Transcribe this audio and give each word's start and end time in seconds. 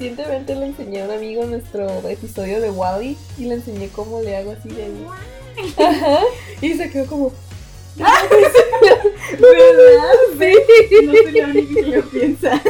Recientemente 0.00 0.54
le 0.54 0.64
enseñé 0.64 1.02
a 1.02 1.04
un 1.04 1.10
amigo 1.10 1.44
nuestro 1.44 1.86
episodio 2.08 2.62
de 2.62 2.70
Wally 2.70 3.18
y 3.36 3.44
le 3.44 3.56
enseñé 3.56 3.90
cómo 3.90 4.22
le 4.22 4.34
hago 4.34 4.52
así 4.52 4.70
de 4.70 4.84
ahí. 4.84 5.06
Ajá. 5.76 6.20
Y 6.62 6.72
se 6.72 6.90
quedó 6.90 7.04
como. 7.04 7.32
¿Verdad? 7.96 8.14
Sí. 10.38 10.54
No 11.04 11.12
soy 11.12 11.32
la 11.32 11.48
única 11.48 11.74
que 11.74 11.82
lo 11.82 12.02
piensa. 12.08 12.62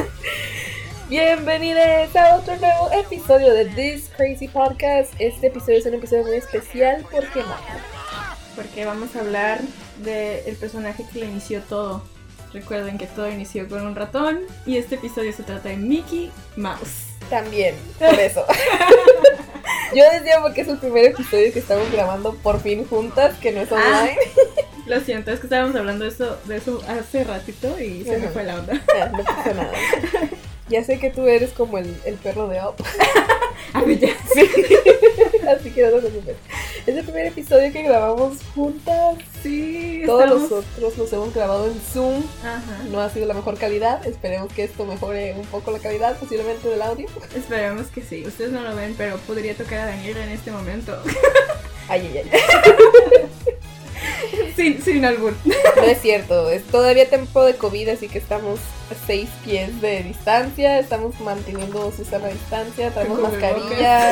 Bienvenidos 1.09 2.17
a 2.17 2.35
otro 2.35 2.57
nuevo 2.57 2.91
episodio 2.91 3.55
de 3.55 3.67
This 3.67 4.11
Crazy 4.17 4.49
Podcast. 4.49 5.15
Este 5.21 5.47
episodio 5.47 5.79
es 5.79 5.87
un 5.87 5.95
episodio 5.95 6.25
muy 6.25 6.35
especial 6.35 7.07
porque 7.13 7.43
no. 7.43 7.55
Porque 8.57 8.85
vamos 8.85 9.15
a 9.15 9.21
hablar 9.21 9.61
del 10.03 10.57
personaje 10.57 11.07
que 11.13 11.21
le 11.21 11.27
inició 11.27 11.61
todo. 11.61 12.03
Recuerden 12.53 12.99
que 12.99 13.07
todo 13.07 13.31
inició 13.31 13.69
con 13.69 13.87
un 13.87 13.95
ratón 13.95 14.41
y 14.67 14.79
este 14.79 14.97
episodio 14.97 15.33
se 15.33 15.45
trata 15.45 15.69
de 15.69 15.77
Mickey 15.77 16.33
Mouse. 16.57 17.10
También, 17.31 17.75
por 17.99 18.15
eso. 18.19 18.45
Yo 19.95 20.05
decía 20.13 20.41
porque 20.43 20.61
es 20.61 20.69
el 20.69 20.79
primer 20.79 21.07
episodio 21.07 21.53
que 21.53 21.59
estamos 21.61 21.91
grabando 21.91 22.35
por 22.37 22.61
fin 22.61 22.85
juntas, 22.87 23.35
que 23.41 23.51
no 23.53 23.61
es 23.61 23.73
Ah. 23.73 23.77
online. 23.77 24.19
Lo 24.87 25.01
siento, 25.01 25.31
es 25.31 25.41
que 25.41 25.47
estábamos 25.47 25.75
hablando 25.77 26.05
de 26.05 26.11
eso, 26.11 26.39
de 26.45 26.57
eso 26.57 26.83
hace 26.89 27.23
ratito 27.25 27.79
y 27.81 28.05
se 28.05 28.19
me 28.19 28.29
fue 28.29 28.45
la 28.45 28.57
onda. 28.57 28.81
Ah, 29.01 29.11
no 29.17 29.25
pasa 29.25 29.55
nada. 29.55 29.73
Ya 30.71 30.85
sé 30.85 30.99
que 30.99 31.11
tú 31.11 31.27
eres 31.27 31.51
como 31.51 31.79
el, 31.79 31.95
el 32.05 32.15
perro 32.15 32.49
de 32.49 32.61
Up. 32.61 32.77
A 33.75 33.83
ver, 33.85 33.99
ya. 33.99 34.09
Así 35.57 35.71
que 35.71 35.83
no 35.83 35.91
te 35.91 35.99
preocupes. 36.09 36.37
Es 36.87 36.97
el 36.97 37.05
primer 37.05 37.27
episodio 37.27 37.73
que 37.73 37.83
grabamos 37.83 38.39
juntas. 38.55 39.17
Sí, 39.43 40.03
Todos 40.07 40.23
estamos- 40.25 40.51
los 40.51 40.53
otros 40.65 40.99
los 40.99 41.13
hemos 41.13 41.35
grabado 41.35 41.67
en 41.67 41.81
Zoom. 41.81 42.23
Ajá. 42.43 42.85
No 42.91 43.01
ha 43.01 43.11
sido 43.11 43.27
la 43.27 43.35
mejor 43.35 43.59
calidad. 43.59 44.07
Esperemos 44.07 44.53
que 44.53 44.65
esto 44.65 44.85
mejore 44.87 45.35
un 45.35 45.47
poco 45.47 45.71
la 45.73 45.79
calidad, 45.81 46.17
posiblemente 46.19 46.69
del 46.69 46.83
audio. 46.83 47.09
Esperemos 47.37 47.89
que 47.89 48.03
sí. 48.03 48.25
Ustedes 48.27 48.53
no 48.53 48.61
lo 48.63 48.75
ven, 48.77 48.95
pero 48.97 49.17
podría 49.19 49.55
tocar 49.55 49.81
a 49.81 49.87
Daniela 49.87 50.23
en 50.25 50.31
este 50.31 50.51
momento. 50.53 50.97
Ay, 51.89 52.11
ay, 52.15 52.31
ay. 52.33 52.41
sin, 54.57 54.83
sin 54.83 55.05
albur. 55.05 55.35
No 55.45 55.83
es 55.83 56.01
cierto. 56.01 56.51
Es 56.51 56.65
todavía 56.65 57.09
tiempo 57.09 57.45
de 57.45 57.55
COVID, 57.55 57.91
así 57.91 58.09
que 58.09 58.19
estamos 58.19 58.61
a 58.91 59.07
seis 59.07 59.29
pies 59.45 59.81
de 59.81 60.03
distancia. 60.03 60.79
Estamos 60.79 61.19
manteniendo 61.21 61.93
Susana 61.93 62.27
a 62.27 62.31
distancia. 62.31 62.91
Traemos 62.91 63.21
mascarilla. 63.21 64.11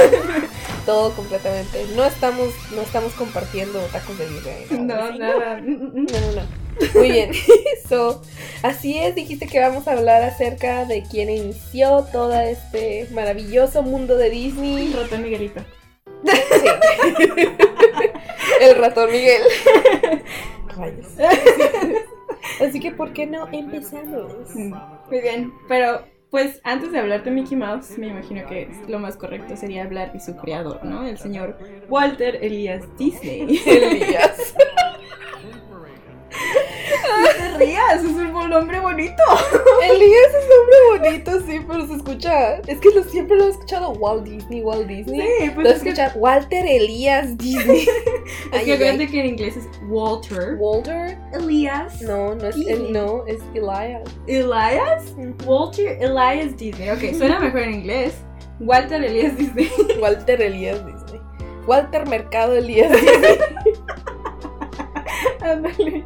todo 0.87 1.13
completamente. 1.13 1.87
No 1.95 2.05
estamos, 2.05 2.49
no 2.75 2.83
estamos 2.83 3.13
compartiendo 3.15 3.79
tacos 3.93 4.19
de 4.19 4.27
birria. 4.27 4.55
No, 4.71 4.95
así. 4.95 5.19
nada. 5.19 5.61
No, 5.61 5.77
no, 5.85 6.33
no. 6.33 6.69
Muy 6.95 7.11
bien. 7.11 7.31
So, 7.89 8.21
así 8.63 8.99
es, 8.99 9.15
dijiste 9.15 9.47
que 9.47 9.61
vamos 9.61 9.89
a 9.89 9.93
hablar 9.93 10.23
acerca 10.23 10.85
de 10.85 11.05
quién 11.11 11.31
inició 11.31 12.07
todo 12.13 12.39
este 12.39 13.09
maravilloso 13.13 13.83
mundo 13.83 14.19
de 14.19 14.29
Disney. 14.29 14.93
Ratón 14.93 15.23
Miguelito. 15.23 15.63
Sí. 16.27 16.37
El 18.61 18.77
ratón 18.77 19.11
Miguel. 19.11 19.43
Rayos. 20.77 21.07
Así 22.61 22.81
que, 22.81 22.91
¿por 22.93 23.13
qué 23.13 23.27
no 23.27 23.49
empezamos? 23.53 24.33
Mm, 24.55 24.75
Muy 25.11 25.21
bien, 25.21 25.53
pero 25.69 26.05
pues 26.31 26.61
antes 26.65 26.93
de 26.93 26.99
hablar 26.99 27.25
de 27.25 27.31
Mickey 27.31 27.57
Mouse, 27.57 27.97
me 27.99 28.09
imagino 28.09 28.47
que 28.47 28.69
lo 28.87 28.99
más 28.99 29.17
correcto 29.17 29.57
sería 29.57 29.85
hablar 29.85 30.13
de 30.13 30.21
su 30.21 30.37
creador, 30.37 30.85
¿no? 30.85 31.07
El 31.07 31.19
señor 31.19 31.57
Walter 31.89 32.39
Elias 32.43 32.85
Disney. 32.99 33.61
Elías. 33.65 34.55
Rías, 37.79 38.05
es 38.05 38.11
un 38.11 38.51
nombre 38.51 38.81
bonito. 38.81 39.23
Elías 39.83 40.29
es 40.35 40.49
nombre 40.49 41.11
bonito, 41.11 41.41
sí, 41.47 41.61
pero 41.67 41.87
se 41.87 41.95
escucha. 41.95 42.57
Es 42.67 42.79
que 42.81 42.91
lo, 42.91 43.05
siempre 43.05 43.37
lo 43.37 43.47
he 43.47 43.51
escuchado 43.51 43.91
Walt 43.93 44.25
Disney, 44.25 44.63
Walt 44.63 44.87
Disney. 44.87 45.21
Sí, 45.21 45.51
pues 45.55 45.67
Lo 45.67 45.73
es 45.73 45.83
que, 45.83 45.91
escucha 45.91 46.13
Walter 46.17 46.65
Elías 46.67 47.37
Disney. 47.37 47.87
es 48.53 48.63
que 48.63 48.73
acuérdate 48.75 49.09
que 49.09 49.21
en 49.21 49.27
inglés 49.27 49.57
es 49.57 49.69
Walter 49.89 50.57
Walter. 50.59 51.19
Elias 51.33 52.01
No, 52.03 52.35
no 52.35 52.47
es 52.47 52.57
el, 52.57 52.93
no, 52.93 53.27
es 53.27 53.39
Elias. 53.55 54.03
Elias. 54.27 55.15
Walter 55.45 55.99
Elias 56.01 56.57
Disney. 56.57 56.91
Ok, 56.91 57.17
suena 57.17 57.39
mejor 57.41 57.61
en 57.61 57.75
inglés. 57.75 58.15
Walter 58.61 59.05
Elias 59.05 59.37
Disney. 59.37 59.71
Walter 60.01 60.41
Elías 60.41 60.85
Disney. 60.85 61.21
Walter 61.67 62.07
Mercado 62.09 62.55
Elías 62.55 62.91
Disney. 62.91 63.39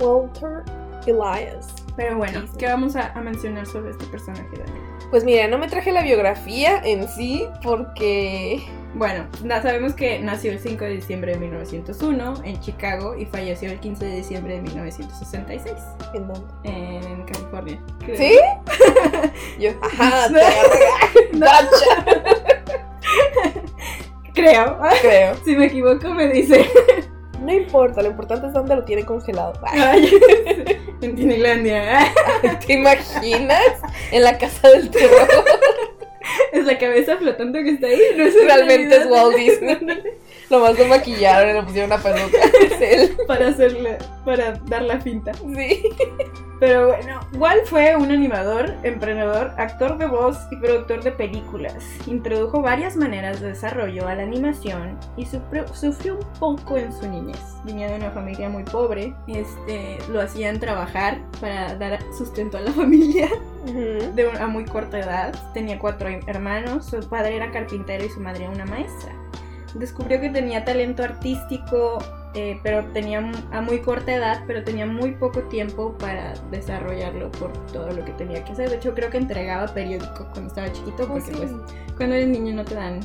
Walter 0.00 0.81
Elias. 1.06 1.74
Pero 1.96 2.16
bueno, 2.16 2.44
¿qué 2.58 2.66
vamos 2.66 2.96
a, 2.96 3.12
a 3.12 3.20
mencionar 3.20 3.66
sobre 3.66 3.90
este 3.90 4.06
personaje, 4.06 4.48
Dani? 4.56 4.80
Pues 5.10 5.24
mira, 5.24 5.46
no 5.46 5.58
me 5.58 5.68
traje 5.68 5.92
la 5.92 6.02
biografía 6.02 6.80
en 6.84 7.06
sí 7.08 7.46
porque... 7.62 8.62
Bueno, 8.94 9.26
sabemos 9.62 9.94
que 9.94 10.18
nació 10.18 10.52
el 10.52 10.58
5 10.58 10.84
de 10.84 10.90
diciembre 10.90 11.32
de 11.32 11.38
1901 11.40 12.34
en 12.44 12.60
Chicago 12.60 13.16
y 13.16 13.24
falleció 13.24 13.70
el 13.70 13.80
15 13.80 14.04
de 14.04 14.16
diciembre 14.16 14.54
de 14.56 14.60
1966 14.62 15.74
¿En 16.12 16.28
dónde? 16.28 16.46
en 16.64 17.22
California. 17.24 17.80
creo. 18.00 18.16
¿Sí? 18.18 18.38
Yo, 19.58 19.70
ajá. 19.82 20.28
Creo. 24.34 24.78
Creo. 25.00 25.34
Si 25.44 25.56
me 25.56 25.66
equivoco 25.66 26.08
me 26.14 26.28
dice. 26.28 26.66
No 27.40 27.52
importa, 27.52 28.02
lo 28.02 28.08
importante 28.10 28.46
es 28.46 28.52
dónde 28.52 28.76
lo 28.76 28.84
tiene 28.84 29.04
congelado. 29.04 29.52
Ay, 29.64 30.08
en 31.02 31.16
Disneylandia. 31.16 32.12
¿Te 32.66 32.72
imaginas? 32.74 33.72
En 34.10 34.22
la 34.22 34.38
casa 34.38 34.70
del 34.70 34.90
terror. 34.90 35.28
Es 36.52 36.64
la 36.64 36.78
cabeza 36.78 37.16
flotando 37.16 37.58
que 37.62 37.70
está 37.70 37.88
ahí. 37.88 38.00
No 38.16 38.24
es 38.24 38.34
Realmente 38.34 38.96
es 38.96 39.06
realidad. 39.06 39.10
Walt 39.10 39.36
Disney. 39.36 39.78
Lo 40.52 40.60
más 40.60 40.78
lo 40.78 40.84
maquillaron 40.84 41.48
y 41.48 41.52
le 41.54 41.62
pusieron 41.62 41.90
una 41.90 42.02
peluca. 42.02 42.36
Es 42.60 42.80
él. 42.82 43.16
para 43.26 43.48
hacerle, 43.48 43.96
para 44.22 44.52
dar 44.66 44.82
la 44.82 45.00
finta. 45.00 45.32
Sí. 45.32 45.88
Pero 46.60 46.88
bueno, 46.88 47.20
Walt 47.38 47.64
fue 47.64 47.96
un 47.96 48.10
animador, 48.10 48.74
emprendedor, 48.82 49.54
actor 49.56 49.96
de 49.96 50.06
voz 50.06 50.36
y 50.50 50.56
productor 50.56 51.02
de 51.02 51.10
películas. 51.10 51.82
Introdujo 52.06 52.60
varias 52.60 52.96
maneras 52.96 53.40
de 53.40 53.48
desarrollo 53.48 54.06
a 54.06 54.14
la 54.14 54.24
animación 54.24 54.98
y 55.16 55.24
sufrió, 55.24 55.66
sufrió 55.74 56.16
un 56.16 56.38
poco 56.38 56.76
en 56.76 56.92
su 56.92 57.08
niñez. 57.08 57.40
Venía 57.64 57.88
de 57.88 57.96
una 57.96 58.10
familia 58.10 58.50
muy 58.50 58.64
pobre, 58.64 59.14
este, 59.28 59.98
lo 60.10 60.20
hacían 60.20 60.60
trabajar 60.60 61.18
para 61.40 61.74
dar 61.76 61.98
sustento 62.16 62.58
a 62.58 62.60
la 62.60 62.72
familia 62.74 63.30
de 63.64 64.28
una 64.28 64.46
muy 64.48 64.66
corta 64.66 65.00
edad. 65.00 65.34
Tenía 65.54 65.78
cuatro 65.78 66.10
hermanos, 66.26 66.84
su 66.84 67.00
padre 67.08 67.36
era 67.36 67.50
carpintero 67.50 68.04
y 68.04 68.10
su 68.10 68.20
madre 68.20 68.50
una 68.50 68.66
maestra. 68.66 69.14
Descubrió 69.74 70.20
que 70.20 70.28
tenía 70.30 70.64
talento 70.64 71.02
artístico, 71.02 71.98
eh, 72.34 72.58
pero 72.62 72.84
tenía 72.92 73.30
a 73.52 73.60
muy 73.60 73.80
corta 73.80 74.14
edad, 74.14 74.42
pero 74.46 74.62
tenía 74.64 74.86
muy 74.86 75.12
poco 75.12 75.40
tiempo 75.44 75.96
para 75.98 76.34
desarrollarlo 76.50 77.30
por 77.32 77.52
todo 77.68 77.90
lo 77.90 78.04
que 78.04 78.12
tenía 78.12 78.44
que 78.44 78.52
hacer. 78.52 78.68
De 78.70 78.76
hecho, 78.76 78.94
creo 78.94 79.08
que 79.10 79.16
entregaba 79.18 79.66
periódico 79.72 80.26
cuando 80.32 80.48
estaba 80.48 80.70
chiquito, 80.72 81.06
porque 81.08 81.22
Oh, 81.22 81.26
sí. 81.26 81.32
pues 81.36 81.50
cuando 81.96 82.16
eres 82.16 82.28
niño 82.28 82.54
no 82.54 82.64
te 82.64 82.74
dan 82.74 83.00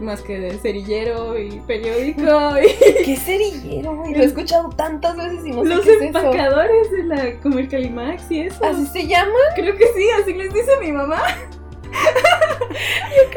más 0.00 0.20
que 0.22 0.38
de 0.40 0.58
cerillero 0.58 1.38
y 1.38 1.60
periódico 1.60 2.22
y 2.60 3.04
¿Qué 3.04 3.16
cerillero, 3.16 3.94
güey? 3.96 4.14
Lo 4.14 4.22
he 4.22 4.24
escuchado 4.26 4.68
tantas 4.70 5.16
veces 5.16 5.44
y 5.46 5.50
no 5.50 5.62
sé 5.62 5.68
los 5.68 5.80
qué 5.84 5.90
es 5.90 5.96
eso. 5.96 6.04
empacadores 6.06 6.90
de 6.90 7.04
la 7.04 7.40
como 7.40 7.58
el 7.58 7.68
Calimax 7.68 8.30
y 8.30 8.40
eso. 8.42 8.64
¿Así 8.64 8.86
se 8.86 9.06
llama? 9.06 9.32
Creo 9.54 9.76
que 9.76 9.86
sí, 9.94 10.04
así 10.20 10.34
les 10.34 10.52
dice 10.52 10.72
mi 10.80 10.90
mamá. 10.92 11.22
Yo 13.14 13.30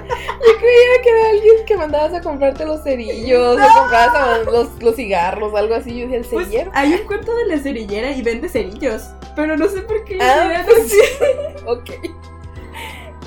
creía 0.00 1.02
que 1.02 1.08
era 1.08 1.30
alguien 1.30 1.54
que 1.66 1.76
mandabas 1.76 2.14
a 2.14 2.20
comprarte 2.20 2.64
los 2.64 2.82
cerillos, 2.82 3.56
o 3.56 3.80
comprabas 3.80 4.14
a- 4.14 4.38
los, 4.50 4.82
los 4.82 4.96
cigarros, 4.96 5.54
algo 5.54 5.74
así. 5.74 5.98
Yo 5.98 6.06
decía, 6.08 6.18
¿el 6.18 6.24
Pues 6.26 6.46
cerillero? 6.46 6.70
hay 6.74 6.92
un 6.94 7.06
cuento 7.06 7.34
de 7.36 7.46
la 7.46 7.58
cerillera 7.58 8.10
y 8.12 8.22
vende 8.22 8.48
cerillos, 8.48 9.10
pero 9.36 9.56
no 9.56 9.68
sé 9.68 9.82
por 9.82 10.04
qué 10.04 10.18
Ah, 10.20 10.64
pues. 10.66 10.94
Ok. 11.66 11.90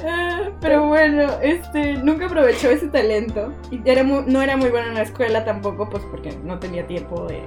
Ah, 0.06 0.52
Pero 0.62 0.88
bueno, 0.88 1.40
este, 1.42 1.94
nunca 1.96 2.28
aprovechó 2.28 2.70
ese 2.70 2.88
talento. 2.88 3.52
Y 3.72 3.82
era 3.90 4.04
mu- 4.04 4.22
no 4.26 4.42
era 4.44 4.56
muy 4.56 4.70
bueno 4.70 4.88
en 4.90 4.94
la 4.94 5.02
escuela 5.02 5.44
tampoco, 5.44 5.90
pues 5.90 6.04
porque 6.12 6.32
no 6.44 6.60
tenía 6.60 6.86
tiempo 6.86 7.26
de 7.26 7.42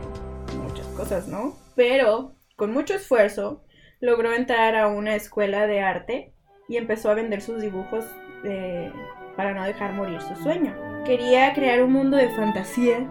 muchas 0.62 0.86
cosas, 0.88 1.28
¿no? 1.28 1.56
Pero 1.76 2.32
con 2.56 2.72
mucho 2.72 2.94
esfuerzo 2.94 3.62
logró 4.00 4.32
entrar 4.34 4.74
a 4.74 4.88
una 4.88 5.14
escuela 5.14 5.66
de 5.66 5.80
arte 5.80 6.32
y 6.68 6.76
empezó 6.76 7.10
a 7.10 7.14
vender 7.14 7.40
sus 7.40 7.62
dibujos 7.62 8.04
eh, 8.44 8.90
para 9.36 9.54
no 9.54 9.64
dejar 9.64 9.92
morir 9.94 10.20
su 10.20 10.34
sueño. 10.42 10.74
Quería 11.04 11.52
crear 11.54 11.82
un 11.82 11.92
mundo 11.92 12.16
de 12.16 12.28
fantasía 12.30 13.06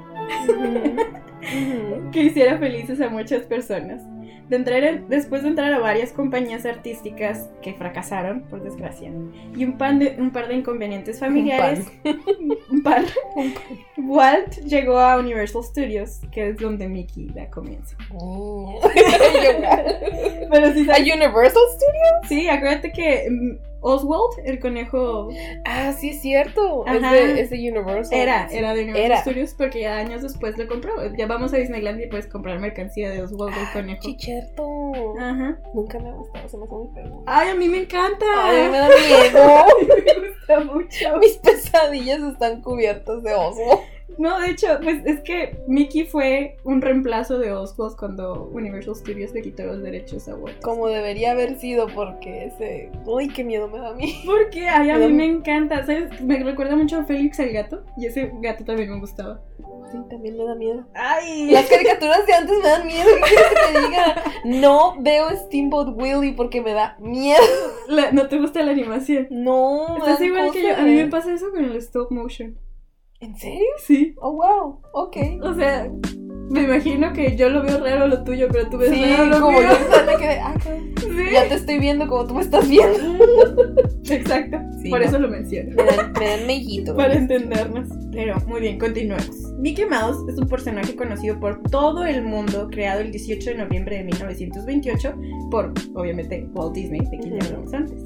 que 2.12 2.24
hiciera 2.24 2.58
felices 2.58 3.00
a 3.02 3.10
muchas 3.10 3.44
personas. 3.44 4.02
De 4.50 4.56
entrar 4.56 4.84
en- 4.84 5.08
después 5.10 5.44
de 5.44 5.50
entrar 5.50 5.72
a 5.72 5.78
varias 5.78 6.12
compañías 6.12 6.66
artísticas 6.66 7.50
que 7.62 7.76
fracasaron, 7.76 8.42
por 8.50 8.64
desgracia, 8.64 9.12
y 9.56 9.64
un, 9.64 9.78
pan 9.78 10.00
de- 10.00 10.16
un 10.18 10.32
par 10.32 10.48
de 10.48 10.56
inconvenientes 10.56 11.20
familiares, 11.20 11.86
un 12.72 12.82
par, 12.82 13.04
Walt 13.98 14.56
llegó 14.66 14.98
a 14.98 15.20
Universal 15.20 15.64
Studios, 15.64 16.22
que 16.32 16.50
es 16.50 16.58
donde 16.58 16.88
Mickey 16.88 17.28
da 17.28 17.48
comienzo. 17.52 17.96
Oh. 18.16 18.80
Pero 20.52 20.74
sí, 20.74 20.88
¿A 20.90 20.98
Universal 20.98 21.64
Studios? 21.76 22.28
sí, 22.28 22.50
acuérdate 22.50 22.92
que 22.92 23.28
mm, 23.30 23.69
Oswald, 23.82 24.40
el 24.46 24.60
conejo. 24.60 25.30
Ah, 25.66 25.94
sí, 25.94 26.10
es 26.10 26.22
cierto. 26.22 26.86
Es 26.86 27.02
de, 27.02 27.42
es 27.42 27.50
de 27.50 27.58
Universal. 27.58 28.18
Era, 28.18 28.50
Sí. 28.50 28.58
era 28.58 28.74
de 28.74 28.84
Universal 28.84 29.06
Era. 29.12 29.22
Studios 29.22 29.54
porque 29.58 29.82
ya 29.82 29.98
años 29.98 30.22
después 30.22 30.58
lo 30.58 30.68
compró. 30.68 30.92
Ya 31.18 31.28
vamos 31.28 31.54
a 31.54 31.58
Disneyland 31.58 32.02
y 32.02 32.08
puedes 32.08 32.28
comprar 32.28 32.60
mercancía 32.60 33.10
de 33.10 33.22
Oswald 33.22 33.56
el 33.58 33.72
conejo. 33.74 34.02
sí, 34.04 34.18
cierto. 34.20 34.68
Ajá. 35.20 35.58
Nunca 35.74 36.00
me 36.00 36.10
ha 36.10 36.14
gustado, 36.14 36.50
se 36.50 36.58
me 36.58 36.66
hace 36.66 36.74
muy 36.76 36.88
feo. 36.94 37.24
Ay, 37.26 37.50
a 37.50 37.56
mí 37.56 37.70
me 37.70 37.78
encanta. 37.80 38.26
Ay, 38.44 38.70
me 38.70 38.78
da 38.78 38.88
miedo. 39.08 39.66
me 40.22 40.30
gusta 40.30 40.60
mucho. 40.74 41.18
Mis 41.20 41.38
pesadillas 41.38 42.20
están 42.22 42.62
cubiertas 42.62 43.24
de 43.24 43.34
oso. 43.34 43.82
No, 44.18 44.40
de 44.40 44.52
hecho, 44.52 44.68
pues 44.84 45.06
es 45.06 45.22
que 45.22 45.58
Mickey 45.68 46.06
fue 46.06 46.58
un 46.64 46.82
reemplazo 46.82 47.40
de 47.40 47.54
Oswald 47.54 47.96
cuando 47.96 48.50
Universal 48.54 48.96
Studios 48.96 49.32
le 49.34 49.42
quitó 49.42 49.64
los 49.64 49.82
derechos 49.82 50.28
a 50.28 50.36
Walt. 50.36 50.62
Como 50.62 50.88
debería 50.88 51.32
haber 51.32 51.58
sido, 51.58 51.88
porque 51.88 52.46
ese. 52.46 52.92
Uy, 53.06 53.30
qué 53.30 53.44
miedo 53.44 53.68
me 53.70 53.80
da 53.80 53.90
a 53.90 53.94
mí. 53.94 54.22
Porque 54.26 54.68
ay, 54.68 54.90
a 54.90 54.98
mí 54.98 55.14
me 55.14 55.26
encanta, 55.26 55.86
¿sabes? 55.86 56.22
Me 56.22 56.44
recuerda 56.44 56.76
mucho 56.76 56.98
a 56.98 57.04
Félix 57.06 57.40
el 57.40 57.54
gato 57.54 57.84
y 57.98 58.08
ese 58.08 58.32
gato 58.42 58.64
también 58.66 58.90
me 58.92 59.00
gustaba. 59.00 59.42
Sí, 59.92 59.98
también 60.10 60.38
me 60.38 60.44
da 60.44 60.54
miedo. 60.54 60.86
Ay, 60.94 61.50
Las 61.50 61.66
caricaturas 61.68 62.26
de 62.28 62.34
antes 62.34 62.58
me 62.62 62.68
dan 62.70 62.86
miedo. 62.86 63.10
¿Qué 63.28 63.36
que 63.36 63.80
te 63.80 63.88
diga? 63.88 64.24
No 64.46 64.96
veo 65.00 65.30
Steamboat 65.36 65.96
Willie 65.96 66.34
porque 66.34 66.62
me 66.62 66.74
da 66.74 66.96
miedo. 67.00 67.42
La- 67.88 68.12
no 68.12 68.28
te 68.28 68.38
gusta 68.40 68.62
la 68.62 68.72
animación. 68.72 69.28
No, 69.32 69.94
me 69.94 69.98
Estás 70.00 70.22
igual 70.22 70.52
que 70.52 70.62
yo. 70.64 70.76
A 70.76 70.82
mí 70.82 70.94
me 70.96 71.08
pasa 71.08 71.34
eso 71.34 71.50
con 71.52 71.64
el 71.64 71.76
stop 71.78 72.12
motion. 72.12 72.58
¿En 73.22 73.36
serio? 73.36 73.68
Sí. 73.86 74.14
Oh, 74.22 74.32
wow. 74.34 74.80
Ok. 74.94 75.18
O 75.44 75.54
sea, 75.54 75.92
me 76.50 76.64
imagino 76.64 77.12
que 77.12 77.36
yo 77.36 77.50
lo 77.50 77.62
veo 77.64 77.80
raro 77.84 78.08
lo 78.08 78.24
tuyo, 78.24 78.48
pero 78.52 78.70
tú 78.70 78.78
ves 78.78 78.90
Sí, 78.92 79.04
raro 79.04 79.26
lo 79.26 79.40
como 79.42 79.60
mío. 79.60 79.70
yo 79.72 80.06
me 80.06 80.18
quedé. 80.18 80.40
Ah. 80.40 80.56
Sí. 80.64 81.34
ya 81.34 81.48
te 81.50 81.56
estoy 81.56 81.80
viendo 81.80 82.08
como 82.08 82.26
tú 82.28 82.36
me 82.36 82.42
estás 82.42 82.68
viendo. 82.70 82.98
Exacto. 84.10 84.58
Sí, 84.82 84.90
Por 84.90 85.02
no. 85.02 85.06
eso 85.06 85.20
lo 85.20 85.28
menciono. 85.28 85.72
Me 85.76 85.84
dan, 85.84 86.14
me 86.18 86.28
dan 86.30 86.48
mellito. 86.48 86.96
Para 86.96 87.14
entendernos. 87.16 87.90
Pero 88.14 88.38
muy 88.48 88.62
bien, 88.62 88.80
continuemos. 88.80 89.30
Mickey 89.60 89.86
Mouse 89.86 90.18
es 90.30 90.38
un 90.40 90.48
personaje 90.48 90.96
conocido 90.96 91.38
por 91.42 91.62
todo 91.64 92.06
el 92.06 92.24
mundo, 92.24 92.70
creado 92.72 93.02
el 93.02 93.12
18 93.12 93.50
de 93.50 93.56
noviembre 93.58 93.98
de 93.98 94.04
1928 94.06 95.16
por, 95.52 95.74
obviamente, 95.96 96.48
Walt 96.54 96.74
Disney, 96.74 97.02
de 97.02 97.18
quien 97.20 97.38
ya 97.38 97.46
hablamos 97.48 97.74
antes. 97.74 98.02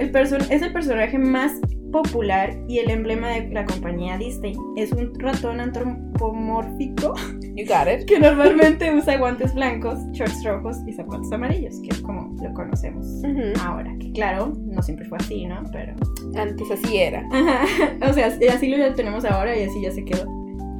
El 0.00 0.12
person- 0.12 0.46
es 0.50 0.62
el 0.62 0.72
personaje 0.72 1.18
más 1.18 1.52
popular 1.92 2.56
y 2.68 2.78
el 2.78 2.90
emblema 2.90 3.28
de 3.28 3.48
la 3.50 3.64
compañía 3.64 4.18
Disney. 4.18 4.56
Es 4.76 4.90
un 4.92 5.12
ratón 5.20 5.60
antropomórfico 5.60 7.14
You 7.54 7.64
got 7.66 7.86
it. 7.88 8.06
que 8.06 8.18
normalmente 8.18 8.92
usa 8.94 9.16
guantes 9.18 9.54
blancos, 9.54 9.98
shorts 10.12 10.44
rojos 10.44 10.76
y 10.86 10.92
zapatos 10.92 11.30
amarillos, 11.32 11.80
que 11.82 11.90
es 11.90 12.00
como 12.00 12.34
lo 12.42 12.52
conocemos 12.54 13.06
Ujú. 13.24 13.52
ahora. 13.64 13.92
Que 14.00 14.10
claro, 14.12 14.52
no 14.66 14.82
siempre 14.82 15.06
fue 15.08 15.18
así, 15.18 15.46
¿no? 15.46 15.62
Pero 15.72 15.94
Antes 16.36 16.68
así 16.70 16.96
era. 16.98 17.24
Ajá. 17.30 17.60
O 18.10 18.12
sea, 18.12 18.26
así 18.52 18.68
lo 18.68 18.94
tenemos 18.94 19.24
ahora 19.24 19.56
y 19.56 19.62
así 19.64 19.80
ya 19.82 19.92
se 19.92 20.04
quedó. 20.04 20.24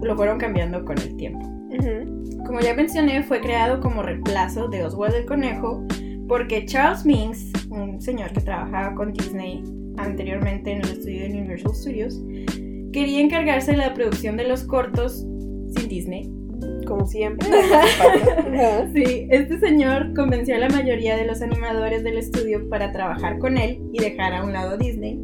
Lo 0.03 0.17
fueron 0.17 0.39
cambiando 0.39 0.85
con 0.85 0.99
el 0.99 1.17
tiempo. 1.17 1.47
Ujú. 1.47 2.45
Como 2.45 2.61
ya 2.61 2.75
mencioné, 2.75 3.23
fue 3.23 3.41
creado 3.41 3.81
como 3.81 4.03
reemplazo 4.03 4.69
de 4.69 4.85
Oswald 4.85 5.15
el 5.15 5.27
Conejo 5.27 5.85
porque 6.29 6.65
Charles 6.67 7.05
Minks, 7.07 7.53
un 7.75 8.01
señor 8.01 8.33
que 8.33 8.41
trabajaba 8.41 8.95
con 8.95 9.13
Disney 9.13 9.63
anteriormente 9.97 10.73
en 10.73 10.79
el 10.79 10.91
estudio 10.91 11.21
de 11.23 11.31
Universal 11.31 11.75
Studios, 11.75 12.21
quería 12.93 13.21
encargarse 13.21 13.73
de 13.73 13.79
la 13.79 13.95
producción 13.95 14.37
de 14.37 14.49
los 14.49 14.65
cortos 14.65 15.27
sin 15.75 15.89
Disney. 15.89 16.31
Como 16.87 17.07
siempre. 17.07 17.49
Sí, 18.95 19.27
este 19.31 19.59
señor 19.59 20.15
convenció 20.15 20.55
a 20.55 20.59
la 20.59 20.69
mayoría 20.69 21.17
de 21.17 21.27
los 21.27 21.43
animadores 21.43 22.05
del 22.05 22.19
estudio 22.19 22.69
para 22.69 22.93
trabajar 22.93 23.39
con 23.39 23.59
él 23.59 23.81
y 23.93 24.01
dejar 24.01 24.33
a 24.33 24.45
un 24.45 24.53
lado 24.53 24.79
Disney 24.79 25.19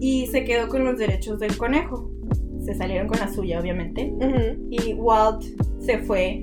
y 0.00 0.26
se 0.26 0.44
quedó 0.44 0.68
con 0.68 0.84
los 0.84 0.98
derechos 0.98 1.38
del 1.40 1.56
conejo. 1.56 2.10
Se 2.64 2.74
salieron 2.74 3.06
con 3.06 3.18
la 3.18 3.32
suya, 3.32 3.60
obviamente, 3.60 4.12
y 4.70 4.94
Walt 4.94 5.42
se 5.78 5.98
fue 5.98 6.40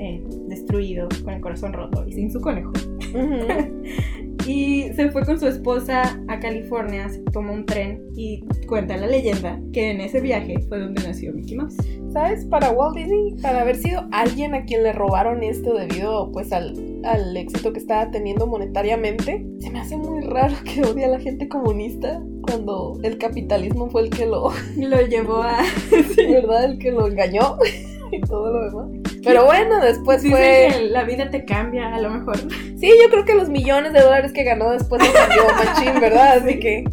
eh, 0.00 0.22
destruido, 0.48 1.08
con 1.22 1.34
el 1.34 1.40
corazón 1.40 1.72
roto 1.72 2.04
y 2.06 2.12
sin 2.12 2.30
su 2.30 2.40
conejo. 2.40 2.72
Y 4.52 4.92
se 4.94 5.12
fue 5.12 5.24
con 5.24 5.38
su 5.38 5.46
esposa 5.46 6.20
a 6.26 6.40
California, 6.40 7.08
se 7.08 7.20
tomó 7.20 7.52
un 7.52 7.64
tren 7.64 8.02
y 8.16 8.40
cuenta 8.66 8.96
la 8.96 9.06
leyenda 9.06 9.60
que 9.72 9.92
en 9.92 10.00
ese 10.00 10.20
viaje 10.20 10.58
fue 10.68 10.80
donde 10.80 11.04
nació 11.04 11.32
Mickey 11.32 11.56
Mouse. 11.56 11.76
¿Sabes? 12.12 12.46
Para 12.46 12.72
Walt 12.72 12.96
Disney, 12.96 13.36
para 13.40 13.60
haber 13.60 13.76
sido 13.76 14.08
alguien 14.10 14.56
a 14.56 14.64
quien 14.64 14.82
le 14.82 14.92
robaron 14.92 15.44
esto 15.44 15.74
debido 15.74 16.32
pues 16.32 16.52
al, 16.52 16.74
al 17.04 17.36
éxito 17.36 17.72
que 17.72 17.78
estaba 17.78 18.10
teniendo 18.10 18.48
monetariamente, 18.48 19.46
se 19.60 19.70
me 19.70 19.78
hace 19.78 19.96
muy 19.96 20.20
raro 20.22 20.56
que 20.64 20.82
odie 20.82 21.04
a 21.04 21.10
la 21.10 21.20
gente 21.20 21.48
comunista 21.48 22.20
cuando 22.42 22.98
el 23.04 23.18
capitalismo 23.18 23.88
fue 23.88 24.02
el 24.02 24.10
que 24.10 24.26
lo, 24.26 24.50
Lo 24.76 25.00
llevó 25.06 25.44
a... 25.44 25.62
¿verdad? 26.16 26.64
El 26.64 26.78
que 26.80 26.90
lo 26.90 27.06
engañó 27.06 27.56
y 28.16 28.20
todo 28.22 28.52
lo 28.52 28.64
demás. 28.90 29.12
Pero 29.24 29.44
bueno, 29.44 29.80
después 29.80 30.22
Dicen 30.22 30.38
fue... 30.38 30.68
que 30.72 30.88
la 30.88 31.04
vida 31.04 31.30
te 31.30 31.44
cambia, 31.44 31.94
a 31.94 32.00
lo 32.00 32.10
mejor. 32.10 32.36
Sí, 32.80 32.90
yo 33.02 33.10
creo 33.10 33.26
que 33.26 33.34
los 33.34 33.50
millones 33.50 33.92
de 33.92 34.00
dólares 34.00 34.32
que 34.32 34.42
ganó 34.42 34.70
después 34.70 35.02
lo 35.06 35.12
cambió 35.12 35.42
machín, 35.54 36.00
¿verdad? 36.00 36.38
Así 36.38 36.58
que 36.58 36.84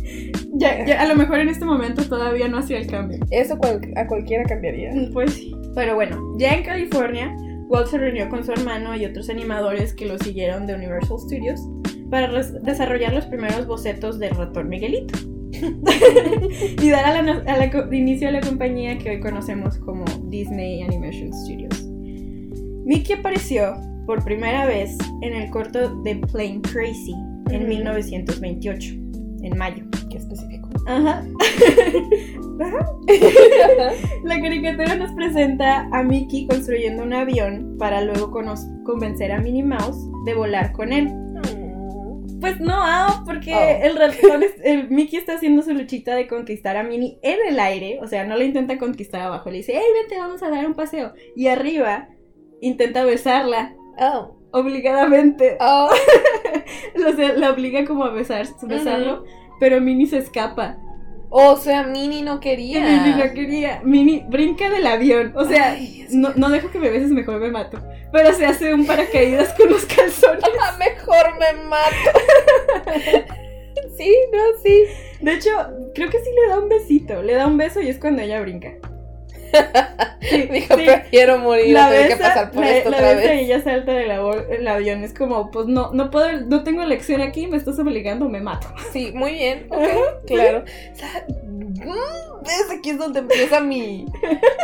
Ya, 0.56 0.86
ya, 0.86 1.02
a 1.02 1.08
lo 1.08 1.16
mejor 1.16 1.40
en 1.40 1.48
este 1.48 1.64
momento 1.64 2.04
todavía 2.04 2.50
no 2.50 2.58
hacía 2.58 2.78
el 2.78 2.88
cambio. 2.88 3.19
eso 3.31 3.58
cual- 3.58 3.80
a 3.96 4.06
cualquiera 4.06 4.44
cambiaría. 4.44 4.92
Pues 5.14 5.34
sí. 5.34 5.56
Pero 5.75 5.96
bueno, 5.96 6.19
ya 6.38 6.54
en 6.56 6.64
California, 6.64 7.34
Walt 7.69 7.88
se 7.88 7.98
reunió 8.00 8.28
con 8.28 8.44
su 8.44 8.52
hermano 8.52 8.98
y 8.98 9.06
otros 9.06 9.30
animadores 9.30 9.94
que 9.94 10.06
lo 10.08 10.18
siguieron 10.19 10.68
de 10.68 10.75
Universal 10.75 11.19
Studios 11.19 11.62
para 12.12 12.30
desarrollar 12.34 13.14
los 13.14 13.25
primeros 13.28 13.66
bocetos 13.66 14.19
del 14.19 14.31
ratón 14.36 14.68
Miguelito. 14.68 15.18
y 16.82 16.90
dar 16.90 17.06
a 17.06 17.22
la, 17.22 17.32
a 17.32 17.58
la 17.58 17.96
inicio 17.96 18.28
a 18.28 18.32
la 18.32 18.42
compañía 18.42 18.98
que 18.98 19.12
hoy 19.12 19.20
conocemos 19.20 19.78
como 19.80 20.06
Disney 20.30 20.82
Animation 20.84 21.34
Studios. 21.34 21.86
Mickey 22.86 23.18
apareció 23.18 23.76
por 24.06 24.24
primera 24.24 24.66
vez 24.66 24.98
en 25.22 25.34
el 25.34 25.50
corto 25.50 26.02
de 26.04 26.16
Plain 26.32 26.62
Crazy 26.62 27.14
en 27.50 27.62
Ujú. 27.62 27.68
1928, 27.68 28.94
en 29.44 29.58
mayo. 29.58 29.84
Qué 30.10 30.18
específico. 30.18 30.70
Ajá. 30.88 31.24
La 34.24 34.42
caricatura 34.42 34.95
nos 34.95 35.12
presenta 35.12 35.88
a 35.92 36.04
Mickey 36.04 36.48
construyendo 36.48 37.04
un 37.04 37.14
avión 37.14 37.76
para 37.78 38.02
luego 38.02 38.31
convencer 38.83 39.31
a 39.31 39.40
Minnie 39.40 39.64
Mouse 39.64 39.98
de 40.26 40.33
volar 40.33 40.71
con 40.74 40.92
él. 40.92 41.07
Pues 42.40 42.60
no, 42.60 42.74
ah, 42.76 43.24
porque 43.26 43.54
Oh. 43.54 43.86
el 43.86 43.96
ratón, 43.98 44.44
es- 44.44 44.62
el 44.64 44.90
Mickey 44.90 45.18
está 45.20 45.34
haciendo 45.34 45.62
su 45.64 45.74
luchita 45.74 46.16
de 46.16 46.28
conquistar 46.28 46.78
a 46.78 46.84
Minnie 46.84 47.20
en 47.22 47.38
el 47.48 47.60
aire, 47.60 48.00
o 48.02 48.08
sea, 48.08 48.26
no 48.26 48.36
la 48.38 48.44
intenta 48.44 48.78
conquistar 48.78 49.22
abajo, 49.22 49.50
le 49.50 49.58
dice, 49.58 49.74
hey, 49.76 49.84
vente, 50.02 50.18
vamos 50.18 50.44
a 50.44 50.50
dar 50.50 50.66
un 50.66 50.74
paseo. 50.76 51.14
Y 51.36 51.48
arriba 51.48 52.10
intenta 52.62 53.04
besarla, 53.06 53.74
Oh. 54.00 54.36
obligadamente. 54.52 55.58
Oh. 55.60 55.90
O 57.08 57.16
sea, 57.16 57.34
la 57.34 57.52
obliga 57.52 57.86
como 57.86 58.04
a 58.06 58.10
besar, 58.12 58.48
besarlo, 58.64 59.24
pero 59.60 59.80
Minnie 59.80 60.08
se 60.08 60.18
escapa. 60.18 60.78
O 61.30 61.56
sea, 61.58 61.84
Minnie 61.84 62.24
no 62.24 62.40
quería. 62.40 62.80
Minnie 62.80 63.26
no 63.26 63.34
quería. 63.34 63.82
Minnie 63.84 64.26
brinca 64.28 64.70
del 64.70 64.88
avión. 64.88 65.34
O 65.36 65.46
sea, 65.46 65.72
Ay, 65.72 66.06
no, 66.12 66.30
no 66.36 66.50
dejo 66.50 66.72
que 66.72 66.80
me 66.80 66.90
beses, 66.90 67.12
mejor 67.12 67.40
me 67.40 67.52
mato. 67.52 67.80
Pero 68.11 68.33
se 68.33 68.45
hace 68.45 68.73
un 68.73 68.85
paracaídas 68.85 69.54
con 69.54 69.69
los 69.69 69.85
calzones. 69.85 70.44
Ah, 70.61 70.78
mejor 70.78 71.37
me 71.40 71.54
mato. 71.64 72.19
sí, 73.97 74.16
no, 74.31 74.40
sí. 74.64 74.85
De 75.19 75.33
hecho, 75.33 75.52
creo 75.94 76.09
que 76.09 76.19
sí 76.19 76.30
le 76.31 76.49
da 76.49 76.59
un 76.59 76.69
besito. 76.69 77.21
Le 77.21 77.33
da 77.33 77.47
un 77.47 77.57
beso 77.57 77.81
y 77.81 77.90
es 77.90 77.99
cuando 77.99 78.21
ella 78.21 78.42
brinca. 78.42 78.73
Sí, 80.21 80.42
Dijo, 80.51 80.75
sí. 80.77 80.85
prefiero 80.85 81.37
morir 81.37 81.73
La 81.73 81.89
tener 81.89 82.07
que 82.09 82.16
besa, 82.16 82.27
pasar 82.27 82.51
por 82.51 82.63
la, 82.63 82.77
esto 82.77 82.89
la 82.89 82.97
otra 82.97 83.13
besa 83.13 83.33
y 83.33 83.37
vez. 83.37 83.45
ella 83.45 83.63
salta 83.63 83.92
del 83.94 84.11
el 84.49 84.68
avión. 84.68 85.04
Es 85.04 85.13
como, 85.13 85.51
pues 85.51 85.68
no, 85.68 85.92
no 85.94 86.09
puedo, 86.11 86.42
no 86.42 86.63
tengo 86.63 86.81
elección 86.81 87.21
aquí, 87.21 87.47
me 87.47 87.56
estás 87.57 87.80
obligando, 87.80 88.27
me 88.27 88.42
mato. 88.42 88.68
Sí, 88.92 89.11
muy 89.13 89.33
bien. 89.33 89.68
ok, 89.69 90.25
claro. 90.25 90.63
O 90.94 90.95
sea, 90.95 91.25
¿Ves? 92.44 92.77
Aquí 92.77 92.89
es 92.92 92.97
donde 92.97 93.19
empieza 93.19 93.59
mi. 93.61 94.06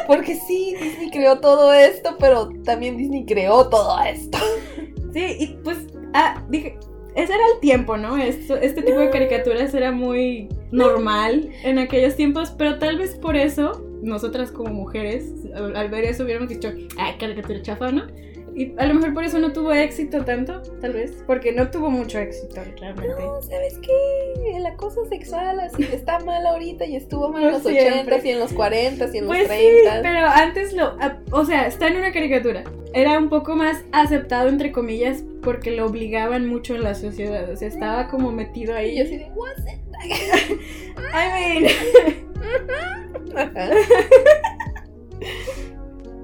Porque 0.07 0.35
sí, 0.35 0.75
Disney 0.81 1.11
creó 1.11 1.39
todo 1.39 1.73
esto, 1.73 2.17
pero 2.19 2.49
también 2.65 2.97
Disney 2.97 3.25
creó 3.25 3.69
todo 3.69 4.01
esto. 4.03 4.37
Sí, 5.13 5.37
y 5.39 5.47
pues, 5.63 5.77
ah, 6.13 6.43
dije, 6.49 6.77
ese 7.15 7.33
era 7.33 7.43
el 7.53 7.59
tiempo, 7.59 7.97
¿no? 7.97 8.17
Esto, 8.17 8.55
este 8.55 8.81
tipo 8.81 8.99
de 8.99 9.09
caricaturas 9.11 9.73
era 9.73 9.91
muy 9.91 10.49
normal 10.71 11.49
en 11.63 11.77
aquellos 11.77 12.15
tiempos, 12.15 12.51
pero 12.57 12.79
tal 12.79 12.97
vez 12.97 13.15
por 13.15 13.35
eso, 13.35 13.83
nosotras 14.03 14.51
como 14.51 14.71
mujeres, 14.73 15.31
al 15.55 15.89
ver 15.89 16.03
eso 16.05 16.23
hubiéramos 16.23 16.49
dicho, 16.49 16.71
ay, 16.97 17.15
caricatura 17.19 17.61
chafa, 17.61 17.91
¿no? 17.91 18.03
Y 18.55 18.71
a 18.77 18.85
lo 18.85 18.93
mejor 18.93 19.15
por 19.15 19.23
eso 19.23 19.39
no 19.39 19.51
tuvo 19.51 19.73
éxito 19.73 20.23
tanto, 20.25 20.61
tal 20.79 20.93
vez, 20.93 21.23
porque 21.25 21.51
no 21.53 21.71
tuvo 21.71 21.89
mucho 21.89 22.19
éxito 22.19 22.61
realmente. 22.79 23.15
No, 23.19 23.41
¿sabes 23.41 23.79
qué? 23.79 24.55
El 24.55 24.63
acoso 24.67 25.05
sexual 25.05 25.59
así 25.59 25.81
está 25.91 26.19
mal 26.19 26.45
ahorita 26.45 26.85
y 26.85 26.95
estuvo 26.95 27.29
mal 27.29 27.43
en 27.45 27.51
los 27.53 27.63
siempre. 27.63 28.17
80s 28.17 28.25
y 28.25 28.29
en 28.29 28.39
los 28.39 28.53
40s 28.55 29.15
y 29.15 29.17
en 29.17 29.25
Pues 29.25 29.47
los 29.47 29.57
sí, 29.57 29.63
30s. 29.87 30.01
pero 30.03 30.27
antes 30.27 30.73
lo, 30.73 30.85
ah, 30.99 31.17
o 31.31 31.43
sea, 31.45 31.65
está 31.65 31.87
en 31.87 31.97
una 31.97 32.11
caricatura. 32.11 32.63
Era 32.93 33.17
un 33.17 33.29
poco 33.29 33.55
más 33.55 33.83
aceptado 33.91 34.49
entre 34.49 34.71
comillas 34.71 35.23
porque 35.41 35.71
lo 35.71 35.87
obligaban 35.87 36.45
mucho 36.47 36.75
en 36.75 36.83
la 36.83 36.93
sociedad, 36.93 37.49
o 37.49 37.55
sea, 37.55 37.67
estaba 37.67 38.07
como 38.07 38.31
metido 38.31 38.73
Y 38.73 38.77
ahí. 38.77 38.97
yo 38.99 39.03
así 39.05 39.17
de, 39.17 39.31
"What's 39.33 39.61
it?" 39.67 40.59
I 41.11 41.59
mean. 41.63 41.73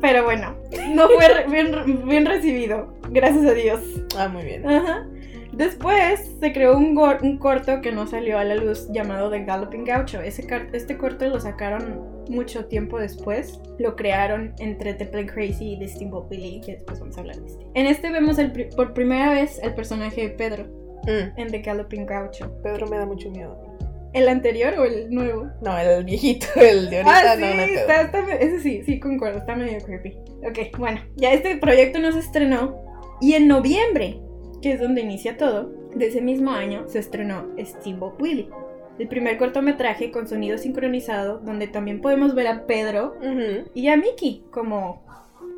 Pero 0.02 0.24
bueno, 0.24 0.56
no 0.90 1.10
fue 1.10 1.46
bien, 1.50 2.08
bien 2.08 2.26
recibido. 2.26 2.94
Gracias 3.10 3.46
a 3.46 3.54
Dios. 3.54 3.82
Ah, 4.18 4.28
muy 4.30 4.44
bien. 4.44 4.68
Ajá. 4.68 5.06
Después 5.52 6.32
se 6.40 6.54
creó 6.54 6.78
un, 6.78 6.98
un 7.22 7.38
corto 7.38 7.82
que 7.82 7.92
no 7.92 8.08
salió 8.08 8.40
a 8.40 8.46
la 8.46 8.56
luz 8.56 8.88
llamado 8.92 9.30
The 9.30 9.44
Galloping 9.44 9.84
Gaucho. 9.84 10.22
Ese 10.22 10.48
este 10.72 10.98
corto 10.98 11.28
lo 11.28 11.40
sacaron 11.42 12.24
mucho 12.30 12.66
tiempo 12.66 12.98
después. 12.98 13.60
Lo 13.78 13.98
crearon 13.98 14.54
entre 14.60 14.94
The 14.94 15.06
Play 15.08 15.26
Crazy 15.26 15.74
y 15.74 15.80
The 15.80 15.90
Steamboat 15.90 16.30
Billy, 16.30 16.62
que 16.62 16.74
después 16.74 17.00
vamos 17.02 17.18
a 17.18 17.20
hablar 17.20 17.36
de 17.38 17.48
este. 17.48 17.66
En 17.74 17.88
este 17.88 18.10
vemos 18.10 18.40
el 18.40 18.52
por 18.70 18.94
primera 18.94 19.32
vez 19.34 19.60
el 19.62 19.74
personaje 19.74 20.22
de 20.22 20.30
Pedro 20.30 20.80
Mm, 21.04 21.40
en 21.40 21.52
The 21.52 21.60
Galloping 21.60 22.06
Gaucho. 22.06 22.52
Pedro 22.62 22.88
me 22.88 22.98
da 22.98 23.06
mucho 23.06 23.30
miedo. 23.30 23.58
¿El 24.14 24.28
anterior 24.28 24.74
o 24.80 24.86
el 24.86 25.10
nuevo? 25.14 25.48
No, 25.62 25.78
el 25.78 26.04
viejito, 26.04 26.48
el 26.56 26.90
de 26.90 26.98
ahorita 27.02 27.32
ah, 27.32 27.36
sí, 27.36 27.42
no, 27.42 27.48
está, 27.48 28.02
está- 28.02 28.34
ese 28.36 28.60
sí, 28.60 28.82
sí, 28.86 29.00
concuerdo, 29.00 29.40
está 29.40 29.56
medio 29.56 29.80
creepy. 29.86 30.18
Ok, 30.48 30.78
bueno, 30.78 31.02
ya 31.16 31.32
este 31.34 31.58
proyecto 31.58 32.00
no 32.00 32.12
se 32.12 32.20
estrenó 32.20 32.76
y 33.22 33.34
en 33.34 33.48
noviembre, 33.48 34.20
que 34.62 34.72
es 34.74 34.80
donde 34.82 35.02
inicia 35.02 35.38
todo, 35.38 35.72
de 35.96 36.08
ese 36.08 36.22
mismo 36.22 36.52
año 36.52 36.88
se 36.88 37.00
estrenó 37.00 37.48
Steamboat 37.60 38.22
Willie, 38.22 38.50
el 39.00 39.08
primer 39.08 39.38
cortometraje 39.38 40.12
con 40.12 40.28
sonido 40.28 40.58
sincronizado 40.58 41.40
donde 41.40 41.68
también 41.68 42.02
podemos 42.02 42.36
ver 42.36 42.48
a 42.48 42.66
Pedro 42.66 43.16
Ujú, 43.22 43.70
y 43.74 43.88
a 43.88 43.96
Mickey 43.98 44.44
como 44.52 45.04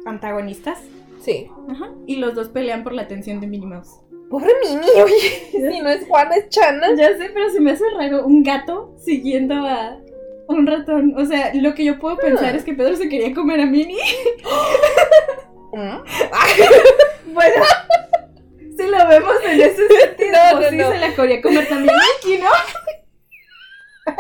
antagonistas. 0.06 0.80
Sí. 1.20 1.48
Ajá, 1.70 1.92
y 2.08 2.16
los 2.18 2.34
dos 2.36 2.50
pelean 2.50 2.84
por 2.84 2.94
la 2.94 3.04
atención 3.04 3.40
de 3.40 3.48
Minnie 3.48 3.68
Mouse. 3.68 4.00
Pobre 4.32 4.52
Mini, 4.64 4.90
oye. 5.04 5.50
Si 5.52 5.80
no 5.82 5.90
es 5.90 6.08
Juana, 6.08 6.36
es 6.38 6.48
Chana. 6.50 6.88
Ya 6.96 7.16
sé, 7.18 7.30
pero 7.34 7.50
se 7.52 7.60
me 7.60 7.72
hace 7.72 7.84
raro 7.98 8.26
un 8.26 8.42
gato 8.44 8.96
siguiendo 8.98 9.54
a 9.56 9.98
un 10.48 10.66
ratón. 10.66 11.14
O 11.18 11.26
sea, 11.26 11.52
lo 11.54 11.74
que 11.76 11.84
yo 11.86 12.00
puedo 12.00 12.16
pensar 12.18 12.54
Ah. 12.54 12.58
es 12.58 12.64
que 12.64 12.74
Pedro 12.74 12.96
se 12.96 13.10
quería 13.10 13.34
comer 13.34 13.60
a 13.62 13.66
Minnie. 13.66 13.98
Mm. 15.74 16.04
Bueno, 17.34 17.64
si 18.78 18.88
lo 18.88 19.08
vemos 19.08 19.36
en 19.50 19.62
ese 19.62 19.88
sentido, 19.88 20.32
No, 20.52 20.58
pues 20.60 20.66
no, 20.66 20.70
sí 20.72 20.78
no. 20.78 20.92
se 20.92 20.98
la 21.00 21.16
quería 21.16 21.42
comer 21.42 21.66
también 21.70 21.96
Mickey, 21.96 22.40
¿no? 22.42 22.50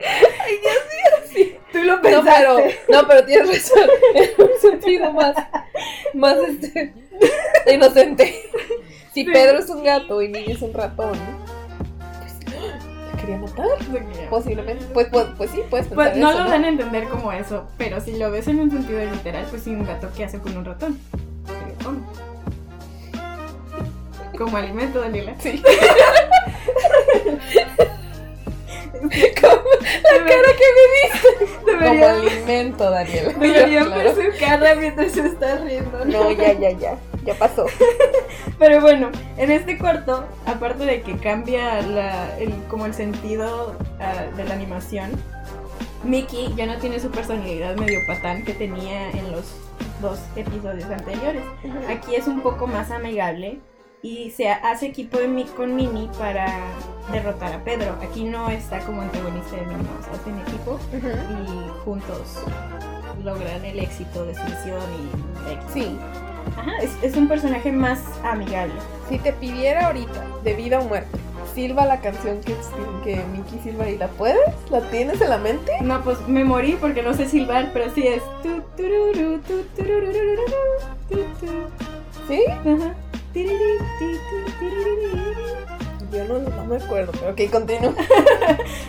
Ay, 0.00 0.56
Dios 0.62 0.74
mío, 0.74 1.05
sí. 1.36 1.56
Tú 1.72 1.78
lo 1.84 1.96
No, 1.96 2.02
pensaste. 2.02 2.30
pero, 2.36 2.58
no, 2.88 3.08
pero 3.08 3.24
tienes 3.24 3.48
razón. 3.48 3.88
En 4.14 4.30
un 4.44 4.60
sentido 4.60 5.12
más, 5.12 5.34
más 6.14 6.36
este, 6.48 6.92
inocente. 7.72 8.42
Si 9.14 9.24
Sí. 9.24 9.30
Pedro 9.32 9.58
es 9.60 9.70
un 9.70 9.82
gato 9.84 10.20
y 10.22 10.28
Mini 10.28 10.52
es 10.52 10.60
un 10.62 10.74
ratón, 10.74 11.16
pues, 12.20 12.54
¿la 13.12 13.18
quería 13.20 13.38
matar? 13.38 13.66
Posiblemente. 14.28 14.84
Pues, 14.92 15.08
pues, 15.10 15.26
pues 15.38 15.50
sí, 15.50 15.62
puedes 15.70 15.86
pensar 15.86 16.10
Pues 16.12 16.18
no 16.18 16.30
eso, 16.30 16.40
lo 16.44 16.50
dan 16.50 16.64
a 16.64 16.68
entender 16.68 17.04
como 17.08 17.32
eso, 17.32 17.66
pero 17.78 18.00
si 18.00 18.18
lo 18.18 18.30
ves 18.30 18.46
en 18.48 18.60
un 18.60 18.70
sentido 18.70 19.00
literal, 19.10 19.46
pues 19.48 19.62
sí, 19.62 19.70
un 19.70 19.84
gato 19.86 20.08
que 20.14 20.24
hace 20.24 20.38
con 20.38 20.54
un 20.56 20.64
ratón. 20.66 20.98
Se 21.46 21.52
lo 21.52 21.90
come. 21.90 22.00
Como 24.36 24.56
alimento, 24.58 25.00
Daniela. 25.00 25.34
Sí. 25.40 25.62
Deberían, 32.46 32.66
alimento, 32.66 32.90
Daniel. 32.90 33.34
deberían 33.38 33.90
ver 33.90 34.14
su 34.14 34.38
cara 34.38 34.74
mientras 34.74 35.12
se 35.12 35.26
está 35.26 35.58
riendo. 35.58 36.04
No, 36.04 36.30
ya, 36.30 36.52
ya, 36.52 36.70
ya. 36.70 36.98
Ya 37.24 37.34
pasó. 37.34 37.66
Pero 38.58 38.80
bueno, 38.80 39.10
en 39.36 39.50
este 39.50 39.76
corto, 39.78 40.26
aparte 40.46 40.84
de 40.84 41.02
que 41.02 41.16
cambia 41.16 41.82
la, 41.82 42.38
el, 42.38 42.52
como 42.68 42.86
el 42.86 42.94
sentido 42.94 43.76
ah, 43.98 44.26
de 44.36 44.44
la 44.44 44.54
animación, 44.54 45.10
Mickey 46.04 46.54
ya 46.54 46.66
no 46.66 46.76
tiene 46.76 47.00
su 47.00 47.10
personalidad 47.10 47.76
medio 47.76 47.98
patán 48.06 48.44
que 48.44 48.52
tenía 48.52 49.10
en 49.10 49.32
los 49.32 49.56
dos 50.00 50.20
episodios 50.36 50.88
anteriores. 50.90 51.42
Aquí 51.88 52.14
es 52.14 52.28
un 52.28 52.42
poco 52.42 52.66
más 52.66 52.90
amigable 52.92 53.58
y 54.06 54.30
se 54.30 54.48
hace 54.48 54.86
equipo 54.86 55.18
de 55.18 55.26
Mi- 55.28 55.44
con 55.44 55.74
Minnie 55.74 56.08
para 56.18 56.46
derrotar 57.10 57.52
a 57.52 57.64
Pedro. 57.64 57.96
Aquí 58.02 58.24
no 58.24 58.48
está 58.50 58.78
como 58.80 59.02
antagonista 59.02 59.56
de 59.56 59.62
Minnie 59.62 59.84
Mouse, 59.84 60.06
hacen 60.20 60.38
equipo 60.40 60.78
y 60.94 61.84
juntos 61.84 62.38
logran 63.24 63.64
el 63.64 63.80
éxito 63.80 64.24
de 64.24 64.34
su 64.34 64.42
misión 64.44 64.82
y. 64.94 65.72
Sí. 65.72 65.98
Ajá, 66.56 66.70
es, 66.80 66.90
es 67.02 67.16
un 67.16 67.26
personaje 67.26 67.72
más 67.72 68.00
amigable. 68.24 68.74
Si 69.08 69.18
te 69.18 69.32
pidiera 69.32 69.86
ahorita, 69.88 70.24
de 70.44 70.54
vida 70.54 70.78
o 70.78 70.84
muerte, 70.84 71.18
silba 71.54 71.84
la 71.86 72.00
canción 72.00 72.40
que, 72.42 72.54
que 73.02 73.24
Mickey 73.32 73.58
silba 73.64 73.88
y 73.88 73.98
la 73.98 74.06
puedes, 74.08 74.38
¿la 74.70 74.80
tienes 74.90 75.20
en 75.20 75.30
la 75.30 75.38
mente? 75.38 75.72
No, 75.82 76.00
pues 76.02 76.18
me 76.28 76.44
morí 76.44 76.76
porque 76.80 77.02
no 77.02 77.14
sé 77.14 77.28
silbar, 77.28 77.70
pero 77.72 77.92
sí 77.94 78.06
es. 78.06 78.22
¿Sí? 82.28 82.44
Ajá. 82.48 82.94
Yo 86.12 86.24
no, 86.24 86.64
me 86.64 86.76
acuerdo, 86.76 87.12
pero 87.12 87.32
ok, 87.32 87.50
continúa. 87.50 87.94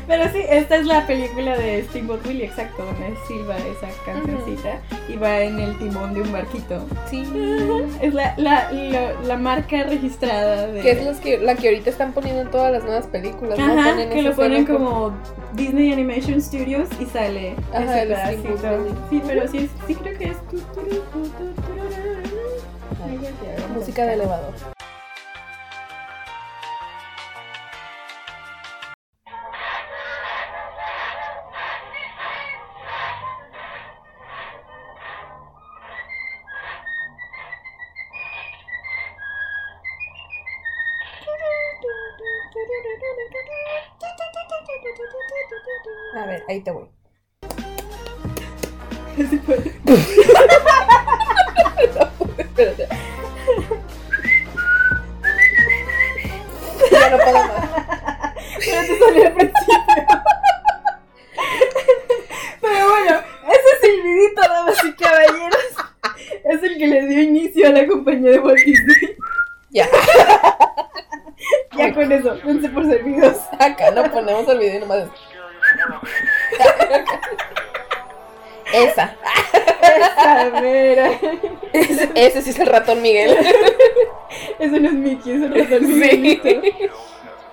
Pero 0.07 0.31
sí, 0.31 0.39
esta 0.49 0.77
es 0.77 0.85
la 0.85 1.05
película 1.05 1.57
de 1.57 1.83
Steamboat 1.83 2.25
Willie, 2.25 2.45
exacto, 2.45 2.85
donde 2.85 3.13
silba 3.27 3.57
esa 3.57 3.89
cancioncita 4.05 4.79
y 5.09 5.17
va 5.17 5.41
en 5.41 5.59
el 5.59 5.77
timón 5.77 6.13
de 6.13 6.21
un 6.21 6.31
barquito. 6.31 6.85
Sí. 7.09 7.25
Es 8.01 8.13
la, 8.13 8.33
la, 8.37 8.71
la, 8.71 9.37
marca 9.37 9.83
registrada 9.83 10.67
de. 10.67 10.81
Que 10.81 10.91
es 10.91 11.03
los 11.03 11.17
que, 11.17 11.37
la 11.39 11.55
que 11.55 11.67
ahorita 11.67 11.89
están 11.89 12.13
poniendo 12.13 12.43
en 12.43 12.51
todas 12.51 12.71
las 12.71 12.83
nuevas 12.83 13.07
películas. 13.07 13.59
Ajá, 13.59 13.97
que 14.09 14.21
lo 14.21 14.33
ponen 14.33 14.65
como 14.65 15.11
Disney 15.53 15.91
Animation 15.91 16.41
Studios 16.41 16.87
y 17.01 17.05
sale 17.05 17.55
Ajá, 17.73 18.03
ese. 18.03 18.37
Sí, 19.09 19.21
pero 19.27 19.47
sí, 19.49 19.69
sí 19.87 19.95
creo 19.95 20.17
que 20.17 20.25
es. 20.25 20.37
Música 22.97 24.05
de 24.05 24.13
elevador. 24.13 24.53
A 46.15 46.25
ver, 46.25 46.43
ahí 46.49 46.61
te 46.61 46.71
voy. 46.71 46.89
Espérate. 52.57 52.87
Ya 56.91 57.09
no 57.11 57.17
puedo 57.17 57.33
más. 57.33 58.31
Pero 58.65 58.81
te 58.81 58.99
salió 58.99 59.27
al 59.27 59.33
principio. 59.33 59.73
Pero 62.59 62.89
bueno, 62.89 63.21
ese 63.47 63.85
silbidito, 63.87 64.41
damas 64.41 64.83
y 64.83 64.93
caballeros, 64.93 65.69
es 66.45 66.63
el 66.63 66.77
que 66.79 66.87
le 66.87 67.05
dio 67.05 67.21
inicio 67.21 67.67
a 67.67 67.69
la 67.69 67.85
compañía 67.85 68.31
de 68.31 68.39
Walt 68.39 68.57
Disney. 68.57 69.15
Ya. 69.69 69.87
Ya 71.77 71.93
con 71.93 72.11
eso, 72.11 72.37
dense 72.43 72.69
por 72.69 72.85
servidos. 72.87 73.37
Acá 73.59 73.91
no 73.91 74.03
ponemos 74.11 74.47
el 74.49 74.57
video 74.57 74.77
y 74.77 74.79
nomás. 74.79 75.03
Ese, 82.17 82.27
ese 82.27 82.41
sí 82.41 82.49
es 82.49 82.59
el 82.59 82.67
ratón 82.67 83.01
Miguel. 83.01 83.35
Eso 84.59 84.79
no 84.79 84.87
es 84.87 84.93
Mickey, 84.93 85.33
eso 85.33 85.47
no 85.47 85.55
es 85.55 85.71
el 85.71 85.85
Sí. 85.85 85.93
Miguelito. 85.93 86.49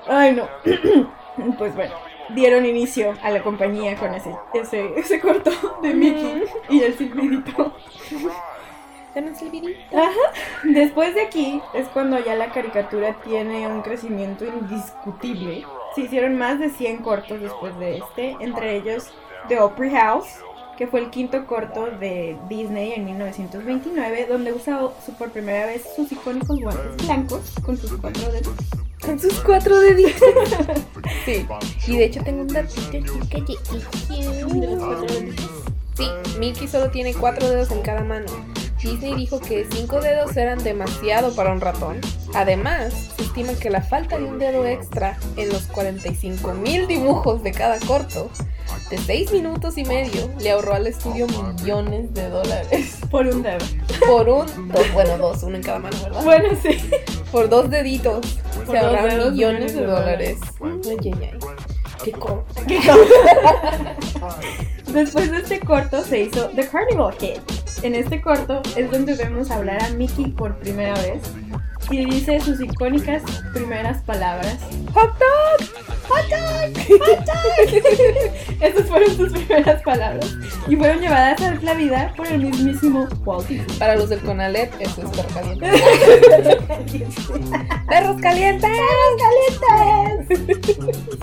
Ay, 0.09 0.33
no. 0.33 0.49
Pues 1.59 1.75
bueno, 1.75 1.92
dieron 2.28 2.64
inicio 2.64 3.14
a 3.23 3.30
la 3.30 3.42
compañía 3.42 3.97
con 3.97 4.14
ese, 4.14 4.30
ese, 4.54 4.92
ese 4.97 5.21
corto 5.21 5.50
de 5.83 5.92
Mickey 5.92 6.44
y 6.68 6.80
el 6.80 6.97
silbidito. 6.97 7.75
Video. 9.50 9.76
Después 10.64 11.14
de 11.14 11.23
aquí 11.23 11.61
es 11.73 11.87
cuando 11.88 12.18
ya 12.18 12.35
la 12.35 12.50
caricatura 12.50 13.14
tiene 13.25 13.68
un 13.68 13.83
crecimiento 13.83 14.44
indiscutible. 14.44 15.64
Se 15.94 16.02
hicieron 16.02 16.37
más 16.37 16.59
de 16.59 16.71
100 16.71 16.99
cortos 16.99 17.40
después 17.40 17.78
de 17.78 17.99
este, 17.99 18.37
entre 18.40 18.76
ellos 18.76 19.12
The 19.49 19.61
Opry 19.61 19.90
House, 19.90 20.38
que 20.76 20.86
fue 20.86 21.00
el 21.00 21.10
quinto 21.10 21.46
corto 21.46 21.86
de 21.86 22.36
Disney 22.48 22.92
en 22.92 23.04
1929, 23.04 24.26
donde 24.28 24.52
usa 24.52 24.80
su- 25.04 25.12
por 25.14 25.30
primera 25.30 25.66
vez 25.66 25.82
sus 25.94 26.10
icónicos 26.10 26.60
guantes 26.60 26.96
blancos 27.06 27.40
con 27.64 27.76
sus 27.76 27.92
cuatro 27.92 28.30
dedos. 28.32 28.54
Con 29.04 29.18
sus 29.20 29.34
cuatro 29.40 29.78
deditos. 29.80 30.22
Sí. 31.24 31.46
Y 31.86 31.96
de 31.98 32.04
hecho 32.06 32.22
tengo 32.22 32.40
un 32.42 32.48
datito 32.48 32.82
aquí 33.36 33.56
De 34.08 34.66
los 34.66 34.82
cuatro 34.82 35.06
que 35.06 35.14
deditos. 35.20 35.50
Sí, 35.96 36.06
Mickey 36.38 36.66
solo 36.68 36.90
tiene 36.90 37.14
cuatro 37.14 37.48
dedos 37.48 37.70
en 37.70 37.80
cada 37.82 38.02
mano. 38.02 38.26
Disney 38.84 39.14
dijo 39.14 39.40
que 39.40 39.66
cinco 39.70 40.00
dedos 40.00 40.36
eran 40.36 40.62
demasiado 40.62 41.34
para 41.34 41.52
un 41.52 41.60
ratón. 41.60 42.00
Además, 42.34 42.92
se 43.16 43.22
estima 43.24 43.54
que 43.54 43.70
la 43.70 43.80
falta 43.80 44.18
de 44.18 44.24
un 44.24 44.38
dedo 44.38 44.66
extra 44.66 45.16
en 45.36 45.48
los 45.48 45.62
45 45.68 46.52
mil 46.54 46.86
dibujos 46.86 47.42
de 47.42 47.52
cada 47.52 47.78
corto 47.80 48.30
de 48.90 48.98
6 48.98 49.32
minutos 49.32 49.78
y 49.78 49.84
medio 49.84 50.30
le 50.40 50.50
ahorró 50.50 50.74
al 50.74 50.86
estudio 50.86 51.26
millones 51.26 52.12
de 52.12 52.28
dólares. 52.28 52.98
Por 53.10 53.26
un 53.26 53.42
dedo. 53.42 53.64
Por 54.06 54.28
un, 54.28 54.68
dos, 54.68 54.92
bueno, 54.92 55.16
dos, 55.18 55.42
uno 55.42 55.56
en 55.56 55.62
cada 55.62 55.78
mano, 55.78 55.96
¿verdad? 56.02 56.22
Bueno, 56.24 56.48
sí. 56.62 56.78
Por 57.32 57.48
dos 57.48 57.70
deditos 57.70 58.20
Por 58.54 58.66
se 58.66 58.72
dos 58.72 58.82
ahorraron 58.84 59.08
dedos, 59.10 59.32
millones 59.32 59.74
de 59.74 59.80
millones 59.80 59.84
de 59.86 59.86
dólares. 59.86 60.38
Ay, 60.62 60.80
ay, 61.04 61.30
ay. 61.32 61.38
Qué 62.04 62.12
co- 62.12 62.44
¿Qué? 62.66 62.80
Después 64.92 65.30
de 65.30 65.38
este 65.38 65.60
corto 65.60 66.04
se 66.04 66.20
hizo 66.20 66.48
The 66.50 66.68
Carnival 66.68 67.16
Kid. 67.16 67.38
En 67.82 67.94
este 67.94 68.20
corto 68.20 68.62
es 68.76 68.90
donde 68.90 69.14
vemos 69.14 69.50
hablar 69.50 69.82
a 69.82 69.90
Mickey 69.90 70.26
por 70.30 70.56
primera 70.56 70.94
vez 70.94 71.22
y 71.90 72.04
dice 72.04 72.40
sus 72.40 72.60
icónicas 72.60 73.22
primeras 73.52 74.02
palabras. 74.02 74.58
¡Hot 74.94 75.12
dog! 75.18 75.93
¡Hot 76.08 76.28
dog! 76.28 76.73
¡Hot 77.00 77.25
dog! 77.26 77.68
Esas 78.61 78.88
fueron 78.88 79.16
sus 79.16 79.32
primeras 79.32 79.82
palabras 79.82 80.37
y 80.68 80.76
fueron 80.76 81.00
llevadas 81.00 81.40
a 81.42 81.54
la 81.62 81.75
vida 81.75 82.12
por 82.16 82.26
el 82.26 82.44
mismísimo 82.46 83.08
Walt 83.25 83.49
Disney. 83.49 83.78
Para 83.78 83.96
los 83.96 84.08
del 84.08 84.20
Conalep, 84.20 84.73
eso 84.80 85.02
es 85.02 85.11
perro 85.11 85.28
caliente. 85.34 85.70
¡Perros 87.88 88.20
calientes! 88.20 88.70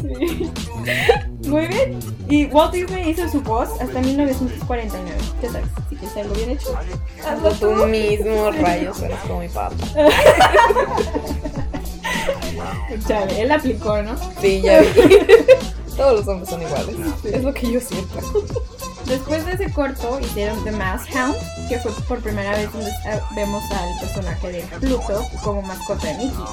Sí. 0.01 0.51
Muy 1.47 1.67
bien. 1.67 1.99
Y 2.29 2.45
Walt 2.45 2.73
Disney 2.73 3.09
hizo 3.09 3.27
su 3.29 3.41
voz 3.41 3.69
hasta 3.81 3.99
1949. 3.99 5.17
Ya 5.41 5.51
sabes, 5.51 5.67
si 5.89 5.95
quieres 5.95 6.17
algo 6.17 6.35
bien 6.35 6.51
hecho. 6.51 6.77
Hazlo 7.27 7.51
tú 7.53 7.85
mismo, 7.87 8.51
rayos, 8.51 9.01
eres 9.01 9.19
como 9.19 9.39
mi 9.39 9.49
papá. 9.49 9.75
Él 13.37 13.51
aplicó, 13.51 14.01
¿no? 14.01 14.15
Sí, 14.39 14.61
ya 14.61 14.81
vi. 14.81 14.87
Todos 15.97 16.19
los 16.19 16.27
hombres 16.27 16.49
son 16.49 16.61
iguales. 16.61 16.95
Es 17.25 17.43
lo 17.43 17.53
que 17.53 17.71
yo 17.71 17.79
siento. 17.79 18.19
Después 19.05 19.45
de 19.45 19.53
ese 19.53 19.71
corto 19.73 20.19
hicieron 20.21 20.63
The 20.63 20.71
Mouse 20.71 21.03
Hound, 21.13 21.35
que 21.67 21.77
fue 21.79 21.91
por 22.07 22.21
primera 22.21 22.51
vez 22.51 22.71
donde 22.71 22.91
vemos 23.35 23.63
al 23.71 23.99
personaje 23.99 24.51
de 24.51 24.61
Pluto 24.79 25.25
como 25.43 25.61
mascota 25.61 26.07
de 26.07 26.13
Mickey. 26.13 26.43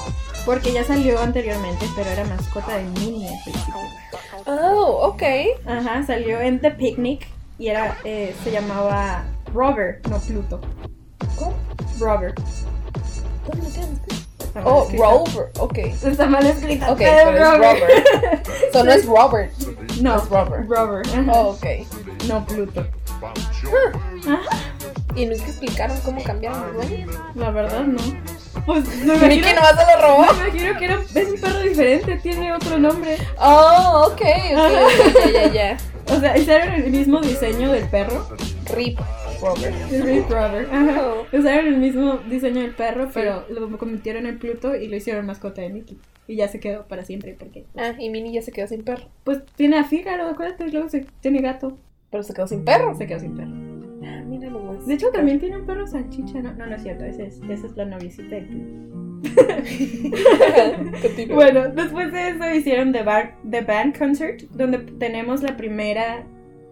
Porque 0.45 0.73
ya 0.73 0.85
salió 0.85 1.21
anteriormente, 1.21 1.87
pero 1.95 2.11
era 2.11 2.25
mascota 2.25 2.77
de 2.77 2.85
Minnie 2.85 3.29
al 3.29 3.43
principio. 3.45 3.75
Oh, 4.47 5.09
ok. 5.09 5.23
Ajá, 5.67 6.05
salió 6.07 6.41
en 6.41 6.61
The 6.61 6.73
Picnic 6.73 7.29
y 7.59 7.69
era, 7.69 7.97
eh, 8.05 8.35
se 8.43 8.51
llamaba 8.51 9.25
Robert, 9.53 10.07
no 10.07 10.19
Pluto. 10.19 10.61
¿Cómo? 11.37 11.55
Robert. 11.99 12.39
Está 13.47 14.18
mal 14.63 14.73
Oh, 14.73 14.83
escrito. 14.83 15.05
Rover. 15.05 15.51
Ok. 15.59 15.79
Está 15.79 16.27
mal 16.27 16.47
escrito. 16.47 16.87
Ok, 16.93 16.99
pero 16.99 17.31
es 17.31 17.59
Robert. 17.59 18.49
So 18.73 18.85
no 18.85 18.93
es 18.93 19.07
Robert. 19.07 19.53
No, 20.03 20.17
es 20.17 20.29
Robert. 20.29 20.69
Robert. 20.69 21.09
Oh, 21.33 21.49
ok. 21.51 21.67
No 22.27 22.45
Pluto. 22.45 22.87
¿Y 25.17 25.27
nunca 25.27 25.45
explicaron 25.47 25.99
cómo 26.05 26.23
cambiaron 26.23 26.65
el 26.69 26.75
dueño? 26.75 27.07
La 27.35 27.51
verdad 27.51 27.81
no. 27.85 27.99
Pues 28.67 28.87
me 29.05 29.15
imagino, 29.15 29.55
nomás 29.55 29.75
se 29.77 29.97
lo 29.97 30.03
robó. 30.03 30.33
me 30.35 30.49
imagino 30.49 30.79
que 30.79 30.85
era, 30.85 31.01
es 31.15 31.29
un 31.29 31.41
perro 31.41 31.61
diferente, 31.61 32.17
tiene 32.17 32.53
otro 32.53 32.79
nombre. 32.79 33.17
Oh, 33.41 34.09
ok, 34.13 34.21
ok. 34.53 35.25
Ya, 35.25 35.31
ya, 35.31 35.53
ya. 35.53 35.77
O 36.11 36.19
sea, 36.21 36.39
hicieron 36.39 36.73
el 36.73 36.91
mismo 36.91 37.21
diseño 37.21 37.71
del 37.71 37.85
perro. 37.85 38.27
Rip 38.75 38.99
Robert. 39.41 39.75
Es 39.93 40.05
Rip 40.05 40.29
Robert. 40.31 40.69
Ajá. 40.73 41.03
Usaron 41.33 41.67
el 41.67 41.77
mismo 41.79 42.19
diseño 42.29 42.61
del 42.63 42.75
perro, 42.75 43.09
pero 43.13 43.45
lo 43.51 43.77
convirtieron 43.79 44.27
en 44.27 44.39
Pluto 44.39 44.75
y 44.77 44.89
lo 44.89 44.97
hicieron 44.97 45.27
mascota 45.27 45.63
de 45.63 45.71
Mickey. 45.71 45.99
Y 46.27 46.37
ya 46.37 46.49
se 46.49 46.61
quedó 46.61 46.87
para 46.87 47.05
siempre 47.05 47.35
porque 47.39 47.65
Ah, 47.77 47.93
y 47.99 48.11
Minnie 48.11 48.33
ya 48.35 48.43
se 48.43 48.53
quedó 48.53 48.67
sin 48.67 48.83
perro. 48.85 49.05
pues 49.25 49.41
tiene 49.57 49.79
a 49.79 49.85
Fígaro, 49.85 50.27
acuérdate, 50.29 50.69
luego 50.71 50.89
se, 50.89 51.07
tiene 51.21 51.41
gato. 51.41 51.79
Pero 52.11 52.23
se 52.23 52.35
quedó 52.35 52.47
sin 52.47 52.65
perro. 52.65 52.95
Se 52.95 53.07
quedó 53.07 53.21
sin 53.21 53.35
perro. 53.37 53.51
Ah, 54.05 54.23
mira 54.27 54.51
nomás. 54.51 54.87
De 54.87 54.95
hecho, 54.95 55.11
también 55.11 55.39
tiene 55.41 55.57
un 55.57 55.67
perro 55.67 55.87
salchicha, 55.87 56.41
¿no? 56.43 56.53
No, 56.55 56.67
no 56.67 56.75
es 56.77 56.83
cierto, 56.83 57.05
esa 57.05 57.23
es, 57.23 57.41
esa 57.49 57.67
es 57.67 57.77
la 57.77 57.85
noviecita. 57.87 58.37
Bueno, 61.35 61.69
después 61.71 62.13
de 62.13 62.29
eso 62.31 62.51
hicieron 62.55 62.93
The, 62.93 63.03
Bar- 63.03 63.35
The 63.51 63.63
Band 63.63 63.99
Concert, 63.99 64.43
donde 64.53 64.79
tenemos 64.79 65.43
la 65.43 65.57
primera 65.57 66.25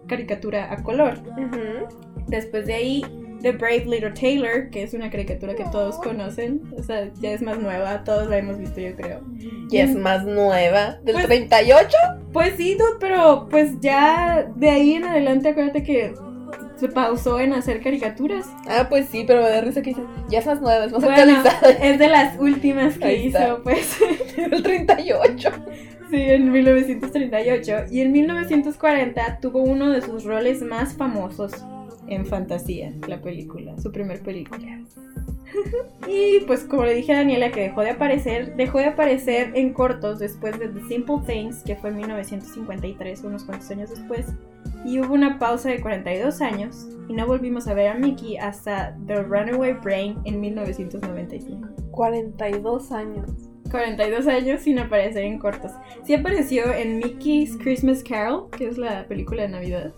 caricatura 0.07 0.71
a 0.71 0.81
color. 0.83 1.17
Ujú. 1.37 2.16
Después 2.27 2.65
de 2.65 2.73
ahí, 2.73 3.05
The 3.41 3.51
Brave 3.51 3.85
Little 3.85 4.11
Tailor, 4.11 4.69
que 4.69 4.83
es 4.83 4.93
una 4.93 5.09
caricatura 5.09 5.55
que 5.55 5.63
todos 5.65 5.97
conocen. 5.97 6.61
O 6.77 6.83
sea, 6.83 7.09
ya 7.19 7.31
es 7.31 7.41
más 7.41 7.59
nueva, 7.59 8.03
todos 8.03 8.27
la 8.27 8.37
hemos 8.37 8.57
visto, 8.57 8.79
yo 8.81 8.95
creo. 8.95 9.21
Y 9.69 9.77
es 9.77 9.95
más 9.95 10.23
nueva. 10.25 10.97
¿Del 11.03 11.15
Pues- 11.15 11.25
38? 11.27 11.95
Pues 12.33 12.53
sí, 12.57 12.73
dude, 12.73 12.97
pero 12.99 13.47
pues 13.49 13.79
ya 13.79 14.47
de 14.55 14.69
ahí 14.69 14.93
en 14.93 15.05
adelante, 15.05 15.49
acuérdate 15.49 15.83
que 15.83 16.13
se 16.75 16.87
pausó 16.89 17.39
en 17.39 17.53
hacer 17.53 17.81
caricaturas. 17.81 18.45
Ah, 18.67 18.85
pues 18.89 19.07
sí, 19.09 19.23
pero 19.25 19.41
me 19.41 19.49
da 19.49 19.61
risa 19.61 19.81
que 19.81 19.91
dice, 19.91 20.01
ya 20.29 20.39
es 20.39 20.45
más 20.45 20.61
nueva, 20.61 20.85
es 20.85 20.91
más 20.91 21.03
Bueno, 21.03 21.17
actualizada. 21.19 21.69
es 21.71 21.97
de 21.99 22.07
las 22.07 22.37
últimas 22.39 22.97
que 22.97 23.05
Ahí 23.05 23.27
está. 23.27 23.45
hizo, 23.47 23.63
pues. 23.63 23.97
Del 24.37 24.61
38. 24.61 25.49
Sí, 26.11 26.21
en 26.21 26.51
1938. 26.51 27.85
Y 27.91 28.01
en 28.01 28.11
1940 28.11 29.39
tuvo 29.41 29.59
uno 29.61 29.89
de 29.89 30.01
sus 30.01 30.23
roles 30.23 30.61
más 30.61 30.93
famosos 30.93 31.53
en 32.07 32.25
Fantasía, 32.25 32.93
la 33.07 33.21
película, 33.21 33.77
su 33.77 33.91
primer 33.91 34.21
película. 34.21 34.81
y 36.07 36.41
pues 36.41 36.63
como 36.63 36.83
le 36.85 36.93
dije 36.93 37.13
a 37.13 37.17
Daniela 37.17 37.51
que 37.51 37.61
dejó 37.61 37.81
de 37.81 37.91
aparecer, 37.91 38.55
dejó 38.55 38.79
de 38.79 38.85
aparecer 38.85 39.51
en 39.55 39.73
cortos 39.73 40.19
después 40.19 40.57
de 40.59 40.69
The 40.69 40.81
Simple 40.87 41.19
Things, 41.25 41.63
que 41.63 41.75
fue 41.75 41.89
en 41.89 41.97
1953, 41.97 43.23
unos 43.23 43.43
cuantos 43.43 43.69
años 43.71 43.89
después. 43.89 44.27
Y 44.85 44.99
hubo 44.99 45.13
una 45.13 45.39
pausa 45.39 45.69
de 45.69 45.81
42 45.81 46.41
años 46.41 46.87
y 47.07 47.13
no 47.13 47.25
volvimos 47.25 47.67
a 47.67 47.73
ver 47.73 47.87
a 47.87 47.95
Mickey 47.95 48.37
hasta 48.37 48.95
The 49.05 49.23
Runaway 49.23 49.73
Brain 49.73 50.17
en 50.25 50.39
1995. 50.39 51.67
42 51.91 52.91
años. 52.91 53.46
42 53.69 54.27
años 54.27 54.61
sin 54.61 54.79
aparecer 54.79 55.23
en 55.23 55.39
cortos. 55.39 55.71
Sí 56.05 56.13
apareció 56.13 56.73
en 56.73 56.97
Mickey's 56.97 57.57
Christmas 57.57 58.03
Carol, 58.03 58.49
que 58.51 58.67
es 58.67 58.77
la 58.77 59.05
película 59.07 59.43
de 59.43 59.49
Navidad, 59.49 59.93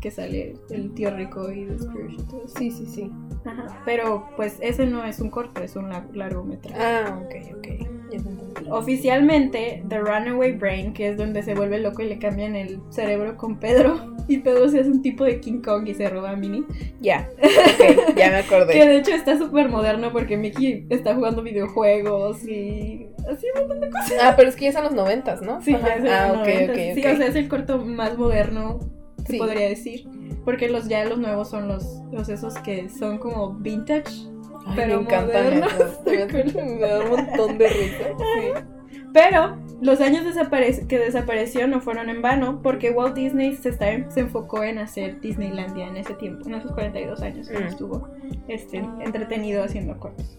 que 0.00 0.10
sale 0.10 0.54
el 0.70 0.92
tío 0.94 1.10
rico 1.14 1.50
y 1.52 1.64
de 1.64 1.78
Scrooge 1.78 2.14
y 2.14 2.22
todo. 2.30 2.48
Sí, 2.48 2.70
sí, 2.70 2.86
sí. 2.86 3.10
Ajá. 3.44 3.80
Pero 3.84 4.28
pues 4.36 4.58
ese 4.60 4.86
no 4.86 5.04
es 5.04 5.20
un 5.20 5.30
corto, 5.30 5.62
es 5.62 5.76
un 5.76 5.90
lar- 5.90 6.12
largometraje. 6.14 6.80
Ah, 6.82 7.20
ok, 7.24 7.56
ok. 7.58 7.66
Ya 8.12 8.18
te 8.22 8.28
entendí. 8.28 8.70
Oficialmente, 8.70 9.82
The 9.88 9.98
Runaway 10.00 10.52
Brain, 10.52 10.92
que 10.92 11.08
es 11.08 11.16
donde 11.16 11.42
se 11.42 11.54
vuelve 11.54 11.78
loco 11.78 12.02
y 12.02 12.08
le 12.08 12.18
cambian 12.18 12.56
el 12.56 12.80
cerebro 12.90 13.36
con 13.36 13.56
Pedro, 13.58 14.14
y 14.28 14.38
Pedro 14.38 14.68
se 14.68 14.80
hace 14.80 14.90
un 14.90 15.00
tipo 15.02 15.24
de 15.24 15.40
King 15.40 15.60
Kong 15.62 15.86
y 15.88 15.94
se 15.94 16.08
roba 16.08 16.30
a 16.30 16.36
Minnie. 16.36 16.64
Ya, 17.00 17.28
ok, 17.38 18.16
ya 18.16 18.30
me 18.30 18.42
Que 18.48 18.54
acordé. 18.54 18.74
de 18.86 18.96
hecho 18.98 19.12
está 19.12 19.38
súper 19.38 19.68
moderno 19.68 20.12
porque 20.12 20.36
Mickey 20.36 20.86
está 20.90 21.14
jugando 21.14 21.42
videojuegos 21.42 22.44
y 22.46 23.06
así 23.30 23.46
un 23.54 23.60
montón 23.60 23.80
de 23.80 23.90
cosas. 23.90 24.12
Ah, 24.22 24.34
pero 24.36 24.48
es 24.48 24.56
que 24.56 24.64
ya 24.66 24.72
son 24.72 24.84
los 24.84 24.92
90, 24.92 25.36
¿no? 25.42 25.60
Sí, 25.62 25.72
ya 25.72 25.94
es 25.94 26.04
Ah, 26.10 26.28
los 26.28 26.38
ok, 26.38 26.46
90. 26.48 26.72
ok, 26.72 26.78
Sí, 26.94 27.00
o 27.06 27.16
sea, 27.16 27.26
es 27.26 27.34
el 27.36 27.48
corto 27.48 27.78
más 27.78 28.16
moderno, 28.18 28.78
se 29.26 29.32
Sí. 29.32 29.38
podría 29.38 29.68
decir. 29.68 30.08
Porque 30.44 30.68
los 30.68 30.88
ya 30.88 31.04
los 31.04 31.18
nuevos 31.18 31.48
son 31.50 31.68
los, 31.68 32.00
los 32.12 32.28
esos 32.28 32.54
que 32.58 32.88
son 32.88 33.18
como 33.18 33.52
vintage. 33.54 34.10
Ay, 34.66 34.72
pero 34.76 34.96
me 34.96 35.02
encantan. 35.02 35.60
Me, 36.04 36.78
da 36.86 37.00
un 37.04 37.10
montón 37.10 37.58
de 37.58 37.68
risa. 37.68 38.04
Sí. 38.18 38.64
Pero 39.12 39.56
los 39.82 40.00
años 40.00 40.22
que 40.88 40.98
desapareció 40.98 41.66
no 41.66 41.80
fueron 41.80 42.08
en 42.10 42.22
vano 42.22 42.60
porque 42.62 42.90
Walt 42.90 43.14
Disney 43.16 43.56
se, 43.56 43.70
está- 43.70 44.08
se 44.10 44.20
enfocó 44.20 44.62
en 44.62 44.78
hacer 44.78 45.20
Disneylandia 45.20 45.88
en 45.88 45.96
ese 45.96 46.14
tiempo, 46.14 46.46
en 46.48 46.54
esos 46.54 46.70
42 46.72 47.20
años 47.22 47.48
que 47.48 47.58
Mm. 47.58 47.62
estuvo 47.66 48.08
este, 48.48 48.78
entretenido 49.00 49.64
haciendo 49.64 49.98
cortos. 49.98 50.38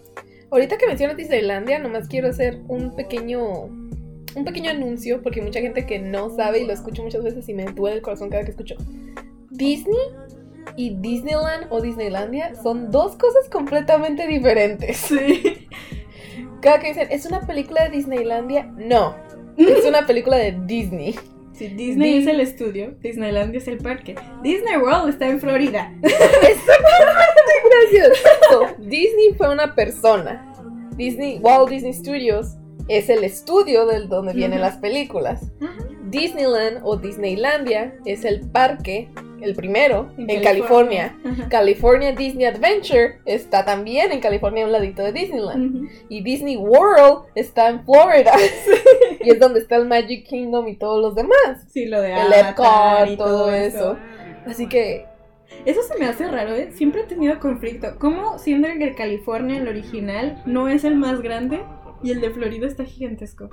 Ahorita 0.51 0.77
que 0.77 0.85
mencionas 0.85 1.17
Disneylandia, 1.17 1.79
nomás 1.79 2.07
quiero 2.07 2.27
hacer 2.27 2.59
un 2.67 2.95
pequeño 2.95 3.69
un 4.33 4.45
pequeño 4.45 4.71
anuncio 4.71 5.21
porque 5.21 5.41
hay 5.41 5.45
mucha 5.45 5.59
gente 5.59 5.85
que 5.85 5.99
no 5.99 6.29
sabe 6.29 6.59
y 6.59 6.65
lo 6.65 6.71
escucho 6.71 7.03
muchas 7.03 7.21
veces 7.23 7.49
y 7.49 7.53
me 7.53 7.65
duele 7.65 7.97
el 7.97 8.01
corazón 8.01 8.29
cada 8.29 8.43
que 8.45 8.51
escucho. 8.51 8.75
Disney 9.49 9.97
y 10.77 10.95
Disneyland 11.01 11.67
o 11.69 11.81
Disneylandia 11.81 12.55
son 12.55 12.91
dos 12.91 13.17
cosas 13.17 13.49
completamente 13.49 14.27
diferentes. 14.27 14.95
Sí. 14.97 15.67
Cada 16.61 16.79
que 16.79 16.89
dicen, 16.89 17.07
¿es 17.11 17.25
una 17.25 17.41
película 17.41 17.83
de 17.83 17.89
Disneylandia? 17.89 18.71
No, 18.77 19.15
es 19.57 19.83
una 19.85 20.05
película 20.05 20.37
de 20.37 20.57
Disney. 20.65 21.15
Sí, 21.53 21.67
Disney 21.67 22.13
Dis- 22.19 22.21
es 22.21 22.27
el 22.27 22.39
estudio, 22.39 22.91
Disneylandia 23.01 23.57
es 23.57 23.67
el 23.67 23.79
parque. 23.79 24.15
Disney 24.43 24.77
World 24.77 25.09
está 25.09 25.27
en 25.27 25.39
Florida. 25.41 25.91
So, 28.49 28.67
Disney 28.79 29.33
fue 29.37 29.51
una 29.51 29.75
persona. 29.75 30.47
Disney, 30.95 31.39
Walt 31.39 31.69
Disney 31.69 31.93
Studios 31.93 32.57
es 32.87 33.09
el 33.09 33.23
estudio 33.23 33.85
del 33.85 34.09
donde 34.09 34.33
vienen 34.33 34.61
las 34.61 34.77
películas. 34.77 35.51
Disneyland 36.09 36.81
o 36.83 36.97
Disneylandia 36.97 37.95
es 38.05 38.25
el 38.25 38.41
parque 38.49 39.09
el 39.41 39.55
primero, 39.55 40.11
en, 40.17 40.29
En 40.29 40.43
California. 40.43 41.17
California 41.49 42.11
Disney 42.11 42.45
Adventure 42.45 43.19
está 43.25 43.65
también 43.65 44.11
en 44.11 44.19
California, 44.19 44.63
a 44.63 44.67
un 44.67 44.71
ladito 44.71 45.03
de 45.03 45.11
Disneyland. 45.11 45.89
Y 46.09 46.21
Disney 46.21 46.57
World 46.57 47.25
está 47.35 47.69
en 47.69 47.83
Florida. 47.83 48.33
y 49.19 49.29
es 49.29 49.39
donde 49.39 49.59
está 49.59 49.77
el 49.77 49.87
Magic 49.87 50.27
Kingdom 50.27 50.67
y 50.67 50.75
todos 50.75 51.01
los 51.01 51.15
demás. 51.15 51.65
Sí, 51.69 51.85
lo 51.85 52.01
de 52.01 52.11
El 52.11 52.33
Avatar 52.33 53.07
Epcot, 53.07 53.13
y 53.13 53.17
todo 53.17 53.51
eso. 53.51 53.97
Así 54.45 54.67
que, 54.67 55.05
Eso 55.65 55.81
se 55.83 55.99
me 55.99 56.05
hace 56.05 56.27
raro, 56.27 56.55
¿eh? 56.55 56.71
Siempre 56.71 57.01
he 57.01 57.05
tenido 57.05 57.39
conflicto. 57.39 57.95
¿Cómo 57.99 58.39
siendo 58.39 58.67
de 58.67 58.95
California, 58.95 59.57
el 59.57 59.67
original, 59.67 60.41
no 60.45 60.67
es 60.67 60.83
el 60.83 60.95
más 60.95 61.21
grande 61.21 61.61
y 62.01 62.11
el 62.11 62.21
de 62.21 62.31
Florida 62.31 62.67
está 62.67 62.83
gigantesco? 62.83 63.49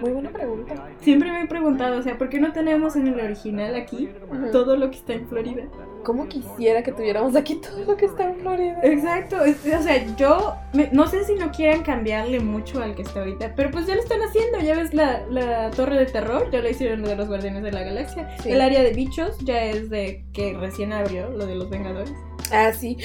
Muy 0.00 0.10
buena 0.12 0.30
pregunta. 0.30 0.74
Siempre 1.00 1.30
me 1.32 1.42
he 1.42 1.46
preguntado, 1.46 1.98
o 1.98 2.02
sea, 2.02 2.16
¿por 2.18 2.28
qué 2.28 2.38
no 2.40 2.52
tenemos 2.52 2.96
en 2.96 3.06
el 3.08 3.20
original 3.20 3.74
aquí 3.74 4.08
Ujú. 4.30 4.50
todo 4.52 4.76
lo 4.76 4.90
que 4.90 4.96
está 4.96 5.14
en 5.14 5.26
Florida? 5.28 5.64
¿Cómo 6.04 6.28
quisiera 6.28 6.82
que 6.82 6.92
tuviéramos 6.92 7.34
aquí 7.34 7.56
todo 7.56 7.84
lo 7.84 7.96
que 7.96 8.06
está 8.06 8.24
en 8.30 8.36
Florida? 8.36 8.78
Exacto, 8.82 9.36
o 9.40 9.82
sea, 9.82 10.16
yo 10.16 10.54
me- 10.72 10.88
no 10.92 11.06
sé 11.08 11.24
si 11.24 11.34
no 11.34 11.50
quieran 11.50 11.82
cambiarle 11.82 12.38
mucho 12.40 12.80
al 12.82 12.94
que 12.94 13.02
está 13.02 13.20
ahorita, 13.20 13.54
pero 13.56 13.70
pues 13.72 13.86
ya 13.86 13.94
lo 13.96 14.02
están 14.02 14.20
haciendo, 14.22 14.60
ya 14.60 14.76
ves 14.76 14.94
la, 14.94 15.22
la 15.28 15.70
torre 15.72 15.96
de 15.98 16.06
terror, 16.06 16.48
ya 16.52 16.60
lo 16.60 16.68
hicieron 16.68 17.02
lo 17.02 17.08
de 17.08 17.16
los 17.16 17.26
Guardianes 17.28 17.62
de 17.64 17.72
la 17.72 17.82
Galaxia, 17.82 18.36
Sí. 18.42 18.50
el 18.52 18.60
área 18.60 18.82
de 18.82 18.92
bichos 18.92 19.38
ya 19.40 19.64
es 19.64 19.90
de 19.90 20.24
que 20.32 20.56
recién 20.56 20.92
abrió 20.92 21.28
lo 21.30 21.44
de 21.46 21.56
los 21.56 21.68
Vengadores. 21.70 22.12
Ah, 22.52 22.70
sí. 22.72 22.96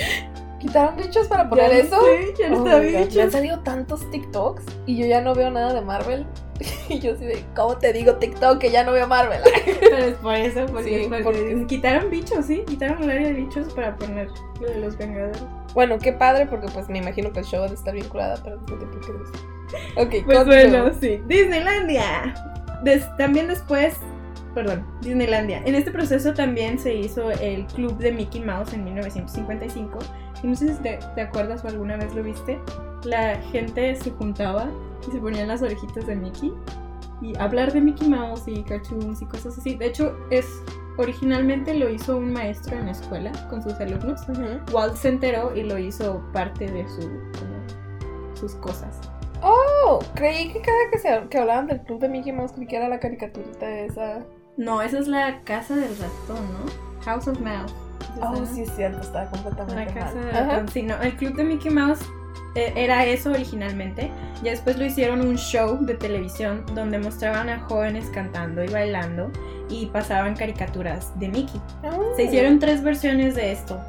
¿Quitaron 0.60 0.96
bichos 0.96 1.28
para 1.28 1.50
poner 1.50 1.72
Ya 1.72 1.78
eso? 1.80 2.00
sé, 2.06 2.34
ya 2.40 2.50
no 2.50 2.58
Oh 2.62 2.66
está 2.68 2.78
God, 2.78 2.86
Me 2.86 2.98
han 2.98 3.08
bichos. 3.08 3.32
salido 3.32 3.60
tantos 3.62 4.08
TikToks 4.12 4.64
y 4.86 4.96
yo 4.98 5.08
ya 5.08 5.20
no 5.22 5.34
veo 5.34 5.50
nada 5.50 5.74
de 5.74 5.82
Marvel. 5.82 6.28
y 6.90 7.00
yo 7.00 7.14
así 7.14 7.26
de, 7.26 7.44
¿cómo 7.56 7.78
te 7.78 7.94
digo 7.94 8.16
TikTok 8.16 8.60
que 8.60 8.72
ya 8.72 8.84
no 8.84 8.92
veo 8.92 9.08
Marvel? 9.08 9.42
Pero 9.80 9.98
es 9.98 10.16
por 10.16 10.36
eso, 10.36 10.66
porque, 10.68 11.04
Sí, 11.04 11.08
porque 11.10 11.24
porque- 11.24 11.66
quitaron 11.68 12.10
bichos, 12.10 12.46
sí, 12.46 12.64
quitaron 12.68 13.04
el 13.04 13.10
área 13.12 13.28
de 13.28 13.34
bichos 13.34 13.74
para 13.74 13.96
poner 13.96 14.28
lo 14.60 14.68
de 14.68 14.78
los 14.80 14.98
Vengadores. 14.98 15.42
bueno, 15.74 15.98
qué 16.00 16.14
padre 16.14 16.46
porque 16.48 16.68
pues 16.74 16.90
me 16.90 17.00
imagino 17.00 17.32
que 17.32 17.40
el 17.40 17.46
show 17.46 17.64
ha 17.64 17.68
de 17.68 17.76
estar 17.76 17.94
vinculada, 17.94 18.36
no 18.46 18.66
sé. 18.68 19.96
Ok, 19.96 20.26
Pues 20.26 20.46
bueno, 20.46 20.92
sí. 21.00 21.22
Disneylandia. 21.28 22.34
Des- 22.84 23.08
también 23.18 23.48
después, 23.48 23.94
perdón, 24.54 24.86
Disneylandia. 25.02 25.62
En 25.66 25.76
este 25.76 25.92
proceso 25.92 26.34
también 26.34 26.80
se 26.80 26.94
hizo 26.96 27.32
el 27.32 27.66
club 27.68 27.98
de 27.98 28.12
Mickey 28.12 28.42
Mouse 28.42 28.74
en 28.74 28.84
1955. 28.84 30.00
Y 30.44 30.48
no 30.48 30.56
sé 30.56 30.74
si 30.74 30.82
te, 30.82 31.00
te 31.16 31.22
acuerdas 31.22 31.64
o 31.64 31.68
alguna 31.68 31.98
vez 31.98 32.14
lo 32.16 32.24
viste. 32.24 32.60
La 33.04 33.36
gente 33.52 33.96
se 33.96 34.12
juntaba 34.12 34.70
y 35.08 35.12
se 35.12 35.20
ponían 35.20 35.48
las 35.48 35.62
orejitas 35.62 36.06
de 36.08 36.16
Mickey 36.16 36.54
y 37.22 37.38
hablar 37.38 37.72
de 37.72 37.82
Mickey 37.82 38.10
Mouse 38.10 38.48
y 38.48 38.64
cartoons 38.64 39.22
y 39.22 39.26
cosas 39.26 39.58
así. 39.58 39.76
De 39.76 39.88
hecho, 39.88 40.18
es 40.32 40.46
originalmente 40.98 41.74
lo 41.74 41.90
hizo 41.90 42.18
un 42.18 42.34
maestro 42.34 42.78
en 42.78 42.88
la 42.88 42.92
escuela 42.92 43.32
con 43.50 43.62
sus 43.62 43.74
alumnos. 43.76 44.22
Walt 44.74 44.96
se 44.96 45.10
enteró 45.10 45.56
y 45.56 45.64
lo 45.64 45.78
hizo 45.78 46.22
parte 46.34 46.66
de 46.70 46.88
su 46.90 47.02
como, 47.02 48.36
sus 48.36 48.56
cosas. 48.56 49.00
Oh, 49.44 50.00
creí 50.16 50.52
que 50.52 50.62
cada 50.62 50.78
que, 50.92 51.00
se, 51.00 51.28
que 51.30 51.38
hablaban 51.38 51.68
del 51.68 51.82
club 51.82 52.00
de 52.00 52.10
Mickey 52.10 52.32
Mouse 52.32 52.52
creí 52.54 52.68
que 52.68 52.76
era 52.76 52.90
la 52.90 53.00
caricaturita 53.00 53.70
esa. 53.70 54.26
No, 54.58 54.82
esa 54.82 55.00
es 55.00 55.08
la 55.08 55.42
casa 55.44 55.76
del 55.76 55.96
ratón, 55.98 56.46
¿no? 56.54 57.02
House 57.04 57.28
of 57.28 57.40
Mouse. 57.40 57.72
¿Es 58.02 58.22
Oh, 58.22 58.46
sí, 58.46 58.62
es 58.62 58.76
cierto, 58.76 59.00
estaba 59.02 59.26
La 59.26 59.32
completamente 59.32 59.94
casa 59.94 60.16
mal. 60.16 60.26
del 60.26 60.34
ratón. 60.34 60.68
Sí, 60.70 60.84
no, 60.84 61.02
el 61.02 61.16
club 61.16 61.36
de 61.36 61.44
Mickey 61.44 61.72
Mouse 61.72 62.00
eh, 62.56 62.74
era 62.76 63.06
eso 63.06 63.32
originalmente. 63.32 64.12
Ya 64.44 64.52
después 64.52 64.78
lo 64.78 64.86
hicieron 64.86 65.22
un 65.22 65.38
show 65.38 65.78
de 65.86 65.96
televisión 65.96 66.64
donde 66.76 67.00
mostraban 67.00 67.50
a 67.50 67.60
jóvenes 67.60 68.06
cantando 68.14 68.64
y 68.64 68.68
bailando 68.68 69.32
y 69.70 69.86
pasaban 69.88 70.36
caricaturas 70.36 71.18
de 71.20 71.30
Mickey. 71.30 71.62
Oh. 71.84 72.14
Se 72.18 72.24
hicieron 72.24 72.60
tres 72.60 72.84
versiones 72.84 73.36
de 73.36 73.52
esto. 73.54 73.80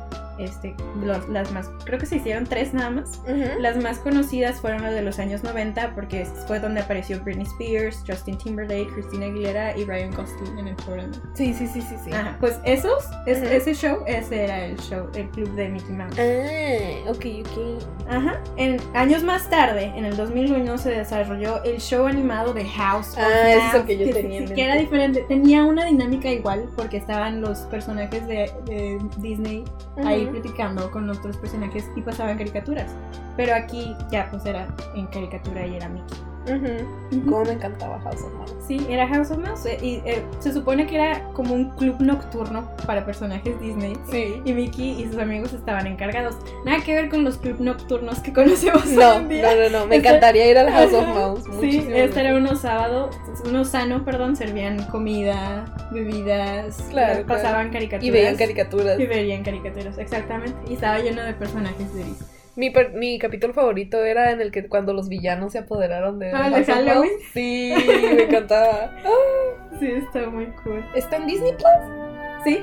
Este, 0.42 0.74
los- 1.04 1.28
las 1.28 1.52
más, 1.52 1.70
creo 1.84 1.98
que 1.98 2.06
se 2.06 2.16
hicieron 2.16 2.44
tres 2.44 2.74
nada 2.74 2.90
más. 2.90 3.20
Ujú. 3.28 3.60
Las 3.60 3.76
más 3.82 3.98
conocidas 3.98 4.60
fueron 4.60 4.82
las 4.82 4.92
de 4.92 5.02
los 5.02 5.18
años 5.18 5.42
90 5.44 5.94
porque 5.94 6.26
fue 6.46 6.58
donde 6.60 6.80
apareció 6.80 7.20
Britney 7.22 7.46
Spears, 7.46 8.02
Justin 8.06 8.36
Timberlake, 8.38 8.88
Christina 8.92 9.26
Aguilera 9.26 9.76
y 9.76 9.84
Ryan 9.84 10.10
Gosling 10.14 10.58
en 10.58 10.68
el 10.68 10.76
programa. 10.76 11.12
Sí, 11.34 11.54
sí, 11.54 11.66
sí, 11.66 11.80
sí, 11.80 11.94
sí. 12.04 12.12
Ajá, 12.12 12.36
pues 12.40 12.58
esos, 12.64 13.04
es- 13.26 13.38
Ujú. 13.38 13.46
ese 13.52 13.74
show, 13.74 13.98
ese 14.06 14.44
era 14.44 14.64
el 14.66 14.76
show, 14.78 15.08
el 15.14 15.28
club 15.30 15.50
de 15.54 15.68
Mickey 15.68 15.94
Mouse. 15.94 16.16
Ah, 16.18 17.10
ok, 17.10 17.24
ok. 17.46 17.82
Ajá. 18.10 18.40
En, 18.56 18.76
años 18.94 19.22
más 19.22 19.48
tarde, 19.48 19.92
en 19.96 20.04
el 20.04 20.16
2001, 20.16 20.76
se 20.78 20.90
desarrolló 20.90 21.62
el 21.64 21.78
show 21.80 22.06
animado 22.06 22.52
de 22.52 22.64
House 22.64 23.14
Ah, 23.16 23.28
ese 23.28 23.50
es 23.50 23.56
el 23.56 23.72
Mouse, 23.72 23.86
que 23.86 23.98
yo 23.98 24.04
tenía 24.12 24.22
en 24.22 24.30
sí, 24.32 24.38
mente. 24.40 24.54
que 24.54 24.64
era 24.64 24.74
diferente. 24.76 25.24
Tenía 25.28 25.64
una 25.64 25.84
dinámica 25.84 26.28
igual 26.30 26.68
porque 26.76 26.96
estaban 26.96 27.40
los 27.40 27.60
personajes 27.60 28.26
de, 28.26 28.50
de 28.66 28.98
Disney 29.18 29.64
ahí 30.04 30.24
Ujú. 30.24 30.31
Platicando 30.32 30.90
con 30.90 31.08
otros 31.08 31.36
personajes 31.36 31.88
y 31.94 32.02
pasaban 32.02 32.38
caricaturas. 32.38 32.90
Pero 33.36 33.54
aquí 33.54 33.94
ya 34.10 34.28
pues 34.30 34.44
era 34.46 34.74
en 34.96 35.06
caricatura 35.06 35.66
y 35.66 35.76
era 35.76 35.88
Mickey. 35.88 36.31
Ujú. 36.46 37.22
Cómo 37.30 37.44
me 37.44 37.52
encantaba 37.52 38.00
House 38.00 38.22
of 38.22 38.32
Mouse. 38.34 38.54
Sí, 38.66 38.84
era 38.88 39.06
House 39.06 39.30
of 39.30 39.38
Mouse. 39.38 39.66
eh, 39.66 39.78
Y 39.82 39.94
eh, 40.04 40.22
se 40.40 40.52
supone 40.52 40.86
que 40.86 40.94
era 40.96 41.24
como 41.34 41.54
un 41.54 41.70
club 41.70 41.96
nocturno 42.00 42.68
para 42.86 43.04
personajes 43.04 43.60
Disney. 43.60 43.96
Sí. 44.10 44.40
Y 44.44 44.52
Mickey 44.52 45.00
y 45.02 45.06
sus 45.06 45.18
amigos 45.18 45.52
estaban 45.52 45.86
encargados. 45.86 46.36
Nada 46.64 46.82
que 46.82 46.94
ver 46.94 47.08
con 47.10 47.22
los 47.24 47.36
club 47.38 47.56
nocturnos 47.60 48.20
que 48.20 48.32
conocemos 48.34 48.86
No, 48.86 49.10
hoy 49.10 49.16
en 49.18 49.28
día. 49.28 49.42
no, 49.54 49.62
no, 49.70 49.78
no. 49.80 49.86
Me 49.86 49.96
encantaría 49.96 50.48
ir 50.50 50.58
al 50.58 50.70
House 50.70 50.92
of 50.94 51.06
Mouse. 51.08 51.44
Sí, 51.60 51.78
este 51.92 52.20
era 52.20 52.32
mejor. 52.34 52.50
uno 52.50 52.56
sábado, 52.56 53.10
uno 53.48 53.64
sano, 53.64 54.04
perdón, 54.04 54.34
servían 54.36 54.82
comida, 54.86 55.64
bebidas, 55.92 56.82
Claro, 56.90 57.24
pasaban 57.26 57.70
caricaturas. 57.70 58.04
Y 58.04 58.10
veían 58.10 58.36
caricaturas. 58.36 58.98
Y 58.98 59.06
veían 59.06 59.42
caricaturas, 59.44 59.98
exactamente. 59.98 60.56
Y 60.68 60.74
estaba 60.74 60.98
lleno 60.98 61.22
de 61.22 61.34
personajes 61.34 61.92
de 61.94 62.04
Disney. 62.04 62.28
Mi, 62.54 62.70
per- 62.70 62.92
mi 62.92 63.18
capítulo 63.18 63.54
favorito 63.54 64.04
era 64.04 64.30
en 64.30 64.40
el 64.42 64.50
que 64.52 64.68
cuando 64.68 64.92
los 64.92 65.08
villanos 65.08 65.52
se 65.52 65.58
apoderaron 65.58 66.18
de 66.18 66.32
Ah, 66.32 66.48
¿el 66.48 66.64
de. 66.66 66.72
Halloween? 66.72 67.10
Sí, 67.32 67.72
me 68.14 68.22
encantaba. 68.24 68.90
Sí, 69.80 69.90
está 69.90 70.28
muy 70.28 70.46
cool. 70.62 70.84
¿Está 70.94 71.16
en 71.16 71.26
Disney 71.26 71.52
Plus? 71.52 72.44
¿Sí? 72.44 72.62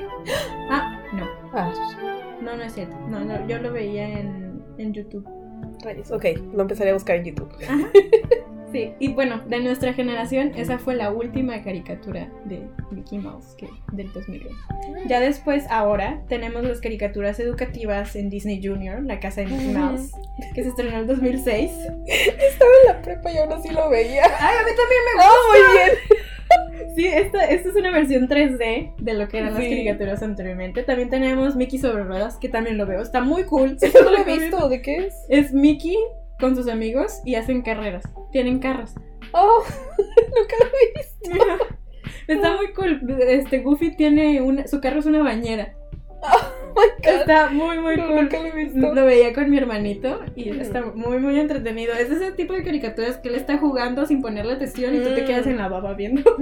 Ah, 0.70 1.02
no. 1.12 1.28
Ah, 1.52 1.70
No, 2.40 2.56
no 2.56 2.62
es 2.62 2.72
cierto. 2.72 2.96
No, 3.08 3.20
no, 3.20 3.46
yo 3.46 3.58
lo 3.58 3.72
veía 3.72 4.08
en, 4.08 4.62
en 4.78 4.94
YouTube. 4.94 5.26
Rayos. 5.82 6.10
Ok, 6.10 6.24
lo 6.52 6.62
empezaré 6.62 6.90
a 6.90 6.94
buscar 6.94 7.16
en 7.16 7.24
YouTube. 7.24 7.52
Sí, 8.72 8.94
y 9.00 9.08
bueno, 9.12 9.42
de 9.46 9.58
nuestra 9.60 9.92
generación, 9.94 10.52
esa 10.54 10.78
fue 10.78 10.94
la 10.94 11.10
última 11.10 11.60
caricatura 11.62 12.28
de 12.44 12.62
Mickey 12.92 13.18
Mouse 13.18 13.56
que, 13.58 13.68
del 13.92 14.12
2001. 14.12 14.56
Ya 15.08 15.18
después, 15.18 15.64
ahora, 15.70 16.22
tenemos 16.28 16.62
las 16.62 16.80
caricaturas 16.80 17.40
educativas 17.40 18.14
en 18.14 18.30
Disney 18.30 18.64
Junior, 18.64 19.02
La 19.02 19.18
Casa 19.18 19.40
de 19.40 19.48
Mickey 19.48 19.74
Mouse, 19.74 20.12
que 20.54 20.62
se 20.62 20.68
estrenó 20.68 20.92
en 20.92 20.98
el 20.98 21.06
2006. 21.08 21.70
Estaba 22.06 22.70
en 22.82 22.86
la 22.86 23.02
prepa 23.02 23.32
y 23.32 23.38
aún 23.38 23.52
así 23.52 23.70
lo 23.70 23.90
veía. 23.90 24.22
¡Ay, 24.38 24.56
a 24.56 24.62
mí 24.62 24.70
también 24.76 25.00
me 25.16 25.22
Ah, 25.22 25.30
muy 25.50 25.76
bien. 25.76 25.98
Sí, 26.96 27.06
esta, 27.06 27.44
esta 27.44 27.68
es 27.68 27.76
una 27.76 27.90
versión 27.92 28.28
3D 28.28 28.94
de 28.98 29.14
lo 29.14 29.28
que 29.28 29.38
eran 29.38 29.54
las 29.54 29.62
Sí. 29.62 29.68
caricaturas 29.70 30.22
anteriormente. 30.22 30.82
También 30.82 31.08
tenemos 31.08 31.54
Mickey 31.54 31.78
sobre 31.78 32.02
ruedas, 32.02 32.36
que 32.36 32.48
también 32.48 32.78
lo 32.78 32.86
veo. 32.86 33.00
Está 33.00 33.20
muy 33.20 33.44
cool. 33.44 33.76
Eso 33.80 33.98
no 34.04 34.10
lo 34.10 34.18
he 34.18 34.24
visto. 34.24 34.68
¿De 34.68 34.82
qué 34.82 34.96
es? 35.06 35.14
Es 35.28 35.52
Mickey 35.52 35.96
con 36.40 36.56
sus 36.56 36.68
amigos 36.68 37.20
y 37.24 37.36
hacen 37.36 37.62
carreras. 37.62 38.04
Tienen 38.32 38.58
carros. 38.58 38.94
Oh, 39.32 39.62
nunca 39.98 40.56
lo 40.60 40.66
he 40.66 40.98
visto. 40.98 41.64
Está 42.26 42.56
muy 42.56 42.72
cool. 42.72 43.18
Este 43.20 43.58
Goofy 43.60 43.96
tiene 43.96 44.40
una, 44.40 44.66
su 44.66 44.80
carro 44.80 44.98
es 45.00 45.06
una 45.06 45.22
bañera. 45.22 45.74
Oh 46.74 46.80
my 46.80 47.04
God. 47.04 47.20
Está 47.20 47.50
muy 47.50 47.78
muy 47.80 47.96
No, 47.96 48.06
cool. 48.06 48.16
nunca 48.22 48.38
lo 48.40 48.46
he 48.46 48.52
visto. 48.64 48.94
Lo 48.94 49.04
veía 49.04 49.32
con 49.32 49.50
mi 49.50 49.56
hermanito 49.58 50.20
y 50.36 50.50
está 50.50 50.82
muy 50.82 51.18
muy 51.18 51.38
entretenido. 51.38 51.94
Es 51.94 52.10
ese 52.10 52.32
tipo 52.32 52.52
de 52.52 52.62
caricaturas 52.62 53.16
que 53.18 53.28
él 53.28 53.34
está 53.34 53.58
jugando 53.58 54.06
sin 54.06 54.20
ponerle 54.22 54.52
atención 54.54 54.94
y 54.94 55.00
tú 55.00 55.14
te 55.14 55.24
quedas 55.24 55.46
en 55.46 55.56
la 55.56 55.68
baba 55.68 55.94
viendo. 55.94 56.22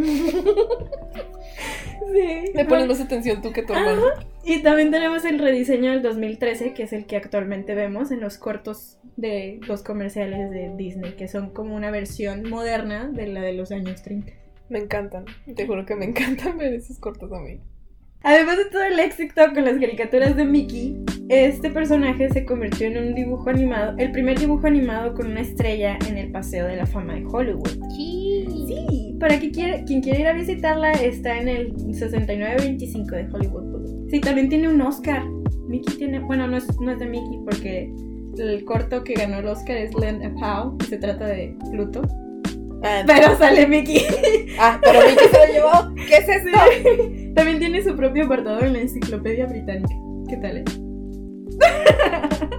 sí. 2.12 2.52
Le 2.54 2.64
pones 2.64 2.86
más 2.86 3.00
atención 3.00 3.42
tú 3.42 3.52
que 3.52 3.62
tu 3.62 3.72
hermano. 3.72 4.02
Y 4.44 4.62
también 4.62 4.90
tenemos 4.90 5.24
el 5.24 5.38
rediseño 5.38 5.90
del 5.90 6.02
2013, 6.02 6.72
que 6.72 6.84
es 6.84 6.92
el 6.92 7.06
que 7.06 7.16
actualmente 7.16 7.74
vemos 7.74 8.10
en 8.10 8.20
los 8.20 8.38
cortos 8.38 8.98
de 9.16 9.60
los 9.66 9.82
comerciales 9.82 10.50
de 10.50 10.72
Disney, 10.76 11.12
que 11.16 11.28
son 11.28 11.50
como 11.50 11.74
una 11.74 11.90
versión 11.90 12.48
moderna 12.48 13.08
de 13.08 13.26
la 13.28 13.42
de 13.42 13.52
los 13.52 13.72
años 13.72 14.02
30. 14.02 14.32
Me 14.68 14.78
encantan. 14.80 15.24
Te 15.54 15.66
juro 15.66 15.84
que 15.86 15.96
me 15.96 16.04
encantan 16.06 16.56
ver 16.58 16.72
esos 16.74 16.98
cortos 16.98 17.32
a 17.32 17.40
mí. 17.40 17.60
Además 18.22 18.56
de 18.58 18.64
todo 18.66 18.82
el 18.82 18.98
éxito 18.98 19.42
con 19.54 19.64
las 19.64 19.78
caricaturas 19.78 20.36
de 20.36 20.44
Mickey, 20.44 20.96
este 21.28 21.70
personaje 21.70 22.28
se 22.30 22.44
convirtió 22.44 22.88
en 22.88 22.98
un 22.98 23.14
dibujo 23.14 23.48
animado, 23.48 23.94
el 23.98 24.10
primer 24.10 24.38
dibujo 24.38 24.66
animado 24.66 25.14
con 25.14 25.30
una 25.30 25.40
estrella 25.40 25.98
en 26.08 26.18
el 26.18 26.32
Paseo 26.32 26.66
de 26.66 26.76
la 26.76 26.86
Fama 26.86 27.14
de 27.14 27.24
Hollywood. 27.24 27.68
Sí, 27.94 29.16
para 29.20 29.38
que 29.38 29.50
quiera, 29.50 29.84
quien 29.84 30.00
quiera 30.00 30.20
ir 30.20 30.26
a 30.26 30.32
visitarla 30.32 30.92
está 30.92 31.38
en 31.38 31.48
el 31.48 31.72
6925 31.92 33.16
de 33.16 33.28
Hollywood 33.32 33.62
Boulevard. 33.62 34.10
Sí, 34.10 34.20
también 34.20 34.48
tiene 34.48 34.68
un 34.68 34.80
Oscar. 34.80 35.24
Mickey 35.68 35.96
tiene, 35.96 36.18
bueno, 36.20 36.48
no 36.48 36.56
es, 36.56 36.80
no 36.80 36.90
es 36.90 36.98
de 36.98 37.06
Mickey 37.06 37.38
porque 37.44 37.92
el 38.38 38.64
corto 38.64 39.04
que 39.04 39.14
ganó 39.14 39.38
el 39.38 39.46
Oscar 39.46 39.76
es 39.76 39.94
Land 39.94 40.24
a 40.24 40.34
Pow, 40.34 40.78
que 40.78 40.86
se 40.86 40.98
trata 40.98 41.26
de 41.26 41.54
Pluto. 41.70 42.02
Ah, 42.82 43.02
Pero 43.06 43.36
sale 43.38 43.66
Mickey. 43.66 44.04
ah, 44.60 44.78
pero 44.82 45.00
Mickey 45.08 45.26
se 45.30 45.38
lo 45.46 45.52
llevó. 45.52 45.94
¿Qué 46.06 46.16
es 46.18 46.28
esto? 46.28 46.50
También 47.34 47.58
tiene 47.58 47.82
su 47.82 47.96
propio 47.96 48.24
apartado 48.26 48.60
en 48.60 48.72
la 48.74 48.80
enciclopedia 48.80 49.46
británica. 49.46 49.94
¿Qué 50.28 50.36
tal? 50.36 50.58
eh? 50.58 50.64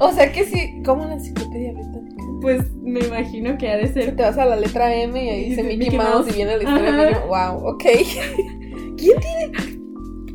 O 0.02 0.12
sea 0.12 0.32
que 0.32 0.44
sí, 0.46 0.82
¿cómo 0.86 1.06
la 1.06 1.14
enciclopedia 1.14 1.72
británica? 1.74 2.16
Pues 2.42 2.72
me 2.84 3.00
imagino 3.02 3.58
que 3.58 3.70
ha 3.70 3.78
de 3.78 3.88
ser. 3.88 4.16
Te 4.16 4.24
vas 4.24 4.38
a 4.38 4.46
la 4.46 4.56
letra 4.56 4.94
M 4.94 5.22
y 5.24 5.30
ahí 5.30 5.50
dice 5.50 5.64
Mickey, 5.64 5.78
Mickey 5.78 5.98
Mouse, 5.98 6.10
Mouse. 6.14 6.30
y 6.30 6.34
viene 6.36 6.58
la 6.58 6.64
historia 6.64 6.90
Ajá. 6.90 7.08
Mickey 7.08 7.24
Wow, 7.28 7.68
ok. 7.68 7.84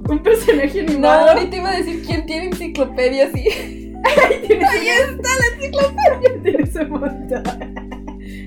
Un 0.11 0.23
personaje 0.23 0.83
No, 0.83 0.91
animado. 0.93 1.31
ahorita 1.31 1.57
iba 1.57 1.71
a 1.71 1.77
decir 1.79 2.03
quién 2.07 2.27
tiene 2.27 2.47
enciclopedia 2.47 3.27
así. 3.27 3.43
tiene, 4.47 4.65
Ahí 4.67 4.87
está 4.89 5.29
la 5.41 5.57
enciclopedia. 5.57 6.43
tiene 6.43 6.67
su 6.67 6.85
montón. 6.89 7.43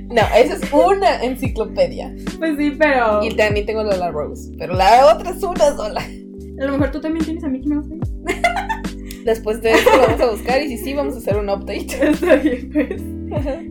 No, 0.13 0.21
esa 0.35 0.53
es 0.53 0.73
una 0.73 1.21
enciclopedia. 1.21 2.15
Pues 2.39 2.57
sí, 2.57 2.71
pero. 2.77 3.23
Y 3.23 3.35
también 3.35 3.65
tengo 3.65 3.83
la 3.83 3.93
de 3.93 3.99
la 3.99 4.11
Rose. 4.11 4.51
Pero 4.57 4.73
la 4.73 5.13
otra 5.13 5.31
es 5.31 5.43
una 5.43 5.75
sola. 5.75 6.01
A 6.01 6.65
lo 6.65 6.71
mejor 6.71 6.91
tú 6.91 7.01
también 7.01 7.25
tienes 7.25 7.43
a 7.43 7.49
Mickey 7.49 7.69
Mouse 7.69 7.87
ahí. 7.91 7.99
Después 9.25 9.61
de 9.61 9.71
esto 9.71 9.91
lo 9.91 10.03
vamos 10.03 10.21
a 10.21 10.31
buscar 10.31 10.61
y 10.61 10.69
si 10.69 10.77
sí, 10.77 10.93
vamos 10.93 11.15
a 11.15 11.17
hacer 11.17 11.37
un 11.37 11.49
update. 11.49 11.87
Está 12.11 12.35
bien, 12.37 12.69
pues. 12.71 13.01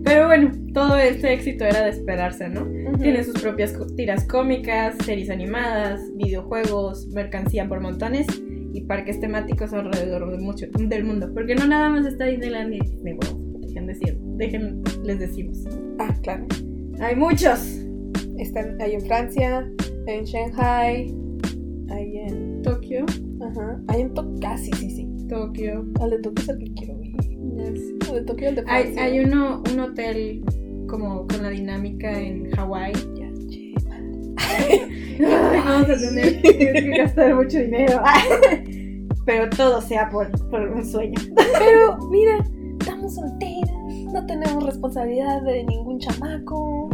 Pero 0.04 0.26
bueno, 0.26 0.52
todo 0.74 0.98
este 0.98 1.32
éxito 1.32 1.64
era 1.64 1.82
de 1.82 1.90
esperarse, 1.90 2.50
¿no? 2.50 2.66
Tiene 2.98 3.24
sus 3.24 3.40
propias 3.40 3.74
tiras 3.96 4.24
cómicas, 4.26 4.94
series 5.06 5.30
animadas, 5.30 6.00
videojuegos, 6.14 7.06
mercancía 7.08 7.66
por 7.66 7.80
montones 7.80 8.26
y 8.74 8.82
parques 8.82 9.18
temáticos 9.18 9.72
alrededor 9.72 10.30
de 10.30 10.38
mucho, 10.38 10.66
del 10.78 11.04
mundo. 11.04 11.30
Porque 11.32 11.54
no 11.54 11.66
nada 11.66 11.88
más 11.88 12.04
está 12.04 12.26
Disneyland 12.26 12.74
y 12.74 12.80
Disney 12.80 13.14
World. 13.14 13.45
Dejen 13.76 13.86
decir, 13.88 14.18
dejen, 14.38 14.82
les 15.04 15.18
decimos. 15.18 15.64
Ah, 15.98 16.14
claro. 16.22 16.46
Hay 16.98 17.14
muchos. 17.14 17.60
Están, 18.38 18.80
hay 18.80 18.94
en 18.94 19.02
Francia, 19.02 19.70
hay 20.06 20.14
en 20.18 20.24
Shanghai, 20.24 21.14
hay 21.90 22.16
en. 22.20 22.62
Tokio, 22.62 23.04
Ajá. 23.42 23.78
Hay 23.88 24.00
en 24.00 24.14
Tokio. 24.14 24.40
Casi, 24.40 24.72
sí, 24.72 24.90
sí. 24.90 25.06
Tokio. 25.28 25.84
Al 26.00 26.08
de 26.10 26.18
Tokio 26.20 26.42
es 26.42 26.48
el 26.48 26.58
que 26.58 26.72
quiero 26.72 27.02
ir. 27.02 27.16
yes. 27.18 28.08
Al 28.08 28.14
de 28.14 28.22
Tokio, 28.22 28.48
el 28.48 28.54
de 28.54 28.64
Hay, 28.66 28.82
Francia. 28.84 29.04
hay 29.04 29.18
uno, 29.20 29.62
un 29.70 29.80
hotel 29.80 30.42
como 30.88 31.26
con 31.26 31.42
la 31.42 31.50
dinámica 31.50 32.18
en 32.18 32.50
Hawái. 32.52 32.94
Ya, 33.14 33.30
che. 33.50 33.74
Vamos 35.20 35.90
a 35.90 35.96
tener 35.98 36.40
que 36.42 36.94
gastar 36.96 37.34
mucho 37.34 37.58
dinero. 37.58 38.00
Pero 39.26 39.50
todo 39.50 39.82
sea 39.82 40.08
por, 40.08 40.30
por 40.48 40.62
un 40.62 40.82
sueño. 40.84 41.20
Pero, 41.58 41.98
mira, 42.10 42.38
estamos 43.06 43.14
solteras. 43.14 44.12
No 44.12 44.26
tenemos 44.26 44.64
responsabilidad 44.64 45.42
de 45.42 45.64
ningún 45.64 45.98
chamaco. 45.98 46.90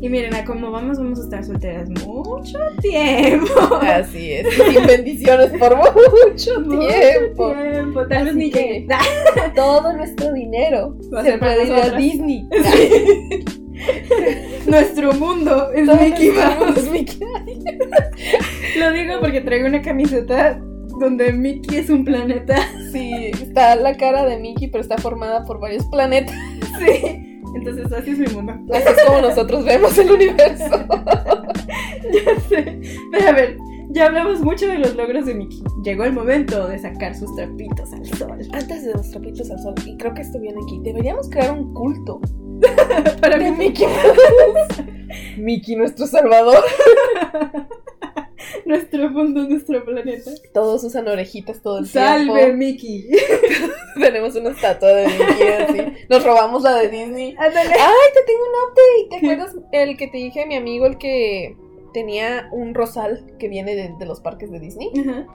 Y 0.00 0.08
miren, 0.08 0.34
a 0.34 0.44
como 0.44 0.70
vamos, 0.70 0.98
vamos 0.98 1.18
a 1.20 1.22
estar 1.22 1.44
solteras 1.44 1.88
mucho 2.06 2.58
tiempo. 2.82 3.76
Así 3.80 4.32
es. 4.32 4.46
y 4.58 4.72
Sin 4.74 4.86
bendiciones 4.86 5.50
por 5.58 5.76
mucho 5.76 6.60
Mucho 6.60 6.78
tiempo. 6.80 7.52
tiempo. 7.54 8.06
Tal 8.08 8.24
vez 8.24 8.28
Así 8.34 8.36
ni 8.38 8.50
que-. 8.50 8.86
Todo 9.54 9.92
nuestro 9.96 10.32
dinero 10.32 10.96
Va 11.14 11.22
se 11.22 11.38
puede 11.38 11.64
ir 11.66 11.72
a. 11.72 11.90
Disney. 11.96 12.46
Nuestro 14.66 15.12
mundo 15.14 15.70
es 15.72 15.86
Mickey 15.86 16.28
nuestro 16.30 16.50
mundo 16.50 16.64
Mouse. 16.66 16.78
es 16.78 16.90
Mickey. 16.90 17.18
Lo 18.78 18.92
digo 18.92 19.14
porque 19.20 19.40
traigo 19.40 19.66
una 19.66 19.82
camiseta 19.82 20.60
donde 20.98 21.32
Mickey 21.32 21.78
es 21.78 21.90
un 21.90 22.04
planeta. 22.04 22.56
Sí, 22.94 23.32
está 23.42 23.74
la 23.74 23.96
cara 23.96 24.24
de 24.24 24.38
Mickey, 24.38 24.68
pero 24.68 24.80
está 24.80 24.96
formada 24.98 25.44
por 25.44 25.58
varios 25.58 25.84
planetas. 25.86 26.34
Sí. 26.78 27.40
Entonces 27.54 27.92
así 27.92 28.10
es 28.10 28.18
mi 28.18 28.26
mundo. 28.28 28.74
Así 28.74 28.88
es 28.88 29.04
como 29.04 29.20
nosotros 29.20 29.64
vemos 29.64 29.96
el 29.98 30.10
universo. 30.10 30.64
Ya 32.12 32.40
sé. 32.48 32.80
Pero 33.10 33.28
a 33.28 33.32
ver, 33.32 33.56
ya 33.90 34.06
hablamos 34.06 34.40
mucho 34.40 34.66
de 34.66 34.78
los 34.78 34.94
logros 34.94 35.26
de 35.26 35.34
Mickey. 35.34 35.62
Llegó 35.82 36.04
el 36.04 36.12
momento 36.12 36.68
de 36.68 36.78
sacar 36.78 37.14
sus 37.14 37.34
trapitos 37.34 37.92
al 37.92 38.04
sol. 38.06 38.38
Antes 38.52 38.84
de 38.84 38.92
los 38.92 39.10
trapitos 39.10 39.50
al 39.50 39.58
sol, 39.60 39.74
y 39.86 39.96
creo 39.96 40.12
que 40.14 40.22
esto 40.22 40.38
viene 40.38 40.60
aquí, 40.62 40.80
deberíamos 40.82 41.28
crear 41.30 41.52
un 41.52 41.72
culto 41.72 42.20
Para 43.20 43.38
mí, 43.38 43.50
Mickey. 43.50 43.86
Mickey, 45.38 45.76
nuestro 45.76 46.06
salvador. 46.06 46.62
nuestro 48.66 49.10
mundo, 49.10 49.46
nuestro 49.48 49.84
planeta. 49.84 50.30
Todos 50.52 50.84
usan 50.84 51.08
orejitas 51.08 51.62
todo 51.62 51.78
el 51.78 51.86
Salve 51.86 52.32
tiempo. 52.32 52.56
Mickey. 52.56 53.08
Tenemos 54.00 54.34
una 54.36 54.50
estatua 54.50 54.88
de 54.88 55.06
Mickey 55.06 55.48
así. 55.48 56.06
Nos 56.08 56.24
robamos 56.24 56.62
la 56.62 56.76
de 56.76 56.88
Disney. 56.88 57.34
Ándale. 57.38 57.70
Ay, 57.70 58.08
te 58.14 58.22
tengo 58.26 58.42
un 58.44 58.70
update. 58.70 59.08
¿Te 59.10 59.16
acuerdas 59.16 59.56
el 59.72 59.96
que 59.96 60.08
te 60.08 60.18
dije 60.18 60.40
de 60.40 60.46
mi 60.46 60.56
amigo, 60.56 60.86
el 60.86 60.98
que 60.98 61.56
tenía 61.92 62.48
un 62.52 62.74
rosal 62.74 63.24
que 63.38 63.48
viene 63.48 63.74
de, 63.76 63.94
de 63.98 64.06
los 64.06 64.20
parques 64.20 64.50
de 64.50 64.60
Disney? 64.60 64.90
Ajá. 65.00 65.26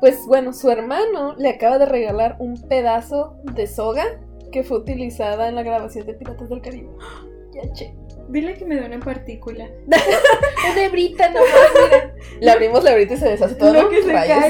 Pues 0.00 0.26
bueno, 0.26 0.52
su 0.52 0.70
hermano 0.70 1.34
le 1.36 1.48
acaba 1.48 1.78
de 1.78 1.86
regalar 1.86 2.36
un 2.38 2.60
pedazo 2.68 3.36
de 3.54 3.66
soga 3.66 4.20
que 4.52 4.62
fue 4.62 4.78
utilizada 4.78 5.48
en 5.48 5.54
la 5.54 5.62
grabación 5.62 6.06
de 6.06 6.14
Piratas 6.14 6.48
del 6.48 6.60
Caribe. 6.60 6.90
Ya, 7.54 7.72
che. 7.72 7.94
Dile 8.28 8.54
que 8.54 8.64
me 8.64 8.76
dé 8.76 8.86
una 8.86 9.00
partícula. 9.00 9.68
Una 9.86 10.84
hebrita 10.84 11.28
nomás, 11.28 11.50
mira. 11.84 12.14
Le 12.40 12.50
abrimos 12.50 12.82
la 12.82 12.92
hebrita 12.92 13.14
y 13.14 13.16
se 13.18 13.28
deshace 13.28 13.54
todo. 13.54 13.72
Lo 13.72 13.82
¿no? 13.82 13.88
que 13.90 14.02
se 14.02 14.12
caiga. 14.12 14.48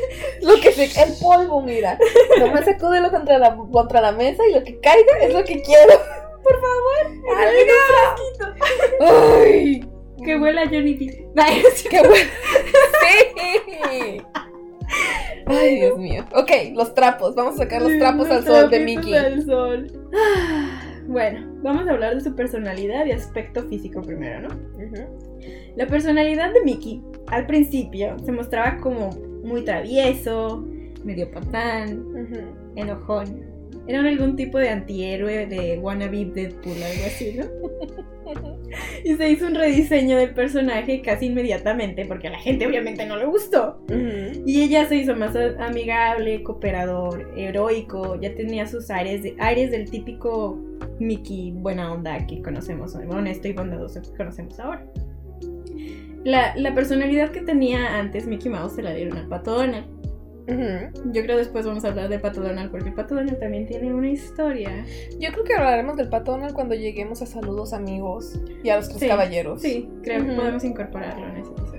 Lo 0.42 0.54
que 0.60 0.72
se 0.72 0.84
el 1.02 1.12
polvo, 1.20 1.60
mira. 1.60 1.98
Nomás 2.38 2.64
sacúdelo 2.64 3.10
contra 3.10 3.38
la, 3.38 3.56
contra 3.56 4.00
la 4.00 4.12
mesa 4.12 4.42
y 4.48 4.52
lo 4.54 4.62
que 4.62 4.78
caiga 4.80 5.18
es 5.22 5.32
lo 5.32 5.44
que 5.44 5.60
quiero. 5.60 5.94
Por 6.42 6.60
favor. 6.60 7.12
Ay, 9.00 9.84
Que 10.24 10.36
huela 10.36 10.64
Johnny 10.66 10.94
Depp. 10.94 11.26
Ay, 11.36 11.62
sí. 11.74 11.88
Ay, 15.46 15.76
Dios 15.76 15.98
mío. 15.98 16.24
Ok, 16.34 16.50
los 16.74 16.94
trapos. 16.94 17.34
Vamos 17.34 17.54
a 17.54 17.58
sacar 17.64 17.82
los 17.82 17.98
trapos 17.98 18.30
al 18.30 18.44
sol 18.44 18.70
de 18.70 18.80
Mickey. 18.80 19.14
al 19.14 19.44
sol. 19.44 19.86
Ah, 20.14 20.80
Bueno, 21.06 21.55
vamos 21.66 21.86
a 21.88 21.92
hablar 21.92 22.14
de 22.14 22.20
su 22.20 22.34
personalidad 22.34 23.04
y 23.06 23.12
aspecto 23.12 23.62
físico 23.68 24.00
primero, 24.02 24.48
¿no? 24.48 24.56
La 25.76 25.86
personalidad 25.86 26.52
de 26.54 26.62
Mickey 26.64 27.02
al 27.26 27.46
principio 27.46 28.16
se 28.24 28.32
mostraba 28.32 28.78
como 28.78 29.10
muy 29.44 29.62
travieso, 29.64 30.64
medio 31.04 31.30
patán, 31.30 32.00
Ujú. 32.06 32.40
enojón. 32.76 33.42
Era 33.86 34.00
algún 34.00 34.34
tipo 34.36 34.58
de 34.58 34.70
antihéroe 34.70 35.46
de 35.46 35.78
wannabe 35.78 36.24
Deadpool, 36.24 36.82
algo 36.82 37.04
así, 37.06 37.36
¿no? 37.38 37.44
Y 39.04 39.14
se 39.14 39.30
hizo 39.30 39.46
un 39.46 39.54
rediseño 39.54 40.16
del 40.16 40.34
personaje 40.34 41.00
casi 41.00 41.26
inmediatamente 41.26 42.04
porque 42.06 42.26
a 42.28 42.30
la 42.30 42.38
gente 42.38 42.66
obviamente 42.66 43.06
no 43.06 43.16
le 43.16 43.24
gustó. 43.26 43.78
Y 44.44 44.62
ella 44.62 44.86
se 44.86 44.96
hizo 44.96 45.14
más 45.14 45.36
a- 45.36 45.64
amigable, 45.64 46.42
cooperador, 46.42 47.30
heroico, 47.36 48.20
ya 48.20 48.34
tenía 48.34 48.66
sus 48.66 48.90
aires, 48.90 49.22
de, 49.22 49.36
aires 49.38 49.70
del 49.70 49.88
típico 49.90 50.58
Mickey 50.98 51.52
buena 51.52 51.92
onda 51.92 52.26
que 52.26 52.42
conocemos, 52.42 52.94
honesto 52.96 53.48
y 53.48 53.52
bondadoso 53.52 54.02
que 54.02 54.10
conocemos 54.16 54.58
ahora. 54.58 54.84
La, 56.24 56.56
la 56.56 56.74
personalidad 56.74 57.30
que 57.30 57.40
tenía 57.42 57.98
antes 57.98 58.26
Mickey 58.26 58.50
Mouse 58.50 58.72
se 58.74 58.82
la 58.82 58.92
dieron 58.92 59.16
al 59.16 59.28
Pato 59.28 59.52
Donald. 59.54 59.86
Yo 60.48 61.22
creo 61.22 61.36
después 61.38 61.66
vamos 61.66 61.84
a 61.84 61.88
hablar 61.88 62.08
de 62.08 62.18
Pato 62.18 62.40
Donald 62.40 62.70
porque 62.70 62.88
el 62.90 62.94
Pato 62.94 63.14
Donald 63.16 63.38
también 63.40 63.66
tiene 63.66 63.92
una 63.92 64.08
historia. 64.08 64.84
Yo 65.18 65.32
creo 65.32 65.44
que 65.44 65.54
hablaremos 65.54 65.96
del 65.96 66.08
pato 66.08 66.32
Donald 66.32 66.54
cuando 66.54 66.74
lleguemos 66.74 67.20
a 67.22 67.26
saludos 67.26 67.72
amigos 67.72 68.38
y 68.62 68.70
a 68.70 68.76
los 68.76 68.88
tres 68.88 69.00
Sí, 69.00 69.08
caballeros. 69.08 69.60
Sí, 69.62 69.88
creo 70.02 70.24
que 70.24 70.32
podemos 70.32 70.62
incorporarlo 70.64 71.26
en 71.28 71.36
ese 71.38 71.50
episodio. 71.50 71.76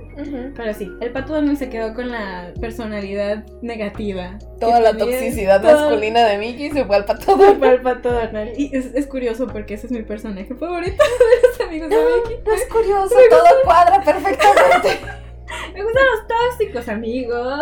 Pero 0.56 0.73
sí, 0.73 0.91
el 0.99 1.12
Pato 1.12 1.34
Donald 1.36 1.58
se 1.60 1.69
quedó 1.69 1.93
con 1.93 2.10
la 2.12 2.51
personalidad 2.60 3.45
negativa. 3.62 4.39
Toda 4.60 4.77
que 4.77 4.84
la 4.84 4.97
toxicidad 4.97 5.62
todo- 5.62 5.73
masculina 5.89 6.25
de 6.25 6.39
Mickey 6.39 6.71
se 6.71 6.86
fue 6.86 6.95
al 6.95 7.06
pato 7.06 7.21
Fue 7.21 7.36
Donald. 7.38 7.60
para 7.60 7.71
el 7.73 7.82
Pato 7.84 8.12
Donald. 8.12 8.51
Y 8.58 8.75
es, 8.75 8.88
es 8.95 9.06
curioso 9.06 9.45
porque 9.47 9.75
ese 9.75 9.86
es 9.86 9.91
mi 9.93 10.01
personaje 10.01 10.56
favorito 10.56 11.03
de 11.03 11.47
los 11.47 11.62
amigos 11.69 11.89
de 11.89 11.95
Mickey. 11.95 12.43
No 12.45 12.51
es 12.53 12.65
curioso, 12.65 13.15
todo 13.30 13.43
cuadra 13.63 14.01
perfectamente. 14.03 14.89
Me 15.73 15.84
gustan 15.84 16.03
los 16.03 16.27
tóxicos 16.27 16.88
amigos. 16.89 17.62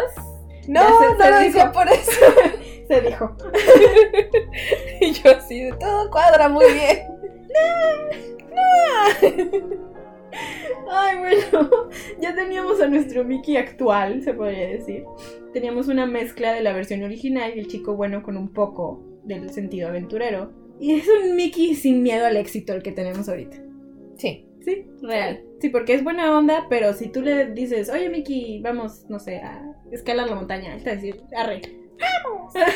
No, 0.67 0.81
se- 0.99 1.05
no 1.13 1.17
se 1.23 1.29
lo 1.31 1.39
dijo. 1.39 1.43
decía 1.53 1.71
por 1.71 1.87
eso. 1.87 2.21
Se 2.87 3.01
dijo. 3.01 3.35
Y 5.01 5.11
yo 5.11 5.31
así 5.31 5.59
de 5.63 5.71
todo 5.73 6.09
cuadra 6.11 6.47
muy 6.49 6.65
bien. 6.71 6.99
Ay, 10.91 11.17
bueno. 11.17 11.69
Ya 12.19 12.35
teníamos 12.35 12.79
a 12.81 12.87
nuestro 12.87 13.23
Mickey 13.23 13.57
actual, 13.57 14.21
se 14.23 14.33
podría 14.33 14.67
decir. 14.69 15.03
Teníamos 15.53 15.87
una 15.87 16.05
mezcla 16.05 16.53
de 16.53 16.61
la 16.61 16.73
versión 16.73 17.03
original 17.03 17.53
y 17.55 17.59
el 17.59 17.67
chico 17.67 17.95
bueno 17.95 18.21
con 18.23 18.37
un 18.37 18.53
poco 18.53 19.03
del 19.23 19.49
sentido 19.51 19.87
aventurero. 19.89 20.51
Y 20.79 20.93
es 20.93 21.07
un 21.07 21.35
Mickey 21.35 21.73
sin 21.75 22.03
miedo 22.03 22.25
al 22.25 22.37
éxito 22.37 22.73
el 22.73 22.83
que 22.83 22.91
tenemos 22.91 23.27
ahorita. 23.29 23.57
Sí. 24.17 24.44
Sí, 24.65 24.87
real. 25.03 25.43
Sí, 25.61 25.69
porque 25.69 25.93
es 25.93 26.03
buena 26.03 26.35
onda, 26.37 26.65
pero 26.69 26.93
si 26.93 27.07
tú 27.09 27.21
le 27.21 27.51
dices, 27.51 27.89
oye 27.89 28.09
Mickey, 28.09 28.59
vamos, 28.61 29.05
no 29.09 29.19
sé, 29.19 29.37
a 29.37 29.61
escalar 29.91 30.27
la 30.27 30.35
montaña, 30.35 30.73
él 30.73 30.83
te 30.83 30.89
va 30.89 30.91
a 30.91 30.95
decir, 30.95 31.21
arre. 31.37 31.61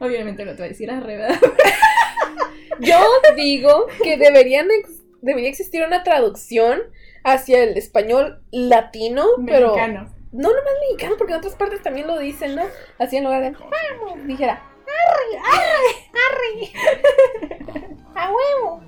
Obviamente 0.00 0.44
no 0.44 0.52
te 0.52 0.58
va 0.58 0.64
a 0.64 0.68
decir 0.68 0.90
arre, 0.90 1.16
¿verdad? 1.16 1.38
Yo 2.80 2.98
digo 3.36 3.86
que 4.02 4.16
deberían 4.16 4.68
ex- 4.70 5.02
debería 5.20 5.48
existir 5.50 5.82
una 5.84 6.02
traducción 6.02 6.80
hacia 7.24 7.62
el 7.64 7.76
español 7.76 8.40
latino, 8.50 9.26
pero 9.46 9.74
Mexicano. 9.74 10.14
no 10.32 10.48
nomás 10.48 10.72
mexicano, 10.88 11.16
porque 11.18 11.32
en 11.32 11.38
otras 11.38 11.56
partes 11.56 11.82
también 11.82 12.06
lo 12.06 12.18
dicen, 12.18 12.54
¿no? 12.54 12.62
Así 12.98 13.16
en 13.16 13.24
lugar 13.24 13.42
de 13.42 13.50
vamos, 13.50 14.26
dijera 14.26 14.62
arre, 15.08 15.38
arre, 15.52 16.72
arre, 16.72 17.92
a 18.14 18.30
huevo. 18.32 18.82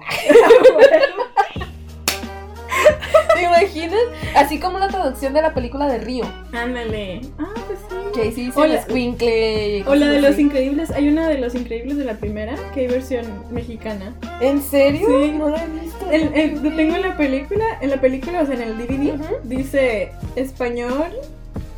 ¿Te 3.34 3.42
imaginas? 3.42 4.00
Así 4.34 4.58
como 4.58 4.78
la 4.78 4.88
traducción 4.88 5.32
de 5.34 5.42
la 5.42 5.52
película 5.54 5.86
de 5.88 5.98
Río, 5.98 6.24
Ándale. 6.52 7.20
Ah, 7.38 7.52
pues 7.66 7.78
sí. 7.88 7.96
que 8.14 8.32
sí 8.32 8.50
O 8.54 8.66
la- 8.66 8.74
escuincle 8.76 9.78
y 9.78 9.82
O 9.86 9.94
la 9.94 10.06
de 10.08 10.20
los 10.20 10.38
increíbles. 10.38 10.90
Hay 10.90 11.08
una 11.08 11.28
de 11.28 11.38
los 11.38 11.54
increíbles 11.54 11.96
de 11.96 12.04
la 12.04 12.14
primera 12.14 12.54
que 12.74 12.80
hay 12.80 12.86
versión 12.88 13.24
mexicana. 13.50 14.14
¿En 14.40 14.62
serio? 14.62 15.06
Sí. 15.08 15.32
No 15.32 15.48
la 15.48 15.64
he 15.64 15.68
visto. 15.68 16.10
El, 16.10 16.34
el- 16.34 16.62
lo 16.62 16.74
tengo 16.76 16.96
en 16.96 17.02
la 17.02 17.16
película, 17.16 17.64
en 17.80 17.90
la 17.90 18.00
película, 18.00 18.42
o 18.42 18.46
sea, 18.46 18.54
en 18.56 18.62
el 18.62 18.78
DVD, 18.78 19.18
dice 19.44 20.12
español, 20.36 21.10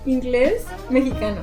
inglés, 0.07 0.65
mexicano. 0.91 1.41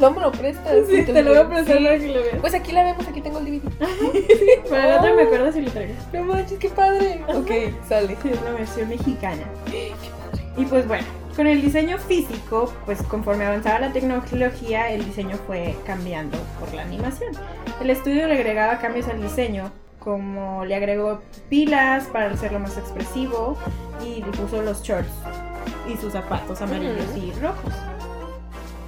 No 0.00 0.10
me 0.10 0.20
lo 0.20 0.32
prestas. 0.32 0.86
Sí, 0.88 1.04
te 1.04 1.22
lo 1.22 1.30
voy 1.30 1.38
a 1.38 1.48
prestar 1.48 1.82
para 1.82 1.98
que 1.98 2.08
lo 2.08 2.20
veas. 2.22 2.36
Pues 2.40 2.54
aquí 2.54 2.72
la 2.72 2.84
vemos, 2.84 3.06
aquí 3.06 3.20
tengo 3.20 3.38
el 3.38 3.44
DVD. 3.44 3.70
Para 4.68 4.86
la 4.86 4.98
otra 4.98 5.14
me 5.14 5.22
acuerdo 5.22 5.52
si 5.52 5.60
lo 5.62 5.70
traigo. 5.70 5.94
No 6.12 6.24
manches, 6.24 6.58
qué 6.58 6.68
padre. 6.68 7.24
Ok, 7.28 7.50
sale. 7.88 8.16
Sí, 8.22 8.30
es 8.30 8.42
la 8.42 8.50
versión 8.52 8.88
mexicana. 8.88 9.42
Y 10.56 10.66
pues 10.66 10.86
bueno, 10.86 11.04
con 11.34 11.48
el 11.48 11.60
diseño 11.60 11.98
físico, 11.98 12.72
pues 12.84 13.02
conforme 13.02 13.44
avanzaba 13.44 13.80
la 13.80 13.92
tecnología, 13.92 14.92
el 14.92 15.04
diseño 15.04 15.36
fue 15.48 15.74
cambiando 15.84 16.38
por 16.60 16.72
la 16.74 16.82
animación. 16.82 17.34
El 17.80 17.90
estudio 17.90 18.28
le 18.28 18.34
agregaba 18.34 18.78
cambios 18.78 19.08
al 19.08 19.20
diseño, 19.20 19.72
como 19.98 20.64
le 20.64 20.76
agregó 20.76 21.22
pilas 21.48 22.04
para 22.04 22.30
hacerlo 22.30 22.60
más 22.60 22.78
expresivo 22.78 23.56
y 24.06 24.22
le 24.22 24.30
puso 24.30 24.62
los 24.62 24.80
shorts 24.84 25.10
y 25.92 25.96
sus 25.96 26.12
zapatos 26.12 26.62
amarillos 26.62 27.16
y 27.16 27.32
rojos. 27.40 27.72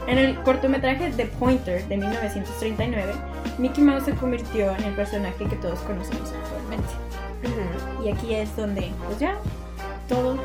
En 0.06 0.18
el 0.18 0.36
cortometraje 0.42 1.10
The 1.16 1.26
Pointer 1.26 1.86
de 1.88 1.96
1939, 1.96 3.12
Mickey 3.58 3.82
Mouse 3.82 4.04
se 4.04 4.12
convirtió 4.12 4.74
en 4.76 4.84
el 4.84 4.94
personaje 4.94 5.44
que 5.46 5.56
todos 5.56 5.80
conocemos 5.80 6.32
actualmente. 6.32 6.88
Y 8.04 8.10
aquí 8.10 8.34
es 8.34 8.54
donde, 8.56 8.90
pues 9.06 9.18
ya, 9.18 9.36
todo 10.08 10.36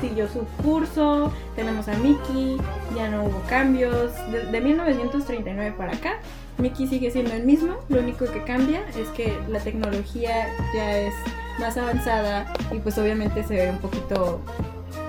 siguió 0.00 0.26
su 0.28 0.44
curso, 0.62 1.32
tenemos 1.54 1.86
a 1.88 1.94
Mickey, 1.98 2.56
ya 2.96 3.08
no 3.10 3.24
hubo 3.24 3.42
cambios. 3.48 4.12
De, 4.30 4.46
de 4.46 4.60
1939 4.60 5.74
para 5.76 5.92
acá, 5.92 6.14
Mickey 6.58 6.86
sigue 6.86 7.10
siendo 7.10 7.32
el 7.34 7.44
mismo, 7.44 7.76
lo 7.88 8.00
único 8.00 8.24
que 8.26 8.42
cambia 8.44 8.80
es 8.98 9.08
que 9.08 9.38
la 9.48 9.60
tecnología 9.60 10.48
ya 10.74 10.96
es 10.98 11.14
más 11.58 11.76
avanzada 11.76 12.52
y 12.72 12.78
pues 12.78 12.96
obviamente 12.96 13.42
se 13.44 13.54
ve 13.54 13.70
un 13.70 13.78
poquito 13.78 14.40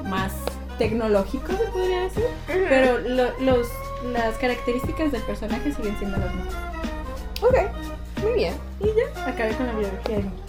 más 0.05 0.33
tecnológico, 0.77 1.47
se 1.53 1.63
podría 1.71 2.01
decir. 2.03 2.23
Pero 2.47 2.97
lo- 2.99 3.39
los, 3.39 3.67
las 4.13 4.37
características 4.37 5.11
del 5.11 5.21
personaje 5.23 5.71
siguen 5.73 5.95
siendo 5.97 6.17
las 6.17 6.33
mismas. 6.35 6.55
Ok, 7.41 7.57
muy 8.23 8.33
bien. 8.33 8.53
Acabé 9.25 9.51
con 9.55 9.67
la 9.67 9.73
biografía 9.73 10.17
de 10.17 10.23
Mickey. 10.23 10.41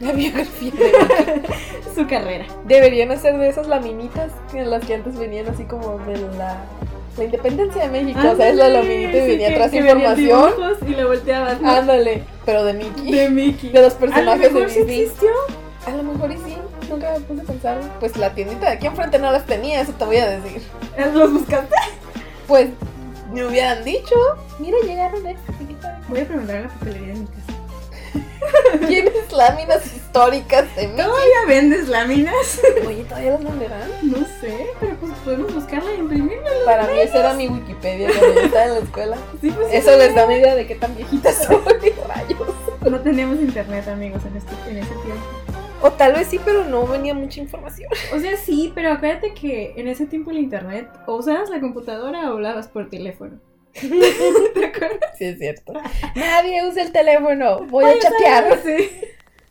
La 0.00 0.12
biografía 0.12 0.70
de 0.72 1.36
Mickey. 1.36 1.56
Su 1.94 2.06
carrera. 2.06 2.44
Deberían 2.64 3.10
hacer 3.10 3.36
de 3.38 3.48
esas 3.48 3.66
laminitas 3.68 4.30
en 4.54 4.70
las 4.70 4.84
que 4.84 4.94
antes 4.94 5.16
venían 5.16 5.46
así 5.48 5.64
como 5.64 5.98
de 6.06 6.18
la, 6.36 6.58
la 7.16 7.24
independencia 7.24 7.82
de 7.82 7.88
México. 7.88 8.20
¿Sabes? 8.22 8.54
La 8.56 8.68
laminita 8.68 9.16
y 9.16 9.20
Sí, 9.22 9.26
venía 9.28 9.48
que- 9.48 9.54
atrás 9.54 9.70
que 9.70 9.76
información. 9.78 10.50
Y 10.86 10.90
lo 10.94 11.08
volteabas. 11.08 11.60
¿no? 11.60 11.70
Ándale, 11.70 12.22
pero 12.44 12.64
de 12.64 12.72
Mickey. 12.74 13.12
De 13.12 13.28
Mickey. 13.30 13.70
De 13.70 13.82
los 13.82 13.94
personajes 13.94 14.52
de 14.52 14.66
Disney. 14.66 15.00
existió. 15.02 15.30
A 15.86 15.90
lo 15.92 16.02
mejor 16.02 16.32
y 16.32 16.36
sí, 16.38 16.56
nunca 16.90 17.12
me 17.12 17.20
puse 17.20 17.40
a 17.42 17.44
pensar. 17.44 17.78
Pues 18.00 18.16
la 18.16 18.34
tiendita 18.34 18.66
de 18.68 18.72
aquí 18.76 18.86
enfrente 18.86 19.18
no 19.20 19.30
las 19.30 19.46
tenía, 19.46 19.80
eso 19.80 19.92
te 19.92 20.04
voy 20.04 20.16
a 20.16 20.28
decir. 20.40 20.60
¿Los 21.14 21.32
buscaste? 21.32 21.74
Pues 22.46 22.68
me 23.32 23.44
hubieran 23.44 23.84
dicho, 23.84 24.14
mira, 24.58 24.78
llegaron 24.84 25.26
estas. 25.26 25.56
Voy 26.08 26.20
a 26.20 26.24
preguntar 26.24 26.56
a 26.56 26.60
la 26.62 26.68
papelería 26.68 27.14
de 27.14 27.20
mi 27.20 27.26
casa. 27.26 27.56
¿Tienes 28.86 29.32
láminas 29.32 29.84
históricas 29.86 30.64
de 30.76 30.88
Mickey? 30.88 31.04
¿Todavía 31.04 31.46
vendes 31.48 31.88
láminas? 31.88 32.60
Oye, 32.86 33.04
¿todavía 33.04 33.32
las 33.32 33.44
venderán? 33.44 33.90
No 34.02 34.18
sé, 34.40 34.66
pero 34.78 34.94
pues 34.96 35.12
podemos 35.24 35.54
buscarla 35.54 35.92
y 35.94 35.98
imprimirla. 35.98 36.50
Para 36.64 36.86
mí 36.86 37.00
esa 37.00 37.18
era 37.18 37.34
mi 37.34 37.48
Wikipedia 37.48 38.08
cuando 38.16 38.40
yo 38.40 38.46
estaba 38.46 38.64
en 38.64 38.74
la 38.74 38.78
escuela. 38.80 39.16
Sí, 39.40 39.50
pues 39.50 39.68
Eso 39.72 39.96
les 39.98 40.14
da 40.14 40.24
una 40.24 40.36
idea 40.36 40.54
de 40.54 40.66
qué 40.66 40.76
tan 40.76 40.94
viejitas 40.96 41.44
soy, 41.46 41.56
rayos. 42.08 42.48
No 42.88 43.00
teníamos 43.00 43.36
internet, 43.40 43.88
amigos, 43.88 44.22
en, 44.24 44.36
este, 44.36 44.52
en 44.70 44.78
ese 44.78 44.94
tiempo. 45.04 45.55
O 45.82 45.90
tal 45.92 46.14
vez 46.14 46.28
sí, 46.28 46.40
pero 46.44 46.64
no 46.64 46.86
venía 46.86 47.14
mucha 47.14 47.40
información. 47.40 47.90
O 48.14 48.18
sea, 48.18 48.36
sí, 48.36 48.72
pero 48.74 48.92
acuérdate 48.92 49.34
que 49.34 49.74
en 49.76 49.88
ese 49.88 50.06
tiempo 50.06 50.30
el 50.30 50.38
internet 50.38 50.88
o 51.06 51.16
usabas 51.16 51.50
la 51.50 51.60
computadora 51.60 52.30
o 52.30 52.34
hablabas 52.34 52.68
por 52.68 52.88
teléfono. 52.88 53.40
¿Te 53.74 54.64
acuerdas? 54.64 55.18
Sí, 55.18 55.26
es 55.26 55.38
cierto. 55.38 55.74
Nadie 56.14 56.66
usa 56.66 56.82
el 56.82 56.92
teléfono. 56.92 57.66
Voy 57.66 57.84
a 57.84 57.98
chatear. 57.98 58.58
Sí, 58.64 58.90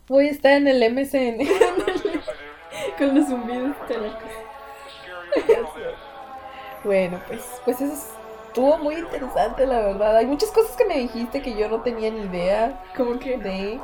Voy 0.08 0.28
a 0.28 0.32
estar 0.32 0.54
en 0.54 0.68
el 0.68 0.94
MSN. 0.94 1.48
con 2.98 3.16
los 3.16 3.28
zumbidos 3.28 3.76
teléfonos. 3.88 4.46
Bueno, 6.84 7.20
pues, 7.28 7.42
pues 7.66 7.82
eso 7.82 7.94
estuvo 8.48 8.78
muy 8.78 8.96
interesante, 8.96 9.66
la 9.66 9.80
verdad. 9.80 10.18
Hay 10.18 10.28
muchas 10.28 10.52
cosas 10.52 10.76
que 10.78 10.86
me 10.86 11.00
dijiste 11.00 11.42
que 11.42 11.56
yo 11.56 11.68
no 11.68 11.82
tenía 11.82 12.12
ni 12.12 12.22
idea 12.22 12.84
Como 12.96 13.20
que 13.20 13.38
de. 13.38 13.80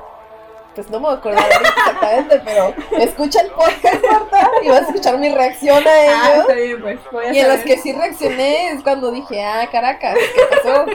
Pues 0.75 0.89
no 0.89 0.99
me 1.01 1.07
voy 1.07 1.15
a 1.15 1.17
acordar 1.19 1.43
ahorita 1.51 1.69
exactamente, 1.69 2.41
pero 2.45 2.73
escucha 3.01 3.41
el 3.41 3.49
podcast, 3.51 4.03
Marta, 4.09 4.49
y 4.63 4.69
vas 4.69 4.83
a 4.83 4.85
escuchar 4.87 5.17
mi 5.17 5.29
reacción 5.29 5.85
a 5.85 5.91
Ah, 5.91 6.31
ellos. 6.33 6.39
está 6.41 6.53
bien, 6.53 6.81
pues. 6.81 6.99
Voy 7.11 7.25
a 7.25 7.33
Y 7.33 7.39
en 7.39 7.47
las 7.49 7.59
saber. 7.59 7.75
que 7.75 7.81
sí 7.81 7.91
reaccioné 7.91 8.69
es 8.71 8.81
cuando 8.83 9.11
dije, 9.11 9.43
ah, 9.43 9.67
Caracas, 9.69 10.15
¿qué 10.17 10.41
pasó? 10.55 10.85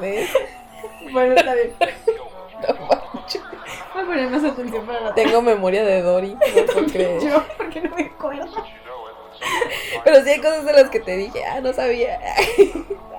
¿Ves? 0.00 0.30
Bueno, 1.12 1.34
está 1.34 1.54
bien. 1.54 1.74
No 1.80 2.74
manches. 2.86 3.42
Voy 3.92 4.02
a 4.02 4.06
poner 4.06 4.28
más 4.30 4.44
atención 4.44 4.86
para 4.86 5.00
la 5.00 5.14
Tengo 5.14 5.42
memoria 5.42 5.84
de 5.84 6.02
Dory, 6.02 6.34
no 6.34 6.72
puedo 6.72 6.86
creer. 6.92 7.20
Yo, 7.22 7.42
porque 7.56 7.80
no 7.80 7.96
me 7.96 8.02
acuerdo. 8.04 8.46
Pero 10.04 10.22
sí 10.22 10.30
hay 10.30 10.38
cosas 10.40 10.64
de 10.64 10.72
las 10.74 10.90
que 10.90 11.00
te 11.00 11.16
dije, 11.16 11.44
ah, 11.44 11.60
no 11.60 11.72
sabía. 11.72 12.20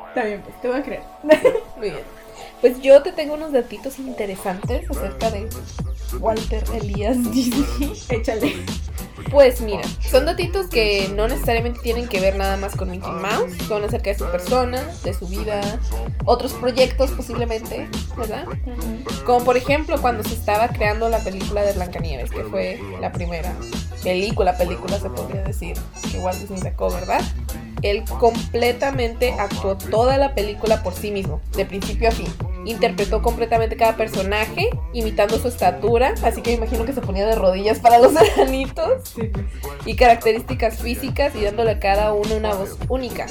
Está 0.08 0.24
bien, 0.24 0.42
pues 0.44 0.62
te 0.62 0.68
voy 0.70 0.80
a 0.80 0.84
creer. 0.84 1.02
Muy 1.76 1.90
bien. 1.90 2.21
Pues 2.62 2.80
yo 2.82 3.02
te 3.02 3.12
tengo 3.12 3.34
unos 3.34 3.52
datitos 3.52 3.98
interesantes 4.00 4.90
acerca 4.90 5.32
de 5.32 5.50
Walter 6.20 6.64
Elías 6.76 7.18
Disney. 7.32 7.94
Échale. 8.10 8.56
Pues 9.30 9.62
mira, 9.62 9.82
son 10.10 10.26
datitos 10.26 10.68
que 10.68 11.10
no 11.16 11.28
necesariamente 11.28 11.80
tienen 11.82 12.08
que 12.08 12.20
ver 12.20 12.36
nada 12.36 12.58
más 12.58 12.76
con 12.76 12.90
Mickey 12.90 13.12
Mouse, 13.12 13.54
son 13.68 13.84
acerca 13.84 14.10
de 14.10 14.18
su 14.18 14.26
persona, 14.26 14.82
de 15.04 15.14
su 15.14 15.28
vida, 15.28 15.62
otros 16.26 16.54
proyectos 16.54 17.12
posiblemente, 17.12 17.88
¿verdad? 18.18 18.46
Como 19.26 19.46
por 19.46 19.58
ejemplo 19.58 20.02
cuando 20.02 20.24
se 20.24 20.34
estaba 20.34 20.68
creando 20.70 21.08
la 21.08 21.20
película 21.20 21.62
de 21.64 21.74
Blancanieves, 21.74 22.32
que 22.32 22.44
fue 22.44 22.80
la 23.00 23.12
primera 23.12 23.54
película, 24.04 24.58
película 24.58 25.00
se 25.00 25.10
podría 25.10 25.44
decir, 25.44 25.78
que 26.12 26.20
Walt 26.20 26.40
Disney 26.40 26.62
sacó, 26.62 26.92
¿verdad? 26.92 27.22
Él 27.84 28.04
completamente 28.20 29.34
actuó 29.40 29.78
toda 29.78 30.18
la 30.18 30.36
película 30.36 30.84
por 30.84 30.94
sí 30.94 31.12
mismo, 31.12 31.42
de 31.56 31.66
principio 31.66 32.10
a 32.10 32.12
fin. 32.12 32.28
Interpretó 32.66 33.22
completamente 33.22 33.76
cada 33.76 33.98
personaje, 33.98 34.70
imitando 34.94 35.38
su 35.40 35.48
estatura, 35.48 36.14
así 36.24 36.42
que 36.42 36.52
me 36.52 36.58
imagino 36.58 36.86
que 36.86 36.94
se 36.94 37.02
ponía 37.02 37.26
de 37.28 37.36
rodillas 37.36 37.80
para 37.80 38.00
los 38.00 38.14
enanitos 38.38 39.10
Sí, 39.16 39.32
y 39.86 39.96
características 39.96 40.80
físicas 40.80 41.36
y 41.36 41.44
dándole 41.44 41.72
a 41.72 41.80
cada 41.80 42.14
uno 42.14 42.36
una 42.36 42.54
voz 42.54 42.78
única. 42.88 43.26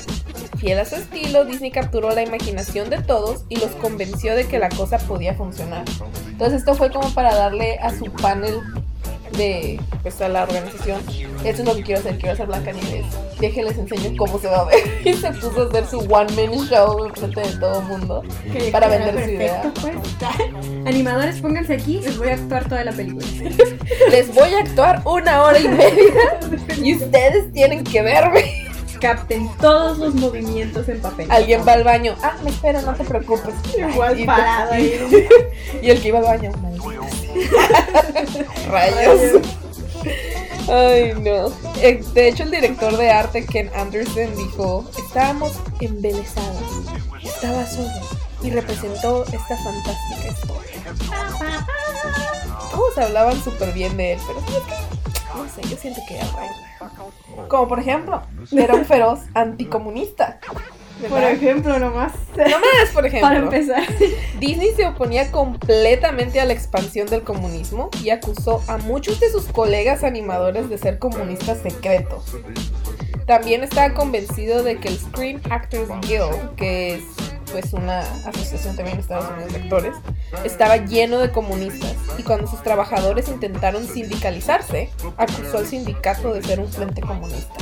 Fiel 0.58 0.78
a 0.78 0.84
su 0.84 0.96
estilo, 0.96 1.44
Disney 1.44 1.70
capturó 1.70 2.10
la 2.10 2.22
imaginación 2.22 2.90
de 2.90 3.00
todos 3.00 3.44
y 3.48 3.56
los 3.56 3.70
convenció 3.76 4.36
de 4.36 4.46
que 4.46 4.58
la 4.58 4.68
cosa 4.68 4.98
podía 4.98 5.34
funcionar. 5.34 5.84
Entonces 6.28 6.60
esto 6.60 6.74
fue 6.74 6.90
como 6.90 7.08
para 7.14 7.35
darle 7.35 7.78
a 7.78 7.90
su 7.96 8.06
panel 8.06 8.60
de 9.33 9.81
pues 10.02 10.20
a 10.20 10.28
la 10.28 10.44
organización, 10.44 11.00
esto 11.44 11.62
es 11.62 11.68
lo 11.68 11.74
que 11.74 11.83
quiero 11.83 12.00
hacer, 12.00 12.16
quiero 12.16 12.33
hacer 12.33 12.46
Blancanieves, 12.46 13.06
déjenles 13.38 13.76
enseño 13.78 14.16
cómo 14.16 14.38
se 14.38 14.48
va 14.48 14.60
a 14.60 14.64
ver. 14.64 14.78
Y 15.04 15.14
se 15.14 15.31
puso 15.33 15.62
a 15.62 15.66
hacer 15.66 15.87
su 15.87 15.98
one 16.00 16.33
man 16.35 16.66
show 16.66 17.04
en 17.04 17.14
frente 17.14 17.40
de 17.40 17.56
todo 17.58 17.81
el 17.81 17.87
mundo. 17.87 18.22
Que 18.52 18.70
Para 18.70 18.88
vender 18.88 19.24
su 19.24 19.31
idea. 19.31 19.72
pues. 19.81 19.96
Animadores, 20.87 21.40
pónganse 21.40 21.74
aquí, 21.74 22.00
les 22.00 22.16
voy 22.18 22.28
a 22.28 22.35
actuar 22.35 22.68
toda 22.68 22.85
la 22.85 22.92
película. 22.92 23.26
Les 24.10 24.35
voy 24.35 24.54
a 24.54 24.60
actuar 24.60 25.02
una 25.04 25.42
hora 25.42 25.58
y 25.58 25.68
media 25.68 26.40
y 26.83 26.94
ustedes 26.96 27.52
tienen 27.52 27.85
que 27.85 28.02
verme. 28.02 28.60
Capten 29.01 29.48
todos 29.61 29.98
los 29.98 30.15
movimientos 30.15 30.88
en 30.88 31.01
papel. 31.01 31.27
Alguien 31.31 31.63
va 31.67 31.73
al 31.73 31.85
baño. 31.85 32.15
Ah, 32.23 32.37
me 32.44 32.51
espero, 32.51 32.83
no 32.83 32.94
te 32.94 33.05
preocupes. 33.05 33.55
Igual 33.77 34.21
Y- 34.21 34.27
parado 34.27 34.73
ahí. 34.73 35.27
Y 35.83 35.90
el 35.90 36.01
que 36.03 36.09
iba 36.09 36.19
al 36.19 36.25
baño. 36.25 36.53
Rayos. 38.71 39.21
Ay, 40.69 41.15
no. 41.21 41.48
Eh, 41.81 42.03
De 42.15 42.29
hecho, 42.29 42.42
el 42.44 42.51
director 42.51 42.96
de 42.96 43.11
arte, 43.11 43.44
Ken 43.46 43.71
Anderson, 43.75 44.35
dijo: 44.37 44.85
Estábamos 44.98 45.53
embelesados. 45.81 46.63
Estaba 47.23 47.67
solo 47.67 47.88
y 48.42 48.51
representó 48.51 49.25
esta 49.27 49.57
fantástica 49.57 50.29
historia. 50.29 50.94
todos 52.71 52.98
hablaban 52.98 53.42
súper 53.42 53.73
bien 53.73 53.96
de 53.96 54.13
él, 54.15 54.21
pero 54.27 54.40
no 55.42 55.48
sé, 55.48 55.62
yo 55.68 55.76
siento 55.76 56.00
que 56.06 56.16
era 56.16 56.26
raro. 56.26 57.48
Como 57.48 57.68
por 57.68 57.80
ejemplo, 57.80 58.22
era 58.52 58.74
un 58.74 58.84
feroz 58.84 59.20
anticomunista. 59.34 60.40
Por 61.08 61.22
ejemplo, 61.22 61.78
nomás. 61.78 62.12
No 62.36 62.58
más, 62.58 62.90
por 62.92 63.06
ejemplo. 63.06 63.28
Para 63.28 63.38
empezar. 63.40 63.82
Disney 64.38 64.72
se 64.76 64.86
oponía 64.86 65.30
completamente 65.30 66.40
a 66.40 66.44
la 66.44 66.52
expansión 66.52 67.06
del 67.08 67.22
comunismo 67.22 67.90
y 68.02 68.10
acusó 68.10 68.62
a 68.68 68.76
muchos 68.78 69.18
de 69.20 69.30
sus 69.30 69.46
colegas 69.46 70.04
animadores 70.04 70.68
de 70.68 70.78
ser 70.78 70.98
comunistas 70.98 71.58
secretos. 71.62 72.36
También 73.26 73.62
estaba 73.62 73.94
convencido 73.94 74.62
de 74.62 74.78
que 74.78 74.88
el 74.88 74.98
Screen 74.98 75.40
Actors 75.50 75.88
Guild, 76.02 76.54
que 76.56 76.94
es 76.94 77.02
pues 77.53 77.73
una 77.73 78.01
asociación 78.01 78.77
también 78.77 78.96
en 78.96 79.01
Estados 79.01 79.31
Unidos 79.33 79.53
de 79.53 79.59
actores, 79.61 79.94
estaba 80.44 80.77
lleno 80.77 81.19
de 81.19 81.31
comunistas 81.31 81.96
y 82.19 82.23
cuando 82.23 82.46
sus 82.46 82.63
trabajadores 82.63 83.29
intentaron 83.29 83.87
sindicalizarse, 83.87 84.90
acusó 85.17 85.59
al 85.59 85.67
sindicato 85.67 86.33
de 86.33 86.42
ser 86.42 86.61
un 86.61 86.69
frente 86.69 87.01
comunista. 87.01 87.55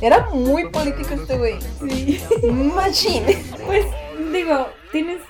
Era 0.00 0.28
muy 0.30 0.68
político 0.70 1.14
este 1.14 1.38
güey. 1.38 1.58
Sí. 1.80 2.20
Machine. 2.50 3.42
Pues, 3.64 3.86
digo, 4.32 4.68
tienes. 4.92 5.22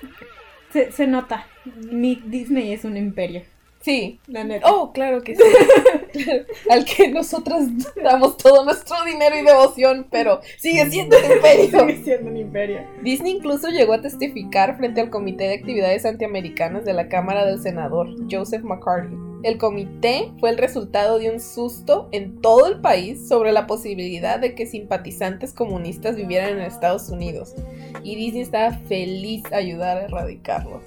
Se, 0.73 0.91
se 0.91 1.07
nota. 1.07 1.47
Mi 1.93 2.17
Disney 2.27 2.73
es 2.73 2.85
un 2.85 2.97
imperio. 2.97 3.43
Sí, 3.85 4.19
La 4.29 4.45
neta. 4.45 4.73
Oh, 4.73 4.93
claro 4.93 5.21
que 5.21 5.37
sí. 5.37 5.43
Al 6.71 6.87
que 6.87 7.09
nosotras 7.09 7.69
damos 8.03 8.39
todo 8.39 8.65
nuestro 8.65 8.97
dinero 9.05 9.37
y 9.39 9.43
devoción, 9.43 10.07
pero 10.11 10.41
sigue 10.57 10.87
siendo 10.87 11.19
un 11.19 11.33
imperio. 11.33 11.81
Sigue 11.81 12.03
siendo 12.03 12.31
un 12.31 12.37
imperio. 12.39 12.81
Disney 13.03 13.33
incluso 13.33 13.69
llegó 13.69 13.93
a 13.93 14.01
testificar 14.01 14.79
frente 14.79 15.03
al 15.03 15.11
Comité 15.11 15.45
de 15.45 15.57
Actividades 15.57 16.07
Antiamericanas 16.07 16.87
de 16.87 16.95
la 16.95 17.09
Cámara 17.11 17.45
del 17.45 17.61
Senador, 17.61 18.09
Joseph 18.31 18.63
McCarthy. 18.63 19.17
El 19.43 19.59
comité 19.59 20.33
fue 20.41 20.49
el 20.49 20.57
resultado 20.57 21.19
de 21.19 21.31
un 21.31 21.39
susto 21.39 22.09
en 22.13 22.41
todo 22.41 22.67
el 22.67 22.81
país 22.81 23.29
sobre 23.29 23.53
la 23.53 23.67
posibilidad 23.67 24.41
de 24.41 24.55
que 24.55 24.65
simpatizantes 24.65 25.53
comunistas 25.53 26.17
vivieran 26.17 26.57
en 26.57 26.61
Estados 26.63 27.11
Unidos, 27.11 27.55
y 28.03 28.17
Disney 28.17 28.41
estaba 28.41 28.73
feliz 28.73 29.43
a 29.53 29.57
ayudar 29.57 29.99
a 29.99 30.05
erradicarlos. 30.05 30.83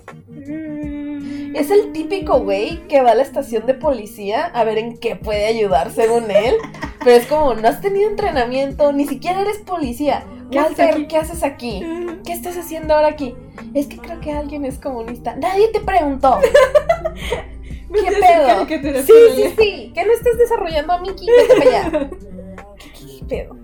Es 1.58 1.72
el 1.72 1.92
típico 1.92 2.42
güey 2.42 2.88
que 2.88 3.02
va 3.02 3.12
a 3.12 3.16
la 3.16 3.24
estación 3.24 3.66
de 3.66 3.74
policía 3.74 4.46
a 4.46 4.64
ver 4.64 4.78
en 4.78 4.98
qué 5.00 5.16
puede 5.16 5.48
ayudar 5.48 5.92
según 5.92 6.30
él. 6.30 6.54
Pero 7.00 7.12
es 7.12 7.26
como, 7.26 7.56
no 7.56 7.68
has 7.68 7.82
tenido 7.82 8.08
entrenamiento, 8.08 8.94
ni 8.94 9.08
siquiera 9.08 9.42
eres 9.42 9.58
policía. 9.60 10.24
¿Qué 10.52 10.60
haces 10.60 10.78
Walter, 10.78 10.96
aquí? 10.96 11.08
¿qué 11.08 11.18
haces 11.18 11.44
aquí? 11.44 11.84
¿Qué 12.24 12.34
estás 12.34 12.58
haciendo 12.58 12.94
ahora 12.94 13.08
aquí? 13.08 13.34
Es 13.74 13.88
que 13.88 13.98
creo 13.98 14.20
que 14.20 14.32
alguien 14.32 14.66
es 14.66 14.78
comunista. 14.78 15.36
Nadie 15.36 15.70
te 15.70 15.80
preguntó. 15.80 16.38
¿Qué 18.68 18.78
pedo? 18.78 19.02
Sí, 19.02 19.14
sí, 19.36 19.54
sí. 19.58 19.92
¿Qué 19.96 20.06
no 20.06 20.14
estás 20.14 20.38
desarrollando 20.38 20.94
a 20.94 21.00
Mickey? 21.00 21.26
Vete 21.26 21.56
para 21.56 21.88
allá. 21.88 22.10
¿Qué, 22.78 22.92
qué 22.92 23.26
pedo? 23.28 23.58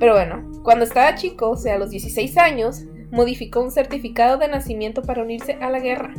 Pero 0.00 0.14
bueno, 0.14 0.50
cuando 0.64 0.84
estaba 0.84 1.14
chico, 1.14 1.50
o 1.50 1.56
sea, 1.56 1.76
a 1.76 1.78
los 1.78 1.90
16 1.90 2.36
años, 2.36 2.82
modificó 3.12 3.60
un 3.60 3.70
certificado 3.70 4.38
de 4.38 4.48
nacimiento 4.48 5.02
para 5.02 5.22
unirse 5.22 5.56
a 5.60 5.70
la 5.70 5.78
guerra. 5.78 6.14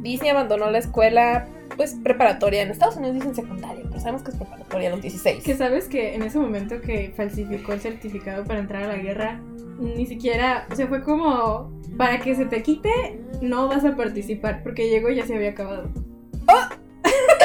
Disney 0.00 0.30
abandonó 0.30 0.70
la 0.70 0.78
escuela, 0.78 1.46
pues, 1.76 1.94
preparatoria. 2.02 2.62
En 2.62 2.70
Estados 2.70 2.96
Unidos 2.96 3.16
dicen 3.16 3.34
secundaria, 3.34 3.84
pero 3.88 4.00
sabemos 4.00 4.22
que 4.22 4.30
es 4.30 4.36
preparatoria 4.36 4.88
a 4.88 4.92
los 4.92 5.02
16. 5.02 5.44
Que 5.44 5.56
sabes 5.56 5.88
que 5.88 6.14
en 6.14 6.22
ese 6.22 6.38
momento 6.38 6.80
que 6.80 7.12
falsificó 7.16 7.72
el 7.72 7.80
certificado 7.80 8.44
para 8.44 8.60
entrar 8.60 8.84
a 8.84 8.88
la 8.88 8.96
guerra, 8.96 9.40
ni 9.78 10.06
siquiera, 10.06 10.66
o 10.70 10.74
sea, 10.74 10.86
fue 10.86 11.02
como, 11.02 11.72
para 11.96 12.20
que 12.20 12.34
se 12.34 12.46
te 12.46 12.62
quite, 12.62 12.90
no 13.40 13.68
vas 13.68 13.84
a 13.84 13.96
participar, 13.96 14.62
porque 14.62 14.88
llegó 14.88 15.10
y 15.10 15.16
ya 15.16 15.26
se 15.26 15.34
había 15.34 15.50
acabado. 15.50 15.90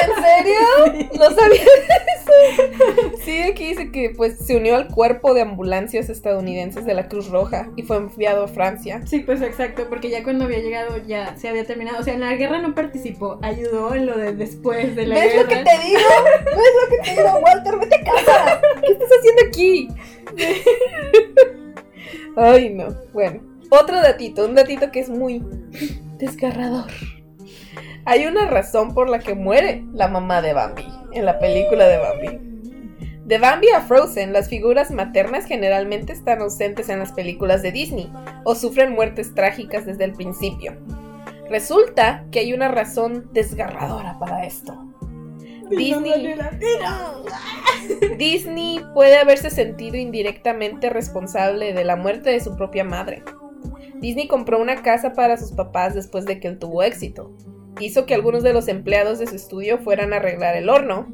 ¿En 0.06 0.22
serio? 0.24 1.08
No 1.18 1.30
sabía 1.34 1.62
eso. 1.62 3.18
Sí, 3.24 3.42
aquí 3.42 3.68
dice 3.68 3.90
que 3.90 4.10
pues 4.10 4.38
se 4.38 4.56
unió 4.56 4.76
al 4.76 4.88
cuerpo 4.88 5.34
de 5.34 5.42
ambulancias 5.42 6.08
estadounidenses 6.08 6.84
de 6.84 6.94
la 6.94 7.08
Cruz 7.08 7.28
Roja 7.28 7.70
y 7.76 7.82
fue 7.82 7.96
enviado 7.96 8.44
a 8.44 8.48
Francia. 8.48 9.00
Sí, 9.06 9.20
pues 9.20 9.42
exacto, 9.42 9.86
porque 9.88 10.10
ya 10.10 10.22
cuando 10.22 10.44
había 10.44 10.58
llegado 10.58 10.96
ya 11.06 11.36
se 11.36 11.48
había 11.48 11.64
terminado. 11.64 12.00
O 12.00 12.02
sea, 12.02 12.14
en 12.14 12.20
la 12.20 12.34
guerra 12.34 12.58
no 12.60 12.74
participó, 12.74 13.38
ayudó 13.42 13.94
en 13.94 14.06
lo 14.06 14.16
de 14.16 14.32
después 14.32 14.94
de 14.96 15.06
la 15.06 15.14
¿Ves 15.16 15.32
guerra. 15.34 15.42
lo 15.42 15.48
que 15.48 15.56
te 15.56 15.86
digo? 15.86 16.00
¿Ves 16.44 16.72
lo 16.82 16.90
que 16.90 17.02
te 17.04 17.10
digo, 17.10 17.38
Walter? 17.44 17.78
Vete 17.78 17.96
a 17.96 18.04
casa. 18.04 18.60
¿Qué 18.84 18.92
estás 18.92 19.08
haciendo 19.18 19.42
aquí? 19.48 19.88
Ay, 22.36 22.70
no. 22.70 22.88
Bueno, 23.12 23.40
otro 23.70 23.96
datito, 24.00 24.44
un 24.46 24.54
datito 24.54 24.90
que 24.90 25.00
es 25.00 25.08
muy 25.08 25.42
desgarrador. 26.18 26.90
Hay 28.08 28.24
una 28.24 28.46
razón 28.46 28.94
por 28.94 29.10
la 29.10 29.18
que 29.18 29.34
muere 29.34 29.84
la 29.92 30.06
mamá 30.06 30.40
de 30.40 30.52
Bambi 30.52 30.86
en 31.10 31.24
la 31.24 31.40
película 31.40 31.88
de 31.88 31.98
Bambi. 31.98 32.38
De 33.24 33.38
Bambi 33.38 33.68
a 33.70 33.80
Frozen, 33.80 34.32
las 34.32 34.48
figuras 34.48 34.92
maternas 34.92 35.44
generalmente 35.44 36.12
están 36.12 36.40
ausentes 36.40 36.88
en 36.88 37.00
las 37.00 37.10
películas 37.10 37.62
de 37.62 37.72
Disney 37.72 38.08
o 38.44 38.54
sufren 38.54 38.92
muertes 38.92 39.34
trágicas 39.34 39.86
desde 39.86 40.04
el 40.04 40.12
principio. 40.12 40.76
Resulta 41.50 42.24
que 42.30 42.38
hay 42.38 42.52
una 42.52 42.68
razón 42.68 43.28
desgarradora 43.32 44.16
para 44.20 44.46
esto. 44.46 44.86
Disney, 45.68 46.36
Disney 48.16 48.84
puede 48.94 49.18
haberse 49.18 49.50
sentido 49.50 49.96
indirectamente 49.96 50.90
responsable 50.90 51.72
de 51.72 51.82
la 51.82 51.96
muerte 51.96 52.30
de 52.30 52.38
su 52.38 52.56
propia 52.56 52.84
madre. 52.84 53.24
Disney 53.96 54.28
compró 54.28 54.60
una 54.60 54.82
casa 54.82 55.12
para 55.12 55.36
sus 55.36 55.50
papás 55.50 55.94
después 55.94 56.24
de 56.24 56.38
que 56.38 56.46
él 56.46 56.60
tuvo 56.60 56.84
éxito. 56.84 57.34
Hizo 57.80 58.06
que 58.06 58.14
algunos 58.14 58.42
de 58.42 58.52
los 58.52 58.68
empleados 58.68 59.18
de 59.18 59.26
su 59.26 59.36
estudio 59.36 59.78
fueran 59.78 60.12
a 60.12 60.16
arreglar 60.16 60.56
el 60.56 60.68
horno, 60.68 61.08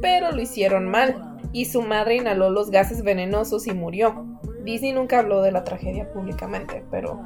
pero 0.00 0.32
lo 0.32 0.40
hicieron 0.40 0.88
mal, 0.88 1.38
y 1.52 1.66
su 1.66 1.82
madre 1.82 2.16
inhaló 2.16 2.50
los 2.50 2.70
gases 2.70 3.02
venenosos 3.02 3.66
y 3.66 3.72
murió. 3.72 4.26
Disney 4.64 4.92
nunca 4.92 5.20
habló 5.20 5.42
de 5.42 5.52
la 5.52 5.64
tragedia 5.64 6.12
públicamente, 6.12 6.84
pero 6.90 7.20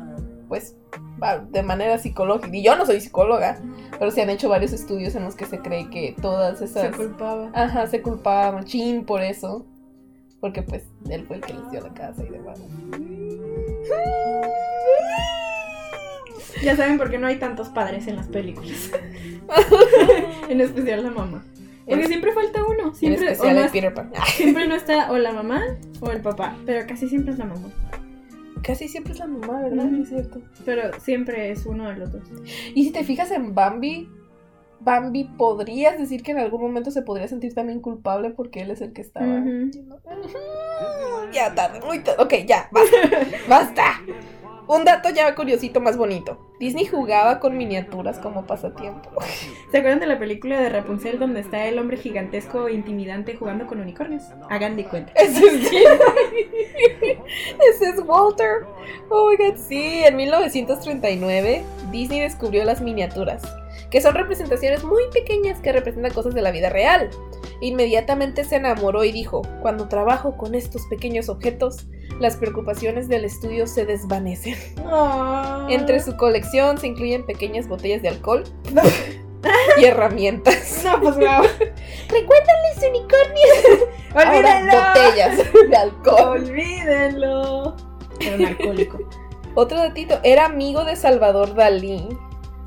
pues 0.49 0.77
de 1.51 1.63
manera 1.63 1.99
psicológica. 1.99 2.55
Y 2.55 2.63
yo 2.63 2.77
no 2.77 2.85
soy 2.85 3.01
psicóloga, 3.01 3.61
pero 3.99 4.11
se 4.11 4.23
han 4.23 4.31
hecho 4.31 4.49
varios 4.49 4.73
estudios 4.73 5.15
en 5.15 5.25
los 5.25 5.35
que 5.35 5.47
se 5.47 5.59
cree 5.59 5.89
que 5.89 6.15
todas 6.21 6.59
Se 6.59 6.67
esas... 6.67 6.95
culpaba. 6.97 7.51
Ajá, 7.55 7.87
se 7.87 8.03
culpaba 8.03 8.49
a 8.49 8.53
Machín 8.53 9.05
por 9.05 9.23
eso. 9.23 9.65
Porque 10.41 10.63
pues 10.63 10.85
él 11.09 11.25
fue 11.27 11.37
el 11.37 11.43
que 11.43 11.55
les 11.55 11.71
dio 11.71 11.81
la 11.81 11.95
casa 11.95 12.23
y 12.25 12.31
demás. 12.31 12.61
Ya 16.63 16.77
saben 16.77 16.99
por 16.99 17.11
qué 17.11 17.19
no 17.19 17.27
hay 17.27 17.37
tantos 17.37 17.69
padres 17.69 18.07
en 18.07 18.17
las 18.17 18.29
películas. 18.29 18.91
en 20.49 20.61
especial 20.61 21.03
la 21.03 21.11
mamá. 21.11 21.45
Porque 21.87 22.03
En- 22.03 22.09
siempre 22.09 22.33
falta 22.33 22.63
uno. 22.65 22.95
Siempre, 22.95 23.29
o 23.29 23.33
especial 23.33 23.71
Peter 23.73 23.95
Pan. 23.95 24.13
siempre 24.27 24.69
no 24.69 24.75
está 24.75 25.11
o 25.11 25.19
la 25.19 25.33
mamá 25.33 25.63
o 26.01 26.11
el 26.11 26.21
papá. 26.21 26.57
Pero 26.65 26.87
casi 26.87 27.09
siempre 27.09 27.33
es 27.33 27.39
la 27.39 27.47
mamá. 27.47 27.69
Casi 28.63 28.87
siempre 28.89 29.13
es 29.13 29.19
la 29.19 29.27
mamá, 29.27 29.61
¿verdad? 29.63 29.93
Es 30.01 30.09
cierto. 30.09 30.41
Pero 30.65 30.99
siempre 31.01 31.51
es 31.51 31.67
uno 31.67 31.89
de 31.89 31.97
los 31.97 32.13
dos. 32.13 32.23
Y 32.75 32.85
si 32.85 32.93
te 32.93 33.03
fijas 33.03 33.33
en 33.33 33.55
Bambi, 33.55 34.09
Bambi 34.79 35.25
podrías 35.25 35.99
decir 35.99 36.23
que 36.23 36.31
en 36.33 36.39
algún 36.39 36.61
momento 36.61 36.93
se 36.93 37.03
podría 37.03 37.27
sentir 37.27 37.55
también 37.55 37.81
culpable 37.81 38.31
porque 38.31 38.63
él 38.63 38.71
es 38.71 38.81
el 38.81 38.93
que 38.93 39.01
estaba. 39.01 39.43
Ya 41.33 41.55
tarde, 41.55 41.81
muy 41.85 42.01
tarde. 42.01 42.23
Ok, 42.23 42.35
ya, 42.47 42.69
basta. 42.71 42.97
basta. 43.49 43.85
Un 44.69 44.85
dato 44.85 45.11
ya 45.11 45.35
curiosito 45.35 45.81
más 45.81 45.97
bonito. 45.97 46.39
Disney 46.59 46.87
jugaba 46.87 47.41
con 47.41 47.57
miniaturas 47.57 48.19
como 48.19 48.47
pasatiempo. 48.47 49.11
¿Se 49.71 49.79
acuerdan 49.79 50.01
de 50.01 50.07
la 50.07 50.19
película 50.19 50.61
de 50.61 50.69
Rapunzel 50.69 51.19
donde 51.19 51.41
está 51.41 51.67
el 51.67 51.79
hombre 51.79 51.97
gigantesco 51.97 52.69
e 52.69 52.75
intimidante 52.75 53.37
jugando 53.37 53.67
con 53.67 53.81
unicornios? 53.81 54.23
Hagan 54.49 54.77
de 54.77 54.85
cuenta. 54.85 55.13
Ese 55.17 55.47
es 55.47 55.55
Ese 57.75 57.91
es 57.91 58.01
Walter. 58.07 58.67
Oh 59.09 59.31
my 59.31 59.37
god, 59.37 59.57
sí. 59.57 60.03
En 60.05 60.17
1939, 60.17 61.63
Disney 61.91 62.21
descubrió 62.21 62.65
las 62.65 62.81
miniaturas, 62.81 63.43
que 63.93 64.01
son 64.01 64.15
representaciones 64.15 64.83
muy 64.83 65.03
pequeñas 65.13 65.61
que 65.61 65.71
representan 65.71 66.13
cosas 66.13 66.35
de 66.35 66.41
la 66.41 66.51
vida 66.51 66.71
real. 66.71 67.11
Inmediatamente 67.61 68.43
se 68.43 68.57
enamoró 68.57 69.05
y 69.05 69.13
dijo: 69.13 69.43
Cuando 69.61 69.87
trabajo 69.87 70.37
con 70.37 70.55
estos 70.55 70.87
pequeños 70.87 71.29
objetos, 71.29 71.87
las 72.19 72.37
preocupaciones 72.37 73.09
del 73.09 73.27
estudio 73.27 73.67
se 73.67 73.85
desvanecen. 73.85 74.57
Entre 75.69 76.01
su 76.01 76.17
colección 76.17 76.79
se 76.79 76.89
incluyen 76.89 77.27
pequeñas 77.27 77.69
botellas 77.69 78.03
de 78.03 78.09
alcohol 78.09 78.45
y 79.79 79.85
herramientas. 79.85 80.81
No, 80.85 81.01
pues 81.01 81.17
wow. 81.17 81.45
Recuerdan 82.09 82.57
los 82.75 82.85
unicornios. 82.85 83.89
Botellas 84.13 85.37
de 85.71 85.77
alcohol. 85.77 86.43
¡Olvídenlo! 86.43 87.77
Era 88.19 88.37
un 88.37 88.47
alcohólico. 88.47 88.99
Otro 89.55 89.79
datito, 89.79 90.19
era 90.25 90.47
amigo 90.47 90.85
de 90.85 90.97
Salvador 90.97 91.55
Dalí. 91.55 92.09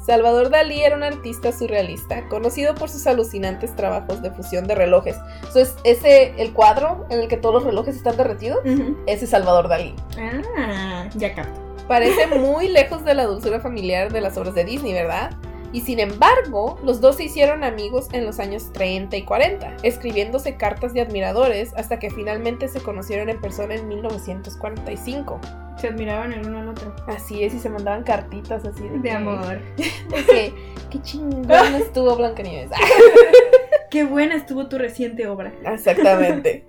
Salvador 0.06 0.50
Dalí 0.50 0.84
era 0.84 0.96
un 0.96 1.04
artista 1.04 1.52
surrealista, 1.52 2.28
conocido 2.30 2.76
por 2.76 2.90
sus 2.90 3.08
alucinantes 3.08 3.76
trabajos 3.76 4.22
de 4.22 4.30
fusión 4.30 4.68
de 4.68 4.76
relojes. 4.76 5.16
Entonces, 5.38 5.76
ese, 5.84 6.34
el 6.38 6.54
cuadro 6.54 7.08
en 7.10 7.22
el 7.22 7.28
que 7.28 7.38
todos 7.38 7.56
los 7.56 7.64
relojes 7.64 7.96
están 7.96 8.16
derretidos, 8.16 8.60
ese 9.08 9.26
es 9.26 9.32
Salvador 9.32 9.68
Dalí. 9.68 9.96
Ah, 10.20 11.10
ya 11.16 11.34
capto. 11.34 11.60
Parece 11.88 12.28
muy 12.28 12.68
lejos 12.68 13.04
de 13.04 13.14
la 13.14 13.26
dulzura 13.26 13.60
familiar 13.60 14.12
de 14.12 14.22
las 14.22 14.38
obras 14.38 14.54
de 14.54 14.66
Disney, 14.66 14.94
¿verdad? 14.94 15.32
Y 15.76 15.82
sin 15.82 16.00
embargo, 16.00 16.80
los 16.86 17.02
dos 17.02 17.18
se 17.18 17.26
hicieron 17.26 17.66
amigos 17.66 18.08
en 18.14 18.26
los 18.26 18.40
años 18.40 18.72
30 18.72 19.18
y 19.18 19.24
40, 19.24 19.76
escribiéndose 19.84 20.56
cartas 20.56 20.94
de 20.94 21.02
admiradores 21.02 21.74
hasta 21.76 22.00
que 22.00 22.10
finalmente 22.10 22.70
se 22.70 22.80
conocieron 22.80 23.28
en 23.28 23.42
persona 23.42 23.76
en 23.76 23.86
1945. 23.90 25.38
Se 25.78 25.90
admiraban 25.90 26.32
el 26.32 26.48
uno 26.48 26.60
al 26.62 26.70
otro. 26.70 26.96
Así 27.08 27.44
es, 27.44 27.54
y 27.54 27.60
se 27.60 27.70
mandaban 27.70 28.04
cartitas 28.04 28.64
así 28.64 28.84
de, 28.84 28.90
De 29.00 29.02
que- 29.02 29.12
amor. 29.12 29.60
de 29.76 30.26
que, 30.26 30.54
qué 30.90 31.02
chingón 31.02 31.76
estuvo 31.76 32.16
Blancanieves. 32.16 32.72
Qué 33.92 34.04
buena 34.06 34.36
estuvo 34.36 34.68
tu 34.68 34.78
reciente 34.78 35.28
obra. 35.28 35.54
Exactamente. 35.66 36.66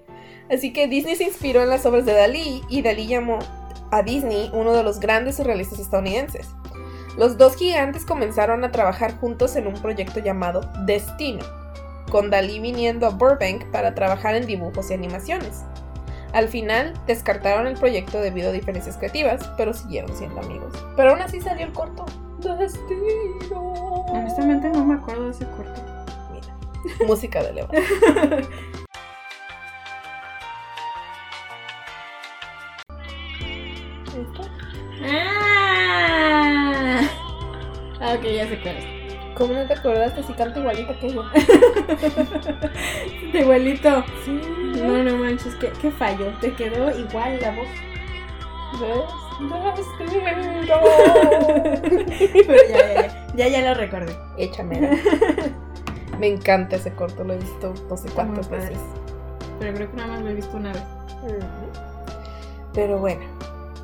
Así 0.51 0.73
que 0.73 0.87
Disney 0.87 1.17
se 1.17 1.25
inspiró 1.25 1.63
en 1.63 1.69
las 1.71 1.85
obras 1.87 2.05
de 2.07 2.13
Dalí 2.13 2.63
y 2.69 2.83
Dalí 2.83 3.07
llamó 3.07 3.39
a 3.91 4.03
Disney 4.03 4.51
uno 4.53 4.73
de 4.73 4.83
los 4.85 5.01
grandes 5.01 5.37
surrealistas 5.37 5.79
estadounidenses. 5.81 6.49
Los 7.17 7.39
dos 7.39 7.57
gigantes 7.57 8.05
comenzaron 8.05 8.63
a 8.65 8.71
trabajar 8.71 9.19
juntos 9.19 9.57
en 9.57 9.67
un 9.67 9.75
proyecto 9.75 10.21
llamado 10.21 10.61
Destino, 10.85 11.45
con 12.11 12.31
Dalí 12.31 12.61
viniendo 12.61 13.07
a 13.07 13.11
Burbank 13.11 13.65
para 13.73 13.95
trabajar 13.95 14.35
en 14.35 14.47
dibujos 14.47 14.91
y 14.91 14.95
animaciones. 14.95 15.65
Al 16.33 16.49
final 16.49 16.93
descartaron 17.07 17.67
el 17.67 17.79
proyecto 17.79 18.21
debido 18.21 18.51
a 18.51 18.53
diferencias 18.53 18.99
creativas, 18.99 19.51
pero 19.57 19.73
siguieron 19.73 20.15
siendo 20.15 20.41
amigos. 20.41 20.75
Pero 20.95 21.11
aún 21.11 21.23
así 21.23 21.41
salió 21.41 21.67
el 21.67 21.73
corto. 21.73 22.05
Destino. 22.59 23.61
Honestamente 24.09 24.69
no 24.69 24.85
me 24.85 24.95
acuerdo 24.95 25.25
de 25.25 25.31
ese 25.31 25.47
corto. 25.47 25.81
Mira, 26.33 26.55
música 27.07 27.43
de 27.43 27.53
Leo. 27.55 27.69
Ah, 35.09 36.66
Ah, 38.01 38.15
ok, 38.19 38.25
ya 38.25 38.49
sé 38.49 38.61
cuál 38.61 38.77
es. 38.77 38.85
¿Cómo 39.35 39.53
no 39.53 39.67
te 39.67 39.75
acordaste 39.75 40.23
si 40.23 40.33
canta 40.33 40.59
igualita 40.61 40.99
que 40.99 41.13
yo? 41.13 41.23
De 43.33 43.41
igualito. 43.41 44.05
Sí. 44.25 44.41
No, 44.83 45.03
no 45.03 45.17
manches, 45.19 45.55
¿qué, 45.57 45.71
qué 45.81 45.91
fallo? 45.91 46.33
Te 46.41 46.53
quedó 46.55 46.91
igual 46.99 47.39
la 47.41 47.51
voz. 47.51 47.69
Pero 52.47 52.57
ya, 52.71 52.95
ya, 52.95 52.95
ya. 52.95 53.33
Ya, 53.37 53.49
ya 53.49 53.69
lo 53.69 53.75
recordé. 53.79 54.17
Échame. 54.39 54.81
Me 56.19 56.29
encanta 56.29 56.77
ese 56.77 56.93
corto, 56.93 57.25
lo 57.25 57.35
he 57.35 57.39
visto 57.39 57.75
no 57.91 57.97
sé 57.97 58.09
cuántas 58.11 58.49
padre. 58.49 58.69
veces. 58.71 58.83
Pero 59.59 59.75
creo 59.75 59.91
que 59.91 59.97
nada 59.97 60.09
más 60.13 60.23
lo 60.23 60.31
he 60.31 60.35
visto 60.35 60.57
una 60.57 60.73
vez. 60.73 60.83
Pero 62.73 62.99
bueno, 62.99 63.21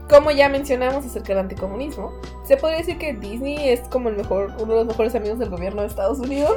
como 0.08 0.30
ya 0.30 0.48
mencionamos 0.48 1.04
acerca 1.04 1.28
del 1.28 1.38
anticomunismo, 1.38 2.12
se 2.52 2.58
podría 2.58 2.80
decir 2.80 2.98
que 2.98 3.14
Disney 3.14 3.70
es 3.70 3.80
como 3.88 4.10
el 4.10 4.16
mejor, 4.16 4.52
uno 4.58 4.74
de 4.74 4.78
los 4.80 4.86
mejores 4.86 5.14
amigos 5.14 5.38
del 5.38 5.48
gobierno 5.48 5.80
de 5.80 5.88
Estados 5.88 6.18
Unidos. 6.18 6.54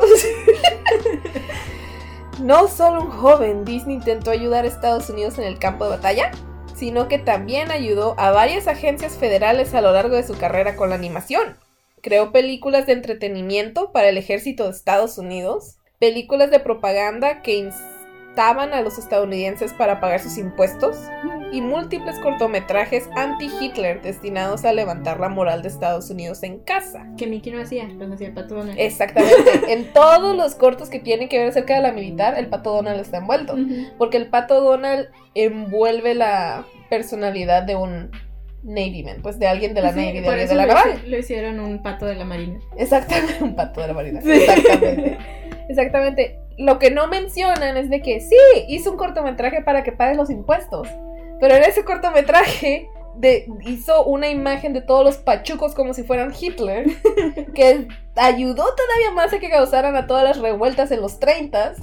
no 2.41 2.68
solo 2.68 3.04
un 3.04 3.12
joven, 3.12 3.64
Disney 3.64 3.96
intentó 3.96 4.32
ayudar 4.32 4.66
a 4.66 4.68
Estados 4.68 5.10
Unidos 5.10 5.38
en 5.38 5.46
el 5.46 5.58
campo 5.58 5.86
de 5.86 5.91
batalla, 5.91 6.32
sino 6.76 7.08
que 7.08 7.18
también 7.18 7.72
ayudó 7.72 8.14
a 8.18 8.32
varias 8.32 8.68
agencias 8.68 9.14
federales 9.14 9.74
a 9.74 9.80
lo 9.80 9.93
largo 9.93 10.18
de 10.18 10.28
su 10.28 10.38
carrera 10.38 10.76
con 10.76 10.89
la 10.89 10.96
animación. 10.96 11.58
Creó 12.02 12.34
películas 12.34 12.88
de 12.88 12.91
entretenimiento 12.91 13.93
para 13.93 14.10
el 14.10 14.18
ejército 14.18 14.66
de 14.66 14.72
Estados 14.72 15.18
Unidos, 15.18 15.78
películas 15.98 16.52
de 16.52 16.60
propaganda 16.60 17.41
que 17.41 17.56
instaban 17.56 18.74
a 18.74 18.82
los 18.82 18.98
estadounidenses 18.98 19.72
para 19.72 20.02
pagar 20.02 20.20
sus 20.20 20.38
impuestos, 20.38 20.98
y 21.56 21.62
múltiples 21.62 22.20
cortometrajes 22.20 23.08
anti-Hitler 23.16 24.01
destinados 24.01 24.66
a 24.66 24.74
levantar 24.74 25.22
la 25.22 25.30
moral 25.30 25.62
de 25.62 25.70
Estados 25.70 26.10
Unidos 26.10 26.43
en 26.43 26.60
casa. 26.60 27.08
Que 27.18 27.28
Mickey 27.28 27.53
no 27.53 27.62
hacía, 27.62 27.86
los 27.86 28.12
hacía 28.12 28.28
el 28.28 28.34
pato 28.34 28.56
Donald. 28.56 28.78
Exactamente. 28.78 29.62
en 29.70 29.93
todos 29.93 30.36
los 30.36 30.56
cortos 30.56 30.89
que 30.89 30.99
tienen 30.99 31.30
que 31.30 31.39
ver 31.39 31.47
acerca 31.47 31.76
de 31.76 31.82
la 31.82 31.93
militar, 31.93 32.38
el 32.38 32.47
pato 32.47 32.74
Donald 32.74 32.99
está 32.99 33.20
envuelto. 33.20 33.56
Porque 33.97 34.18
el 34.18 34.28
pato 34.28 34.60
Donald 34.60 35.08
envuelve 35.34 36.14
la 36.14 36.66
personalidad 36.89 37.64
de 37.64 37.78
un 37.78 38.12
Navyman, 38.64 39.22
pues 39.22 39.39
de 39.39 39.47
alguien 39.47 39.74
de 39.74 39.82
la 39.82 39.93
Sí, 39.93 39.99
Navy, 39.99 40.20
de 40.20 40.43
eso 40.43 40.49
de 40.49 40.56
la 40.56 40.66
naval. 40.66 41.03
Lo 41.08 41.18
hicieron 41.18 41.62
un 41.62 41.82
pato 41.82 42.06
de 42.06 42.16
la 42.16 42.26
marina. 42.26 42.60
Exactamente, 42.78 43.41
un 43.41 43.56
pato 43.56 43.80
de 43.80 43.88
la 43.88 43.93
marina. 43.93 44.22
Sí. 44.22 44.32
Exactamente. 44.32 45.18
Exactamente. 45.70 46.39
Lo 46.58 46.80
que 46.80 46.91
no 46.91 47.08
mencionan 47.08 47.78
es 47.78 47.89
de 47.89 48.01
que 48.01 48.20
sí, 48.20 48.36
hizo 48.68 48.91
un 48.91 48.97
cortometraje 48.97 49.62
para 49.62 49.84
que 49.84 49.93
pagues 49.93 50.18
los 50.18 50.30
impuestos. 50.30 50.89
Pero 51.40 51.56
en 51.56 51.64
ese 51.64 51.84
cortometraje 51.84 52.88
de, 53.16 53.48
hizo 53.66 54.04
una 54.06 54.30
imagen 54.30 54.74
de 54.74 54.82
todos 54.82 55.04
los 55.04 55.18
pachucos 55.18 55.74
como 55.74 55.94
si 55.94 56.04
fueran 56.04 56.34
Hitler, 56.40 56.86
que 57.54 57.88
ayudó 58.16 58.64
todavía 58.76 59.12
más 59.14 59.34
a 59.34 59.40
que 59.40 59.50
causaran 59.50 59.96
a 59.96 60.08
todas 60.08 60.24
las 60.24 60.40
revueltas 60.40 60.92
en 60.92 61.02
los 61.02 61.20
30 61.20 61.76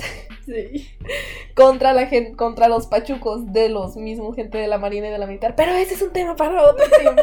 Sí. 0.44 0.88
contra 1.54 1.92
la 1.92 2.06
gente, 2.06 2.36
contra 2.36 2.68
los 2.68 2.86
pachucos 2.86 3.52
de 3.52 3.68
los 3.68 3.96
mismos 3.96 4.34
gente 4.34 4.58
de 4.58 4.66
la 4.66 4.78
marina 4.78 5.08
y 5.08 5.10
de 5.10 5.18
la 5.18 5.26
militar. 5.26 5.54
Pero 5.56 5.72
ese 5.72 5.94
es 5.94 6.02
un 6.02 6.10
tema 6.10 6.36
para 6.36 6.62
otro 6.62 6.84
tiempo. 7.00 7.22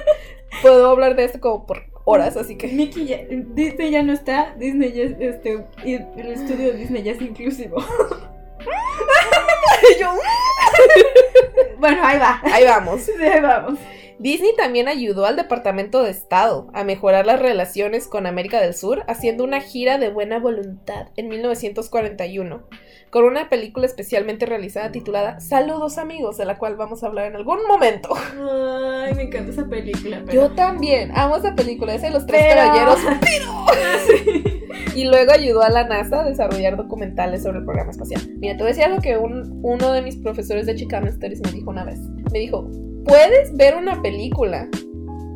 Puedo 0.62 0.90
hablar 0.90 1.16
de 1.16 1.26
esto 1.26 1.40
como 1.40 1.66
por 1.66 1.84
horas, 2.06 2.38
así 2.38 2.58
que 2.58 2.68
Mickey 2.68 3.06
ya, 3.06 3.20
Disney 3.30 3.92
ya 3.92 4.04
no 4.04 4.14
está, 4.14 4.56
Disney 4.58 4.94
ya 4.94 5.04
es, 5.04 5.16
este, 5.20 5.66
el 5.86 6.32
estudio 6.32 6.72
de 6.72 6.78
Disney 6.78 7.04
ya 7.04 7.12
es 7.12 7.22
inclusivo. 7.22 7.84
yo, 10.00 10.14
Bueno, 11.78 12.02
ahí 12.04 12.20
va. 12.20 12.42
ahí 12.44 12.66
vamos. 12.66 13.02
Sí, 13.06 13.12
ahí 13.24 13.42
vamos. 13.42 13.80
Disney 14.20 14.54
también 14.58 14.90
ayudó 14.90 15.26
al 15.26 15.38
Departamento 15.38 16.04
de 16.04 16.12
Estado 16.12 16.68
a 16.74 16.84
mejorar 16.84 17.26
las 17.26 17.40
relaciones 17.40 18.06
con 18.08 18.28
América 18.28 18.60
del 18.60 18.74
Sur 18.74 19.04
haciendo 19.08 19.46
una 19.46 19.62
gira 19.62 19.98
de 19.98 20.10
buena 20.10 20.40
voluntad 20.40 21.08
en 21.16 21.30
1941 21.30 22.64
con 23.10 23.24
una 23.26 23.50
película 23.50 23.86
especialmente 23.86 24.46
realizada 24.46 24.92
titulada 24.92 25.40
Saludos 25.40 25.98
amigos, 25.98 26.38
de 26.38 26.46
la 26.46 26.58
cual 26.58 26.76
vamos 26.76 27.04
a 27.04 27.08
hablar 27.08 27.26
en 27.26 27.36
algún 27.36 27.60
momento. 27.68 28.10
Ay, 28.16 29.14
me 29.16 29.24
encanta 29.24 29.52
esa 29.52 29.68
película. 29.68 30.22
Pero... 30.26 30.34
Yo 30.50 30.56
también 30.56 31.12
amo 31.16 31.38
esa 31.38 31.56
película, 31.56 31.96
es 31.96 32.02
de 32.02 32.12
los 32.12 32.26
tres 32.26 32.44
Pero- 32.48 32.62
caballeros 32.62 33.00
sí. 34.08 34.44
y 34.96 35.06
luego 35.06 35.32
ayudó 35.32 35.62
a 35.64 35.70
la 35.70 35.86
NASA 35.88 36.22
a 36.22 36.24
desarrollar 36.24 36.78
documentales 36.78 37.44
sobre 37.44 37.60
el 37.60 37.66
programa 37.66 37.92
espacial. 37.92 38.22
Mira, 38.38 38.54
te 38.58 38.64
voy 38.64 38.68
a 38.72 38.74
decir 38.76 38.84
algo 38.86 39.02
que 39.02 39.18
un- 39.18 39.60
uno 39.64 39.92
de 39.92 40.02
mis 40.02 40.16
profesores 40.18 40.66
de 40.66 40.76
Chicano 40.76 41.08
Stories 41.08 41.42
me 41.42 41.52
dijo 41.52 41.70
una 41.72 41.84
vez. 41.84 42.00
Me 42.32 42.40
dijo, 42.40 42.70
puedes 43.06 43.56
ver 43.56 43.76
una 43.76 44.02
película 44.02 44.68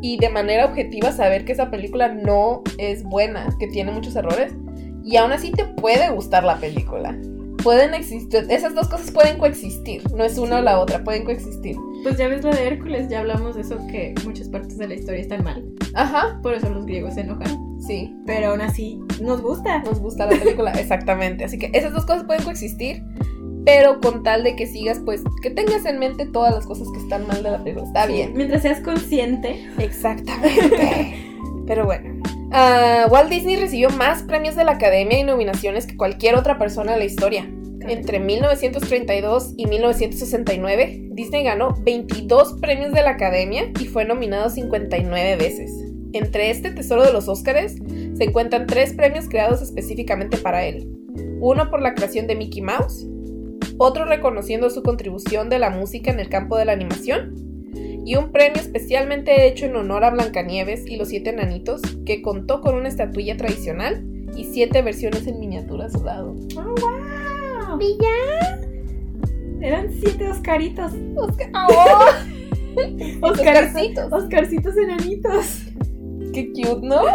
y 0.01 0.17
de 0.17 0.29
manera 0.29 0.65
objetiva 0.65 1.11
saber 1.11 1.45
que 1.45 1.53
esa 1.53 1.71
película 1.71 2.09
no 2.09 2.61
es 2.77 3.03
buena, 3.03 3.47
que 3.59 3.67
tiene 3.67 3.91
muchos 3.91 4.15
errores, 4.17 4.53
y 5.05 5.15
aún 5.17 5.31
así 5.31 5.51
te 5.51 5.63
puede 5.65 6.09
gustar 6.09 6.43
la 6.43 6.57
película. 6.57 7.17
Pueden 7.63 7.93
existir, 7.93 8.45
esas 8.49 8.75
dos 8.75 8.89
cosas 8.89 9.11
pueden 9.11 9.37
coexistir, 9.37 10.01
no 10.13 10.23
es 10.23 10.37
una 10.37 10.59
o 10.59 10.61
la 10.61 10.79
otra, 10.79 11.03
pueden 11.03 11.23
coexistir. 11.23 11.77
Pues 12.03 12.17
ya 12.17 12.27
ves 12.27 12.43
lo 12.43 12.51
de 12.51 12.67
Hércules, 12.67 13.07
ya 13.09 13.19
hablamos 13.21 13.55
de 13.55 13.61
eso, 13.61 13.77
que 13.87 14.13
muchas 14.25 14.49
partes 14.49 14.77
de 14.77 14.87
la 14.87 14.95
historia 14.95 15.21
están 15.21 15.43
mal. 15.43 15.63
Ajá, 15.93 16.39
Por 16.43 16.53
eso 16.53 16.69
los 16.69 16.85
griegos 16.85 17.13
se 17.13 17.21
enojan. 17.21 17.79
sí, 17.79 18.13
Pero 18.25 18.49
aún 18.49 18.61
así, 18.61 18.99
nos 19.21 19.41
gusta. 19.41 19.79
nos 19.83 19.99
gusta 20.01 20.25
la 20.25 20.37
película, 20.37 20.71
exactamente. 20.79 21.45
Así 21.45 21.57
que 21.57 21.71
esas 21.73 21.93
dos 21.93 22.05
cosas 22.05 22.25
pueden 22.25 22.43
coexistir, 22.43 23.01
pero 23.65 24.01
con 24.01 24.23
tal 24.23 24.43
de 24.43 24.57
que 24.57 24.67
sigas, 24.67 24.99
pues, 25.05 25.21
que 25.41 25.49
tengas 25.49 25.85
en 25.85 25.97
mente 25.99 26.25
todas 26.25 26.53
las 26.53 26.65
cosas 26.65 26.89
que 26.91 26.99
están 26.99 27.25
mal 27.27 27.41
de 27.43 27.51
la 27.51 27.63
película. 27.63 27.85
Está 27.87 28.05
bien. 28.07 28.33
Mientras 28.35 28.61
seas 28.63 28.81
consciente. 28.81 29.69
Exactamente. 29.79 31.15
Pero 31.65 31.85
bueno. 31.85 32.21
Ah, 32.53 33.07
Walt 33.09 33.29
Disney 33.29 33.57
recibió 33.57 33.89
más 33.89 34.23
premios 34.23 34.55
de 34.55 34.63
la 34.63 34.73
Academia 34.73 35.19
y 35.19 35.23
nominaciones 35.23 35.85
que 35.85 35.97
cualquier 35.97 36.35
otra 36.35 36.57
persona 36.57 36.93
en 36.93 36.99
la 36.99 37.05
historia. 37.05 37.49
Entre 37.81 38.19
1932 38.19 39.55
y 39.57 39.65
1969, 39.65 41.09
Disney 41.11 41.43
ganó 41.43 41.75
22 41.83 42.59
premios 42.61 42.93
de 42.93 43.01
la 43.01 43.11
Academia 43.11 43.71
y 43.79 43.85
fue 43.85 44.05
nominado 44.05 44.49
59 44.49 45.35
veces. 45.35 45.71
Entre 46.13 46.49
este 46.49 46.71
tesoro 46.71 47.03
de 47.03 47.11
los 47.11 47.27
Óscares 47.27 47.75
se 48.15 48.23
encuentran 48.23 48.67
tres 48.67 48.93
premios 48.93 49.27
creados 49.27 49.61
específicamente 49.61 50.37
para 50.37 50.63
él. 50.65 50.87
Uno 51.41 51.69
por 51.69 51.81
la 51.81 51.93
creación 51.93 52.27
de 52.27 52.35
Mickey 52.35 52.61
Mouse, 52.61 53.05
otro 53.77 54.05
reconociendo 54.05 54.69
su 54.69 54.81
contribución 54.83 55.49
de 55.49 55.59
la 55.59 55.69
música 55.69 56.11
en 56.11 56.19
el 56.19 56.29
campo 56.29 56.57
de 56.57 56.65
la 56.65 56.73
animación 56.73 57.52
y 58.05 58.15
un 58.15 58.31
premio 58.31 58.61
especialmente 58.61 59.47
hecho 59.47 59.65
en 59.65 59.75
honor 59.75 60.03
a 60.03 60.09
Blancanieves 60.11 60.85
y 60.87 60.97
los 60.97 61.09
siete 61.09 61.29
enanitos, 61.31 61.81
que 62.05 62.21
contó 62.21 62.61
con 62.61 62.75
una 62.75 62.87
estatuilla 62.89 63.37
tradicional 63.37 64.05
y 64.35 64.45
siete 64.45 64.81
versiones 64.81 65.25
en 65.27 65.39
miniatura 65.39 65.85
a 65.85 65.89
su 65.89 66.03
lado. 66.03 66.35
¡Oh, 66.57 66.75
wow! 67.69 67.79
Eran 69.61 69.91
siete 69.93 70.27
Oscaritos. 70.29 70.91
Oscar- 71.15 71.51
¡Oh! 71.55 72.09
Oscarcitos. 73.21 74.11
Oscarcitos 74.11 74.75
enanitos. 74.77 75.61
¡Qué 76.33 76.51
cute, 76.51 76.85
¿no? 76.87 77.01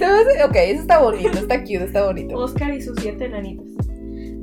Hace- 0.00 0.44
Ok, 0.44 0.54
eso 0.56 0.80
está 0.82 1.00
bonito, 1.00 1.30
está 1.38 1.60
cute, 1.60 1.84
está 1.84 2.06
bonito. 2.06 2.36
Oscar 2.36 2.72
y 2.74 2.80
sus 2.80 2.96
siete 3.00 3.24
enanitos. 3.26 3.66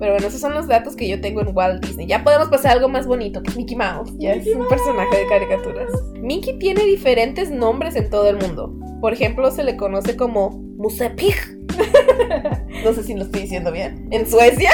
Pero 0.02 0.14
bueno, 0.14 0.30
esos 0.30 0.41
son 0.41 0.56
los 0.56 0.66
datos 0.66 0.95
que 0.95 1.08
yo 1.08 1.22
tengo 1.22 1.41
en 1.41 1.56
Walt 1.56 1.86
Disney. 1.86 2.08
Ya 2.08 2.24
podemos 2.24 2.49
pasar 2.49 2.72
a 2.72 2.74
algo 2.74 2.89
más 2.89 3.06
bonito, 3.06 3.43
que 3.43 3.52
es 3.52 3.56
Mickey 3.56 3.76
Mouse. 3.76 4.12
Ya 4.18 4.34
Mickey 4.34 4.54
es 4.54 4.58
un 4.58 4.68
personaje 4.68 5.16
de 5.16 5.28
caricaturas. 5.28 5.91
Mickey 6.16 6.58
tiene 6.58 6.84
diferentes 6.86 7.52
nombres 7.52 7.95
en 7.95 8.10
todo 8.10 8.28
el 8.28 8.38
mundo. 8.38 8.74
Por 8.99 9.14
ejemplo, 9.14 9.52
se 9.52 9.64
le 9.64 9.78
conoce 9.78 10.18
como 10.18 10.49
Musepig. 10.49 11.36
No 12.84 12.93
sé 12.93 13.04
si 13.04 13.14
lo 13.14 13.26
estoy 13.26 13.41
diciendo 13.41 13.72
bien. 13.72 14.08
En 14.10 14.28
Suecia. 14.28 14.72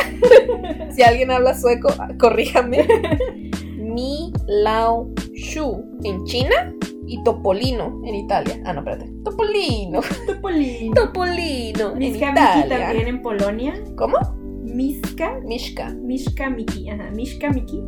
Si 0.92 1.04
alguien 1.04 1.30
habla 1.30 1.54
sueco, 1.60 1.90
corríjame. 2.18 2.88
Mi 3.78 4.32
Lao 4.48 5.12
Shu 5.34 5.84
en 6.06 6.24
China 6.24 6.74
y 7.06 7.22
Topolino 7.24 8.02
en 8.06 8.16
Italia. 8.16 8.62
Ah, 8.66 8.72
no, 8.72 8.80
espérate. 8.80 9.12
Topolino. 9.26 10.00
Topolino. 10.26 10.94
Topolino 10.96 11.96
en 11.98 12.02
Italia. 12.02 12.66
también 12.70 13.08
en 13.10 13.22
Polonia. 13.22 13.74
¿Cómo? 13.98 14.18
Miska. 14.78 15.42
Mishka. 15.44 15.90
Mishka 15.90 16.50
Miki. 16.52 16.90
Ajá, 16.92 17.10
Mishka 17.12 17.50
Miki. 17.50 17.82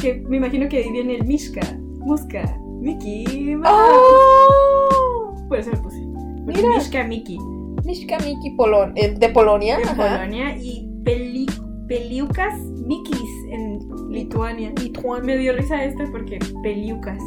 Que 0.00 0.14
me 0.28 0.38
imagino 0.38 0.68
que 0.68 0.78
ahí 0.78 0.90
viene 0.90 1.14
el 1.14 1.24
Mishka. 1.24 1.60
Muska. 2.00 2.58
Miki. 2.80 3.54
¡Oh! 3.64 5.36
Por 5.48 5.58
eso 5.58 5.70
lo 5.70 5.80
puse. 5.80 6.00
Mira. 6.44 6.74
Mishka 6.74 7.04
Miki. 7.04 7.38
Mishka 7.84 8.18
Miki 8.18 8.50
Polon 8.56 8.92
eh, 8.96 9.14
de 9.16 9.28
Polonia. 9.28 9.78
Ajá. 9.84 10.18
Polonia. 10.18 10.56
Y 10.56 10.88
Peli, 11.04 11.46
Peliukas 11.86 12.58
Mikis 12.86 13.30
en 13.52 13.78
Lituania. 14.10 14.72
Lituania. 14.80 15.24
Me 15.24 15.36
dio 15.38 15.52
risa 15.52 15.84
esto 15.84 16.02
porque 16.10 16.40
Peliukas. 16.64 17.22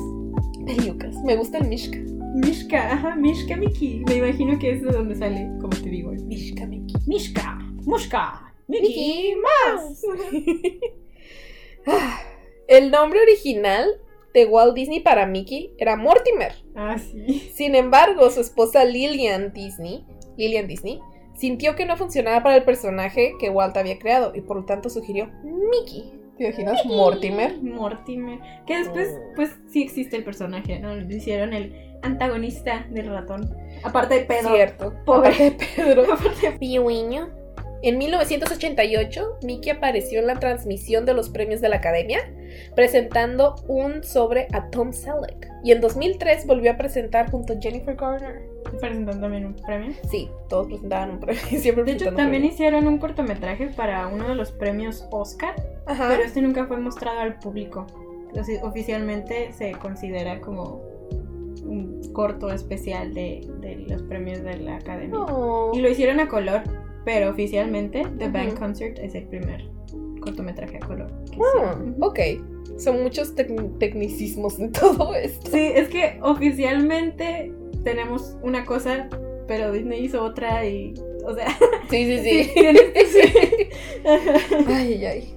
Peliucas. 0.65 1.15
Me 1.23 1.37
gusta 1.37 1.59
el 1.59 1.69
Mishka. 1.69 1.99
Mishka, 2.35 2.91
ajá, 2.91 3.15
Mishka 3.15 3.55
Miki. 3.55 4.03
Me 4.09 4.15
imagino 4.15 4.59
que 4.59 4.71
es 4.71 4.81
de 4.81 4.91
donde 4.91 5.15
sale, 5.15 5.49
como 5.61 5.69
te 5.69 5.89
digo. 5.89 6.11
Mishka 6.11 6.65
Miki. 6.65 6.95
Mishka, 7.07 7.57
Mushka, 7.85 8.44
Mickey 8.67 9.35
Mouse. 9.35 10.01
El 12.67 12.91
nombre 12.91 13.21
original 13.21 13.87
de 14.33 14.45
Walt 14.45 14.73
Disney 14.75 14.99
para 15.01 15.25
Mickey 15.27 15.71
era 15.77 15.95
Mortimer. 15.95 16.53
Ah, 16.75 16.97
sí. 16.97 17.51
Sin 17.53 17.75
embargo, 17.75 18.29
su 18.31 18.41
esposa 18.41 18.83
Lillian 18.83 19.53
Disney, 19.53 20.03
Lillian 20.35 20.67
Disney, 20.67 20.99
sintió 21.35 21.75
que 21.75 21.85
no 21.85 21.95
funcionaba 21.95 22.41
para 22.43 22.55
el 22.57 22.63
personaje 22.63 23.33
que 23.39 23.49
Walt 23.49 23.77
había 23.77 23.99
creado 23.99 24.31
y 24.35 24.41
por 24.41 24.57
lo 24.57 24.65
tanto 24.65 24.89
sugirió 24.89 25.29
Mickey. 25.43 26.11
¿Te 26.37 26.45
imaginas? 26.47 26.85
Mortimer. 26.85 27.61
Mortimer. 27.61 28.39
Que 28.67 28.79
después, 28.79 29.15
pues 29.37 29.51
sí 29.69 29.83
existe 29.83 30.17
el 30.17 30.25
personaje, 30.25 30.79
¿no? 30.79 30.93
Le 30.93 31.15
hicieron 31.15 31.53
el 31.53 31.73
antagonista 32.01 32.85
del 32.89 33.07
ratón. 33.07 33.55
Aparte 33.83 34.15
de 34.15 34.21
Pedro. 34.25 34.53
Cierto. 34.53 34.93
Pobre. 35.05 35.29
Aparte 35.29 35.43
de 35.43 35.51
Pedro. 35.51 36.03
Aparte 36.13 36.51
de- 36.51 36.57
Piuiño. 36.57 37.29
En 37.85 37.99
1988, 37.99 39.37
Mickey 39.43 39.69
apareció 39.69 40.19
en 40.19 40.25
la 40.25 40.39
transmisión 40.39 41.05
de 41.05 41.13
los 41.13 41.29
premios 41.29 41.61
de 41.61 41.69
la 41.69 41.75
Academia, 41.75 42.17
presentando 42.75 43.57
un 43.67 44.03
sobre 44.03 44.47
a 44.53 44.71
Tom 44.71 44.91
Selleck. 44.91 45.47
Y 45.63 45.71
en 45.71 45.81
2003 45.81 46.47
volvió 46.47 46.71
a 46.71 46.77
presentar 46.77 47.29
junto 47.29 47.53
a 47.53 47.57
Jennifer 47.61 47.95
Garner. 47.95 48.41
Presentan 48.63 49.21
también 49.21 49.45
un 49.45 49.53
premio. 49.53 49.93
Sí, 50.09 50.31
todos 50.49 50.65
presentaban 50.65 51.11
un 51.11 51.19
premio. 51.19 51.39
Siempre 51.59 51.83
De 51.83 51.91
hecho, 51.91 52.05
también 52.05 52.29
premios. 52.29 52.53
hicieron 52.55 52.87
un 52.87 52.97
cortometraje 52.97 53.67
para 53.67 54.07
uno 54.07 54.29
de 54.29 54.33
los 54.33 54.51
premios 54.51 55.05
Oscar, 55.11 55.53
Ajá. 55.85 56.07
pero 56.09 56.23
este 56.23 56.41
nunca 56.41 56.65
fue 56.65 56.77
mostrado 56.77 57.19
al 57.19 57.37
público. 57.37 57.85
Entonces, 58.29 58.63
oficialmente 58.63 59.51
se 59.51 59.73
considera 59.73 60.41
como 60.41 60.81
un 61.63 62.01
corto 62.13 62.51
especial 62.51 63.13
de, 63.13 63.47
de 63.61 63.75
los 63.87 64.01
premios 64.01 64.41
de 64.41 64.57
la 64.57 64.77
academia. 64.77 65.19
Oh. 65.19 65.71
Y 65.75 65.81
lo 65.81 65.89
hicieron 65.89 66.19
a 66.19 66.27
color, 66.27 66.63
pero 67.05 67.29
oficialmente 67.29 68.03
The. 68.17 68.27
Band 68.29 68.57
Concert 68.59 68.99
es 68.99 69.15
el 69.15 69.23
primer 69.27 69.63
cortometraje 70.19 70.77
a 70.77 70.79
color. 70.85 71.07
que 71.31 71.37
Ah, 71.59 71.77
ok. 72.01 72.19
Son 72.79 73.01
muchos 73.03 73.35
tec- 73.35 73.77
tecnicismos 73.79 74.59
en 74.59 74.71
todo 74.73 75.13
esto. 75.15 75.51
Sí, 75.51 75.71
es 75.75 75.87
que 75.87 76.17
oficialmente 76.21 77.53
tenemos 77.83 78.35
una 78.41 78.65
cosa, 78.65 79.07
pero 79.47 79.71
Disney 79.71 80.03
hizo 80.05 80.23
otra 80.23 80.65
y... 80.65 80.93
O 81.27 81.33
sea, 81.33 81.47
Sí, 81.89 82.05
sí, 82.05 82.19
sí. 82.19 82.43
sí, 82.53 83.21
sí. 83.21 83.67
Ay, 84.67 84.93
ay, 84.93 85.05
ay. 85.05 85.33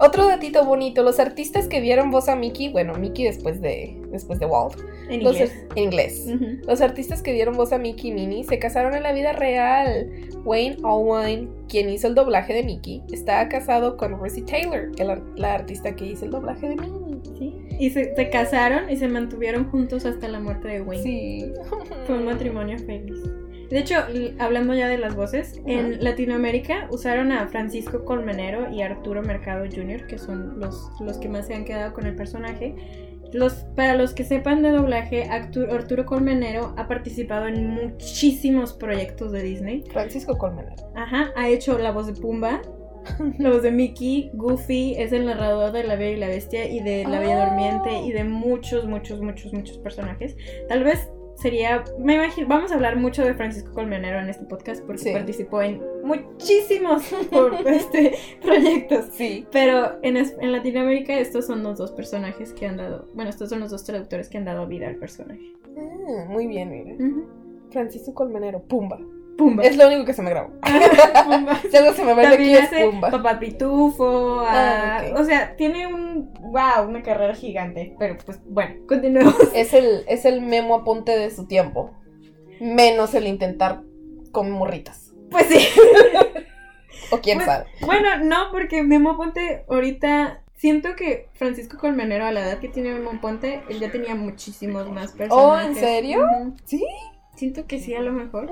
Otro 0.00 0.26
datito 0.26 0.64
bonito, 0.64 1.02
los 1.02 1.18
artistas 1.18 1.66
que 1.66 1.80
dieron 1.80 2.10
voz 2.10 2.28
a 2.28 2.36
Mickey, 2.36 2.68
bueno, 2.70 2.94
Mickey 2.94 3.24
después 3.24 3.60
de, 3.60 4.00
después 4.12 4.38
de 4.38 4.46
Walt, 4.46 4.78
en 5.08 5.24
los- 5.24 5.34
inglés. 5.34 5.52
en 5.74 5.82
inglés. 5.82 6.26
Los 6.66 6.80
artistas 6.80 7.20
que 7.22 7.32
dieron 7.32 7.56
voz 7.56 7.72
a 7.72 7.78
Mickey 7.78 8.10
y 8.10 8.14
Minnie 8.14 8.44
se 8.44 8.58
casaron 8.58 8.94
en 8.94 9.02
la 9.02 9.12
vida 9.12 9.32
real. 9.32 10.08
Wayne 10.44 10.76
Allwine, 10.84 11.48
quien 11.68 11.88
hizo 11.90 12.06
el 12.06 12.14
doblaje 12.14 12.54
de 12.54 12.62
Mickey, 12.62 13.02
está 13.12 13.48
casado 13.48 13.96
con 13.96 14.18
Rosie 14.18 14.44
Taylor, 14.44 14.90
el 14.98 15.22
la 15.36 15.54
artista 15.54 15.94
que 15.96 16.06
hizo 16.06 16.24
el 16.26 16.30
doblaje 16.30 16.68
de 16.68 16.76
Minnie. 16.76 17.18
Sí. 17.36 17.54
Y 17.80 17.90
se, 17.90 18.14
se 18.14 18.30
casaron 18.30 18.88
y 18.90 18.96
se 18.96 19.08
mantuvieron 19.08 19.68
juntos 19.70 20.04
hasta 20.06 20.28
la 20.28 20.38
muerte 20.40 20.68
de 20.68 20.82
Wayne. 20.82 21.02
Sí. 21.02 21.52
Fue 22.06 22.16
un 22.16 22.24
matrimonio 22.26 22.78
feliz. 22.78 23.18
De 23.70 23.78
hecho, 23.78 23.96
hablando 24.38 24.74
ya 24.74 24.88
de 24.88 24.96
las 24.98 25.14
voces, 25.14 25.60
en 25.66 26.02
Latinoamérica 26.02 26.88
usaron 26.90 27.32
a 27.32 27.46
Francisco 27.48 28.04
Colmenero 28.04 28.70
y 28.70 28.80
Arturo 28.82 29.22
Mercado 29.22 29.64
Jr., 29.70 30.06
que 30.06 30.18
son 30.18 30.58
los, 30.58 30.90
los 31.00 31.18
que 31.18 31.28
más 31.28 31.46
se 31.46 31.54
han 31.54 31.64
quedado 31.64 31.92
con 31.92 32.06
el 32.06 32.14
personaje. 32.16 32.74
Los, 33.32 33.52
para 33.76 33.94
los 33.94 34.14
que 34.14 34.24
sepan 34.24 34.62
de 34.62 34.70
doblaje, 34.70 35.28
Actu- 35.28 35.70
Arturo 35.70 36.06
Colmenero 36.06 36.72
ha 36.78 36.88
participado 36.88 37.46
en 37.46 37.68
muchísimos 37.68 38.72
proyectos 38.72 39.32
de 39.32 39.42
Disney. 39.42 39.84
Francisco 39.92 40.38
Colmenero. 40.38 40.74
Ajá, 40.96 41.30
ha 41.36 41.48
hecho 41.48 41.78
la 41.78 41.90
voz 41.92 42.06
de 42.06 42.14
Pumba, 42.18 42.62
la 43.38 43.50
voz 43.50 43.62
de 43.62 43.70
Mickey, 43.70 44.30
Goofy, 44.32 44.94
es 44.96 45.12
el 45.12 45.26
narrador 45.26 45.72
de 45.72 45.84
La 45.84 45.96
Bella 45.96 46.16
y 46.16 46.20
la 46.20 46.28
Bestia 46.28 46.68
y 46.70 46.80
de 46.80 47.04
La 47.04 47.20
Bella. 47.20 47.46
Durmiente 47.50 48.00
y 48.00 48.12
de 48.12 48.24
muchos, 48.24 48.86
muchos, 48.86 49.20
muchos, 49.20 49.52
muchos 49.52 49.76
personajes. 49.78 50.34
Tal 50.68 50.84
vez 50.84 51.10
sería, 51.40 51.84
me 51.98 52.14
imagino, 52.16 52.48
vamos 52.48 52.72
a 52.72 52.74
hablar 52.74 52.96
mucho 52.96 53.24
de 53.24 53.34
Francisco 53.34 53.72
Colmenero 53.72 54.18
en 54.18 54.28
este 54.28 54.44
podcast 54.44 54.84
porque 54.84 55.02
Sí. 55.02 55.12
participó 55.12 55.62
en 55.62 55.80
muchísimos 56.02 57.02
por- 57.30 57.54
este, 57.66 58.14
proyectos. 58.42 59.06
Sí. 59.12 59.46
Pero 59.52 59.98
en, 60.02 60.16
en 60.16 60.52
Latinoamérica 60.52 61.18
estos 61.18 61.46
son 61.46 61.62
los 61.62 61.78
dos 61.78 61.92
personajes 61.92 62.52
que 62.52 62.66
han 62.66 62.76
dado, 62.76 63.08
bueno, 63.14 63.30
estos 63.30 63.48
son 63.50 63.60
los 63.60 63.70
dos 63.70 63.84
traductores 63.84 64.28
que 64.28 64.38
han 64.38 64.44
dado 64.44 64.66
vida 64.66 64.88
al 64.88 64.96
personaje. 64.96 65.52
Ah, 65.76 66.24
muy 66.28 66.46
bien, 66.46 66.70
mira. 66.70 66.96
Francisco 67.70 68.14
Colmenero, 68.14 68.60
Pumba. 68.62 68.98
Pumba. 69.38 69.62
Es 69.62 69.76
lo 69.76 69.86
único 69.86 70.04
que 70.04 70.12
se 70.12 70.20
me 70.20 70.30
grabó. 70.30 70.50
Pumba. 71.24 71.60
Si 71.70 71.76
algo 71.76 71.92
se 71.94 72.04
me 72.04 72.12
va 72.12 72.22
de 72.22 72.26
aquí 72.28 72.54
es 72.54 72.68
Pumba. 72.68 73.10
Papá 73.10 73.38
Pitufo, 73.38 74.40
Ah, 74.46 75.00
ok. 75.12 75.18
o 75.20 75.24
sea, 75.24 75.54
tiene 75.56 75.86
un, 75.86 76.34
wow, 76.40 76.86
una 76.86 77.02
carrera 77.02 77.34
gigante, 77.34 77.94
pero 77.98 78.16
pues 78.26 78.40
bueno, 78.46 78.74
continuemos. 78.86 79.34
Es 79.54 79.72
el, 79.72 80.04
es 80.08 80.24
el 80.26 80.40
memo 80.42 80.74
aponte 80.74 81.16
de 81.16 81.30
su 81.30 81.46
tiempo. 81.46 81.92
Menos 82.60 83.14
el 83.14 83.26
intentar 83.28 83.82
con 84.32 84.50
morritas. 84.50 85.12
Pues 85.30 85.46
sí, 85.46 85.58
O 87.10 87.18
quién 87.20 87.38
Pues, 87.38 87.46
sabe. 87.46 87.66
bueno, 87.86 88.08
no, 88.24 88.50
porque 88.50 88.82
Memo 88.82 89.16
Ponte 89.16 89.64
ahorita, 89.70 90.42
siento 90.56 90.94
que 90.96 91.28
Francisco 91.34 91.78
Colmenero 91.78 92.26
a 92.26 92.32
la 92.32 92.40
edad 92.40 92.58
que 92.58 92.68
tiene 92.68 92.92
Memo 92.92 93.20
Ponte, 93.20 93.62
él 93.70 93.78
ya 93.80 93.90
tenía 93.90 94.14
muchísimos 94.14 94.90
más 94.90 95.12
personajes. 95.12 95.66
Oh, 95.66 95.68
¿en 95.70 95.74
serio? 95.76 96.26
Sí. 96.64 96.84
Siento 97.38 97.64
que 97.68 97.78
sí, 97.78 97.94
a 97.94 98.00
lo 98.00 98.10
mejor. 98.10 98.50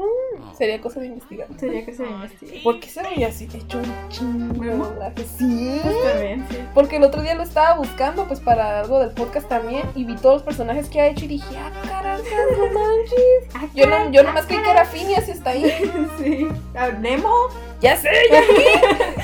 Sería 0.56 0.80
cosa 0.80 1.00
de 1.00 1.06
investigar. 1.06 1.48
Sería 1.58 1.84
que 1.84 1.92
se 1.92 2.06
investigue. 2.06 2.60
¿Por 2.62 2.78
qué 2.78 2.88
se 2.88 3.02
veía 3.02 3.26
así? 3.26 3.46
De 3.46 3.58
hecho, 3.58 3.78
un 3.78 4.08
chingo 4.10 4.62
de 4.64 4.76
doblaje. 4.76 5.24
Sí. 5.36 5.80
También, 6.04 6.46
sí. 6.48 6.58
Porque 6.72 6.96
el 6.98 7.02
otro 7.02 7.20
día 7.20 7.34
lo 7.34 7.42
estaba 7.42 7.74
buscando, 7.76 8.28
pues 8.28 8.38
para 8.38 8.78
algo 8.78 9.00
del 9.00 9.10
podcast 9.10 9.48
también, 9.48 9.82
y 9.96 10.04
vi 10.04 10.14
todos 10.14 10.36
los 10.36 10.42
personajes 10.44 10.88
que 10.88 11.00
ha 11.00 11.08
hecho 11.08 11.24
y 11.24 11.28
dije, 11.28 11.56
ah, 11.58 11.72
caramba, 11.84 12.22
no 12.56 12.66
manches. 12.80 13.54
Ah, 13.54 13.66
Yo, 13.74 13.86
no, 13.88 14.10
yo 14.12 14.22
nomás 14.22 14.46
creí 14.46 14.62
que 14.62 14.70
era 14.70 14.84
Phineas 14.84 15.26
y 15.26 15.30
está 15.32 15.50
ahí. 15.50 15.64
Sí. 16.18 16.46
Ah, 16.76 16.90
Nemo. 16.90 17.32
Ya 17.80 17.96
sé, 17.96 18.08
ya 18.30 18.40
vi. 18.40 19.16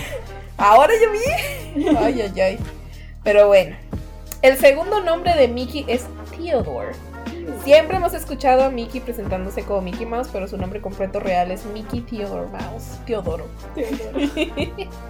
Ahora 0.58 0.92
ya 1.00 1.08
vi. 1.80 1.86
Ay, 1.98 2.20
ay, 2.22 2.40
ay. 2.40 2.58
Pero 3.22 3.46
bueno. 3.46 3.76
El 4.42 4.56
segundo 4.58 5.00
nombre 5.04 5.34
de 5.36 5.46
Mickey 5.46 5.84
es 5.86 6.06
Theodore. 6.36 6.94
Siempre 7.64 7.96
hemos 7.96 8.12
escuchado 8.12 8.64
a 8.64 8.70
Mickey 8.70 9.00
presentándose 9.00 9.62
como 9.62 9.82
Mickey 9.82 10.04
Mouse, 10.04 10.28
pero 10.32 10.48
su 10.48 10.56
nombre 10.56 10.80
completo 10.80 11.20
real 11.20 11.50
es 11.52 11.64
Mickey 11.66 12.00
Theodore 12.00 12.48
Mouse. 12.48 12.98
Teodoro. 13.06 13.46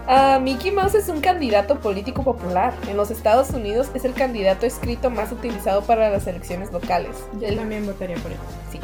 Ah, 0.06 0.38
Mickey 0.42 0.70
Mouse 0.70 0.94
es 0.96 1.08
un 1.08 1.20
candidato 1.20 1.80
político 1.80 2.22
popular. 2.24 2.74
En 2.88 2.96
los 2.96 3.10
Estados 3.10 3.50
Unidos 3.50 3.88
es 3.94 4.04
el 4.04 4.12
candidato 4.14 4.66
escrito 4.66 5.08
más 5.10 5.32
utilizado 5.32 5.82
para 5.82 6.10
las 6.10 6.26
elecciones 6.26 6.70
locales. 6.72 7.16
Yo 7.40 7.46
El- 7.48 7.56
también 7.56 7.86
votaría 7.86 8.16
por 8.16 8.32
él. 8.32 8.38
Sí. 8.70 8.78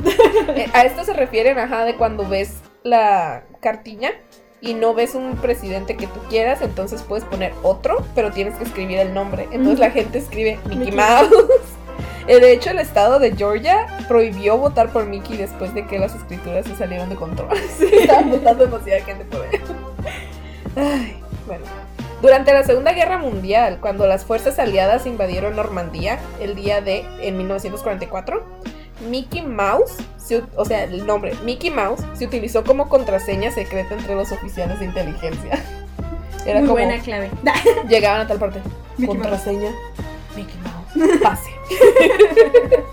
Eh, 0.56 0.66
a 0.72 0.84
esto 0.84 1.04
se 1.04 1.12
refieren, 1.12 1.58
ajá, 1.58 1.84
de 1.84 1.96
cuando 1.96 2.26
ves 2.26 2.54
la 2.84 3.42
cartilla 3.60 4.12
y 4.60 4.74
no 4.74 4.94
ves 4.94 5.14
un 5.14 5.36
presidente 5.36 5.96
que 5.96 6.06
tú 6.06 6.20
quieras, 6.30 6.62
entonces 6.62 7.02
puedes 7.02 7.24
poner 7.24 7.52
otro, 7.62 8.04
pero 8.14 8.30
tienes 8.32 8.54
que 8.56 8.64
escribir 8.64 8.98
el 8.98 9.12
nombre. 9.12 9.44
Entonces 9.52 9.78
la 9.78 9.90
gente 9.90 10.18
escribe 10.18 10.58
Mickey 10.64 10.78
Mickey. 10.78 10.94
Mouse. 10.96 11.30
Eh, 12.28 12.40
De 12.40 12.52
hecho, 12.52 12.70
el 12.70 12.78
estado 12.78 13.18
de 13.18 13.34
Georgia 13.34 13.86
prohibió 14.06 14.56
votar 14.58 14.90
por 14.90 15.06
Mickey 15.06 15.36
después 15.36 15.74
de 15.74 15.86
que 15.86 15.98
las 15.98 16.14
escrituras 16.14 16.66
se 16.66 16.76
salieron 16.76 17.08
de 17.08 17.16
control. 17.16 17.48
Estaban 17.92 18.30
votando 18.30 18.66
demasiada 18.66 19.04
gente 19.04 19.24
por 19.24 19.44
él. 19.46 19.60
Ay, 20.76 21.20
bueno. 21.46 21.64
Durante 22.20 22.52
la 22.52 22.64
Segunda 22.64 22.92
Guerra 22.92 23.18
Mundial, 23.18 23.78
cuando 23.80 24.06
las 24.06 24.24
fuerzas 24.24 24.58
aliadas 24.58 25.06
invadieron 25.06 25.54
Normandía 25.54 26.18
el 26.40 26.56
día 26.56 26.80
de 26.80 27.04
en 27.20 27.36
1944, 27.36 28.42
Mickey 29.08 29.42
Mouse, 29.42 29.96
se 30.16 30.42
o 30.56 30.64
sea, 30.64 30.82
el 30.82 31.06
nombre 31.06 31.34
Mickey 31.44 31.70
Mouse 31.70 32.00
se 32.14 32.26
utilizó 32.26 32.64
como 32.64 32.88
contraseña 32.88 33.52
secreta 33.52 33.94
entre 33.94 34.16
los 34.16 34.32
oficiales 34.32 34.80
de 34.80 34.86
inteligencia. 34.86 35.62
Era 36.44 36.58
Muy 36.60 36.68
como 36.68 36.80
buena 36.80 36.98
clave. 37.02 37.30
llegaban 37.88 38.22
a 38.22 38.26
tal 38.26 38.38
parte. 38.38 38.60
Mickey 38.96 39.16
contraseña 39.16 39.70
Mouse. 39.70 39.88
Pase. 41.22 41.51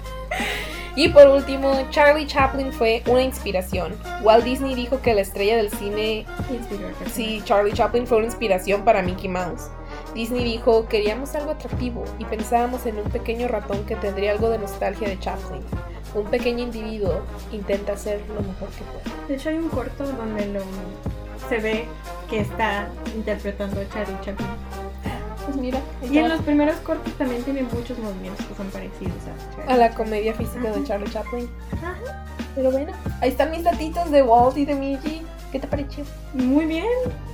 y 0.95 1.09
por 1.09 1.27
último, 1.27 1.73
Charlie 1.89 2.27
Chaplin 2.27 2.71
fue 2.73 3.03
una 3.07 3.21
inspiración. 3.21 3.95
Walt 4.21 4.43
Disney 4.43 4.75
dijo 4.75 5.01
que 5.01 5.13
la 5.13 5.21
estrella 5.21 5.57
del 5.57 5.69
cine 5.69 6.25
Sí, 7.13 7.41
Charlie 7.45 7.73
Chaplin 7.73 8.05
fue 8.05 8.17
una 8.17 8.27
inspiración 8.27 8.83
para 8.83 9.01
Mickey 9.01 9.29
Mouse. 9.29 9.69
Disney 10.13 10.43
dijo, 10.43 10.87
queríamos 10.87 11.35
algo 11.35 11.51
atractivo 11.51 12.03
y 12.19 12.25
pensábamos 12.25 12.85
en 12.85 12.97
un 12.97 13.09
pequeño 13.09 13.47
ratón 13.47 13.85
que 13.85 13.95
tendría 13.95 14.31
algo 14.31 14.49
de 14.49 14.59
nostalgia 14.59 15.07
de 15.07 15.19
Chaplin. 15.19 15.61
Un 16.13 16.25
pequeño 16.25 16.63
individuo 16.63 17.21
intenta 17.51 17.93
hacer 17.93 18.21
lo 18.29 18.41
mejor 18.41 18.69
que 18.69 18.83
puede. 18.85 19.27
De 19.27 19.35
hecho 19.35 19.49
hay 19.49 19.57
un 19.57 19.69
corto 19.69 20.05
donde 20.05 20.45
lo 20.47 20.61
se 21.49 21.59
ve 21.59 21.85
que 22.29 22.39
está 22.39 22.89
interpretando 23.15 23.79
a 23.81 23.89
Charlie 23.89 24.17
Chaplin. 24.21 24.47
Pues 25.45 25.57
mira, 25.57 25.79
Y 26.09 26.17
en 26.17 26.29
los 26.29 26.41
primeros 26.41 26.75
cortos 26.77 27.13
también 27.13 27.43
tiene 27.43 27.63
muchos 27.63 27.97
movimientos 27.99 28.45
que 28.45 28.55
son 28.55 28.67
parecidos 28.67 29.13
a 29.23 29.55
Charlie. 29.55 29.73
a 29.73 29.77
la 29.77 29.89
comedia 29.95 30.33
física 30.33 30.71
de. 30.71 30.83
Charlie 30.83 31.09
Chaplin. 31.11 31.49
Ajá. 31.73 31.95
Pero 32.55 32.71
bueno, 32.71 32.93
ahí 33.21 33.29
están 33.29 33.51
mis 33.51 33.63
datitos 33.63 34.09
de 34.11 34.23
Walt 34.23 34.57
y 34.57 34.65
de 34.65 34.75
Mickey. 34.75 35.21
¿Qué 35.51 35.59
te 35.59 35.67
pareció? 35.67 36.03
Muy 36.33 36.65
bien. 36.65 36.85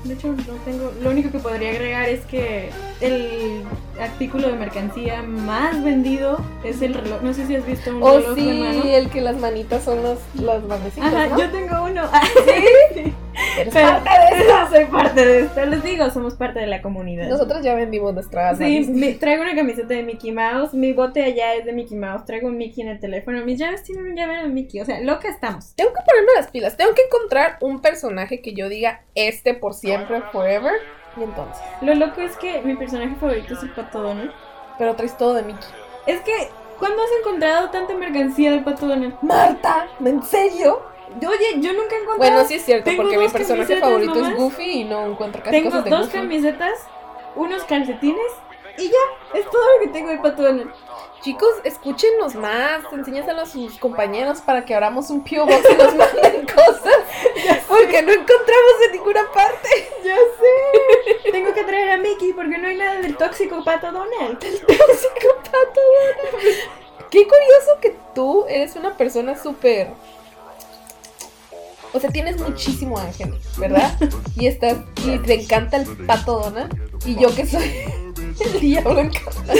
De 0.04 0.14
hecho, 0.14 0.28
no 0.28 0.54
tengo. 0.66 0.92
Lo 1.02 1.10
único 1.10 1.32
que 1.32 1.40
podría 1.40 1.72
agregar 1.72 2.08
es 2.08 2.24
que 2.26 2.70
el 3.00 3.64
artículo 4.00 4.48
de 4.48 4.54
mercancía 4.54 5.24
más 5.24 5.82
vendido 5.84 6.40
es 6.64 6.82
el 6.84 6.94
reloj. 6.94 7.22
No 7.24 7.34
sé 7.34 7.48
si 7.48 7.56
has 7.56 7.66
visto 7.66 7.90
un 7.96 8.04
Oh, 8.04 8.18
reloj 8.18 8.36
de 8.36 8.42
sí, 8.42 8.60
mano. 8.60 8.84
el 8.84 9.10
que 9.10 9.22
las 9.22 9.38
manitas 9.40 9.84
son 9.84 10.04
los, 10.04 10.20
las 10.36 10.68
bandecitas, 10.68 11.12
Ajá, 11.14 11.28
¿no? 11.30 11.40
yo 11.40 11.50
tengo 11.50 11.84
uno. 11.86 12.04
Eres 13.58 13.74
Pero 13.74 13.88
parte 13.88 14.10
de 14.10 14.42
eso. 14.42 14.70
soy 14.70 14.86
parte 14.86 15.26
de 15.26 15.40
esto. 15.42 15.66
Les 15.66 15.84
digo, 15.84 16.10
somos 16.10 16.36
parte 16.36 16.60
de 16.60 16.68
la 16.68 16.82
comunidad. 16.82 17.30
Nosotros 17.30 17.62
ya 17.64 17.76
vendimos 17.76 18.14
nuestras 18.14 18.58
Sí, 18.58 19.18
traigo 19.20 19.44
una 19.44 19.56
camiseta 19.56 19.94
de 19.94 20.04
Mickey 20.04 20.32
Mouse, 20.32 20.74
mi 20.74 20.94
bote 20.94 21.24
allá 21.24 21.56
es 21.56 21.66
de 21.66 21.74
Mickey 21.74 21.98
Mouse, 21.98 22.26
traigo 22.26 22.48
un 22.48 22.58
Mickey 22.58 22.84
en 22.84 22.90
el 22.90 23.00
teléfono, 23.00 23.44
mis 23.46 23.60
llaves 23.60 23.84
tienen 23.84 24.06
un 24.06 24.16
llavero 24.16 24.44
de 24.44 24.50
Mickey, 24.50 24.82
o 24.82 24.86
sea, 24.86 25.00
loca 25.02 25.30
estamos. 25.30 25.74
Tengo 25.76 25.92
que 25.94 26.02
ponerme 26.06 26.32
las 26.36 26.48
pilas. 26.52 26.78
Tengo 26.78 26.94
que 26.94 27.04
encontrar 27.04 27.58
un 27.62 27.82
personaje 27.82 28.42
que 28.42 28.54
yo 28.54 28.70
diga 28.70 29.02
este 29.16 29.54
por 29.54 29.74
siempre, 29.74 30.22
forever. 30.32 30.74
Y 31.18 31.24
entonces. 31.24 31.62
Lo 31.82 31.94
loco 31.96 32.22
es 32.22 32.38
que 32.38 32.62
mi 32.62 32.76
personaje 32.76 33.16
favorito 33.16 33.54
es 33.54 33.64
el 33.64 33.72
Pato 33.72 34.02
Donald. 34.02 34.32
Pero 34.78 34.96
traes 34.96 35.18
todo 35.18 35.34
de 35.34 35.44
Mickey. 35.44 35.68
Es 36.08 36.22
que, 36.22 36.32
¿cuándo 36.80 36.98
has 37.04 37.10
encontrado 37.20 37.70
tanta 37.70 37.94
mercancía 37.94 38.52
del 38.52 38.64
Pato 38.64 38.88
Donald? 38.88 39.16
Marta, 39.22 39.88
¿en 40.04 40.24
serio? 40.24 40.82
Oye, 41.18 41.60
yo 41.60 41.74
nunca 41.74 41.96
he 41.96 42.00
encontrado... 42.02 42.18
Bueno, 42.18 42.46
sí 42.46 42.56
es 42.56 42.64
cierto, 42.66 42.86
Tengo 42.86 43.04
porque 43.04 43.18
mi 43.18 43.28
personaje 43.28 43.78
favorito 43.78 44.16
nomás. 44.16 44.32
es 44.34 44.38
Goofy 44.38 44.72
y 44.72 44.84
no 44.86 45.06
encuentro 45.06 45.42
casi 45.44 45.52
Tengo 45.58 45.70
cosas 45.70 45.84
de 45.86 45.90
dos 45.90 46.00
Goofy. 46.02 46.12
camisetas, 46.14 46.80
unos 47.36 47.64
calcetines 47.66 48.32
y 48.78 48.88
ya, 48.90 49.38
es 49.40 49.46
todo 49.50 49.62
lo 49.76 49.84
que 49.84 49.90
tengo 49.90 50.10
del 50.10 50.20
Pato 50.22 50.44
Donald. 50.44 50.72
Chicos, 51.22 51.50
escúchenos 51.66 52.34
más, 52.36 52.82
enséñaselo 52.92 53.42
a 53.42 53.46
sus 53.46 53.78
compañeros 53.78 54.42
para 54.42 54.66
que 54.66 54.74
abramos 54.74 55.10
un 55.12 55.24
P.O. 55.24 55.46
Box 55.46 55.70
y 55.70 55.76
nos 55.76 55.94
manden 55.96 56.46
cosas. 56.56 56.96
Porque 57.68 58.02
no 58.02 58.12
encontramos 58.12 58.74
en 58.88 58.92
ninguna 58.94 59.22
parte. 59.34 59.70
Ya 60.04 60.16
sé. 60.16 61.32
tengo 61.32 61.54
que 61.54 61.64
traer 61.64 61.92
a 61.92 61.98
Mickey 61.98 62.34
porque 62.34 62.58
no 62.58 62.68
hay 62.68 62.76
nada 62.76 63.00
del 63.02 63.16
tóxico 63.16 63.64
Pato 63.64 63.92
Donald. 63.92 64.40
Tóxico 64.40 65.36
pato 65.44 65.80
Donald. 66.34 66.58
Qué 67.12 67.24
curioso 67.28 67.80
que 67.80 67.96
tú 68.16 68.46
eres 68.50 68.76
una 68.76 68.98
persona 68.98 69.38
súper. 69.38 69.90
O 71.94 72.00
sea, 72.00 72.10
tienes 72.10 72.40
muchísimo 72.40 72.98
ángel, 72.98 73.34
¿verdad? 73.58 73.98
Y 74.36 74.48
estás. 74.48 74.78
Y 75.06 75.18
te 75.20 75.42
encanta 75.42 75.78
el 75.78 75.86
pato 76.06 76.40
Donald. 76.40 76.74
Y 77.06 77.16
yo 77.16 77.34
que 77.34 77.46
soy 77.46 77.64
el 78.46 78.60
diablo 78.60 79.00
encarnado. 79.00 79.60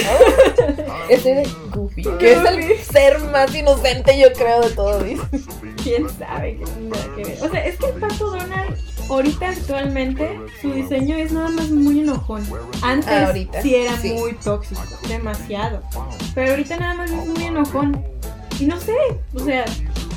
Ese 1.10 1.36
de 1.36 1.50
Goofy, 1.74 2.04
que 2.20 2.34
es 2.34 2.46
el 2.46 2.78
ser 2.80 3.20
más 3.32 3.54
inocente, 3.54 4.18
yo 4.20 4.32
creo, 4.34 4.62
de 4.62 4.70
todo 4.70 5.04
Disney. 5.04 5.46
quién 5.84 6.10
sabe 6.10 6.58
que 6.58 6.66
nada 6.82 7.16
que 7.16 7.24
ver. 7.24 7.38
O 7.44 7.50
sea, 7.50 7.66
es 7.66 7.78
que 7.78 7.88
el 7.88 7.96
pato 7.96 8.32
Donald, 8.32 8.78
ahorita 9.10 9.50
actualmente, 9.50 10.40
su 10.62 10.72
diseño 10.72 11.16
es 11.18 11.32
nada 11.32 11.50
más 11.50 11.70
muy 11.70 12.00
enojón. 12.00 12.48
Antes 12.82 13.10
ahorita, 13.10 13.62
sí 13.62 13.76
era 13.76 13.98
sí. 13.98 14.14
muy 14.14 14.34
tóxico, 14.34 14.82
demasiado. 15.10 15.82
Pero 16.34 16.52
ahorita 16.52 16.78
nada 16.78 16.94
más 16.94 17.12
es 17.12 17.28
muy 17.28 17.44
enojón. 17.44 18.06
Y 18.60 18.66
no 18.66 18.80
sé, 18.80 18.96
o 19.34 19.40
sea, 19.40 19.66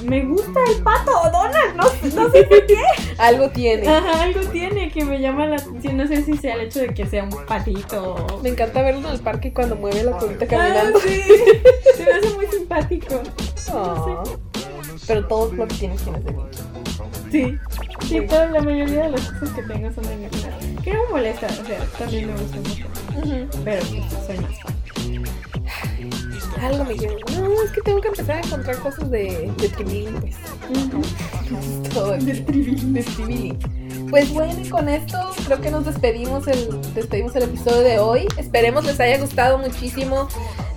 me 0.04 0.24
gusta 0.24 0.60
el 0.74 0.82
pato 0.82 1.10
Donald, 1.32 1.76
no, 1.76 1.84
no 1.84 2.30
sé 2.30 2.44
por 2.44 2.66
qué. 2.66 2.76
Algo 3.18 3.48
tiene. 3.50 3.86
Ajá, 3.88 4.22
algo 4.24 4.40
tiene 4.50 4.90
que 4.90 5.04
me 5.04 5.20
llama 5.20 5.46
la 5.46 5.56
atención. 5.56 5.96
No 5.96 6.06
sé 6.06 6.22
si 6.24 6.36
sea 6.36 6.54
el 6.54 6.62
hecho 6.62 6.80
de 6.80 6.88
que 6.88 7.06
sea 7.06 7.22
un 7.24 7.30
patito. 7.46 8.40
Me 8.42 8.48
encanta 8.50 8.82
verlo 8.82 9.08
en 9.08 9.14
el 9.14 9.20
parque 9.20 9.52
cuando 9.52 9.76
mueve 9.76 10.02
la 10.02 10.12
colita 10.18 10.44
Ah, 10.44 10.48
caminando. 10.48 10.98
sí. 11.00 11.22
Se 11.96 12.04
me 12.04 12.10
hace 12.12 12.34
muy 12.34 12.46
simpático. 12.46 13.22
Aw. 13.72 14.24
Pero 15.06 15.26
todo 15.28 15.52
lo 15.52 15.66
que 15.68 15.74
tienes 15.74 16.02
tienes 16.02 16.24
de. 16.24 16.34
Sí, 17.30 17.58
sí, 18.06 18.20
toda 18.26 18.46
la 18.46 18.60
mayoría 18.62 19.02
de 19.04 19.10
las 19.10 19.20
cosas 19.32 19.50
que 19.54 19.62
tengo 19.62 19.92
son 19.92 20.04
de 20.04 20.16
mi 20.16 20.24
hermana. 20.26 20.58
Que 20.82 20.92
no 20.92 21.02
me 21.04 21.08
molesta, 21.10 21.46
o 21.46 21.66
sea, 21.66 21.78
también 21.98 22.26
me 22.26 22.32
gusta 22.40 22.56
mucho. 22.58 23.48
Pero 23.64 23.84
sí, 23.84 24.02
soy 24.26 24.38
más 24.38 24.60
fan. 24.60 24.74
Algo 26.60 26.84
me 26.84 26.94
dice, 26.94 27.08
no, 27.32 27.62
es 27.62 27.70
que 27.72 27.80
tengo 27.82 28.00
que 28.00 28.08
empezar 28.08 28.36
a 28.36 28.40
encontrar 28.40 28.78
cosas 28.78 29.10
de, 29.10 29.52
de 29.58 29.68
Tribili, 29.68 30.12
pues. 30.20 30.36
De 32.24 32.34
Tribili. 32.40 32.92
De 32.92 33.02
Tribili. 33.02 33.58
Pues 34.10 34.32
bueno, 34.32 34.54
y 34.62 34.68
con 34.68 34.88
esto 34.88 35.18
creo 35.44 35.60
que 35.60 35.70
nos 35.70 35.84
despedimos 35.84 36.46
el, 36.46 36.80
despedimos 36.94 37.34
el 37.36 37.44
episodio 37.44 37.80
de 37.80 37.98
hoy. 37.98 38.26
Esperemos 38.36 38.84
les 38.84 39.00
haya 39.00 39.18
gustado 39.18 39.58
muchísimo. 39.58 40.28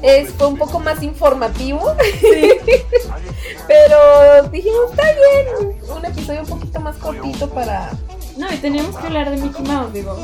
Es, 0.02 0.30
fue 0.32 0.48
un 0.48 0.58
poco 0.58 0.80
más 0.80 1.02
informativo, 1.02 1.96
Sí, 2.20 2.52
pero 3.68 4.50
dijimos, 4.52 4.92
está 4.92 5.04
bien, 5.04 5.76
un 5.96 6.06
episodio 6.06 6.42
un 6.42 6.48
poquito 6.48 6.80
más 6.80 6.96
cortito 6.98 7.50
para, 7.50 7.92
no, 8.38 8.54
y 8.54 8.58
teníamos 8.58 8.96
que 8.96 9.08
hablar 9.08 9.32
de 9.32 9.38
Mickey 9.38 9.66
Mouse, 9.66 9.94
digo. 9.94 10.16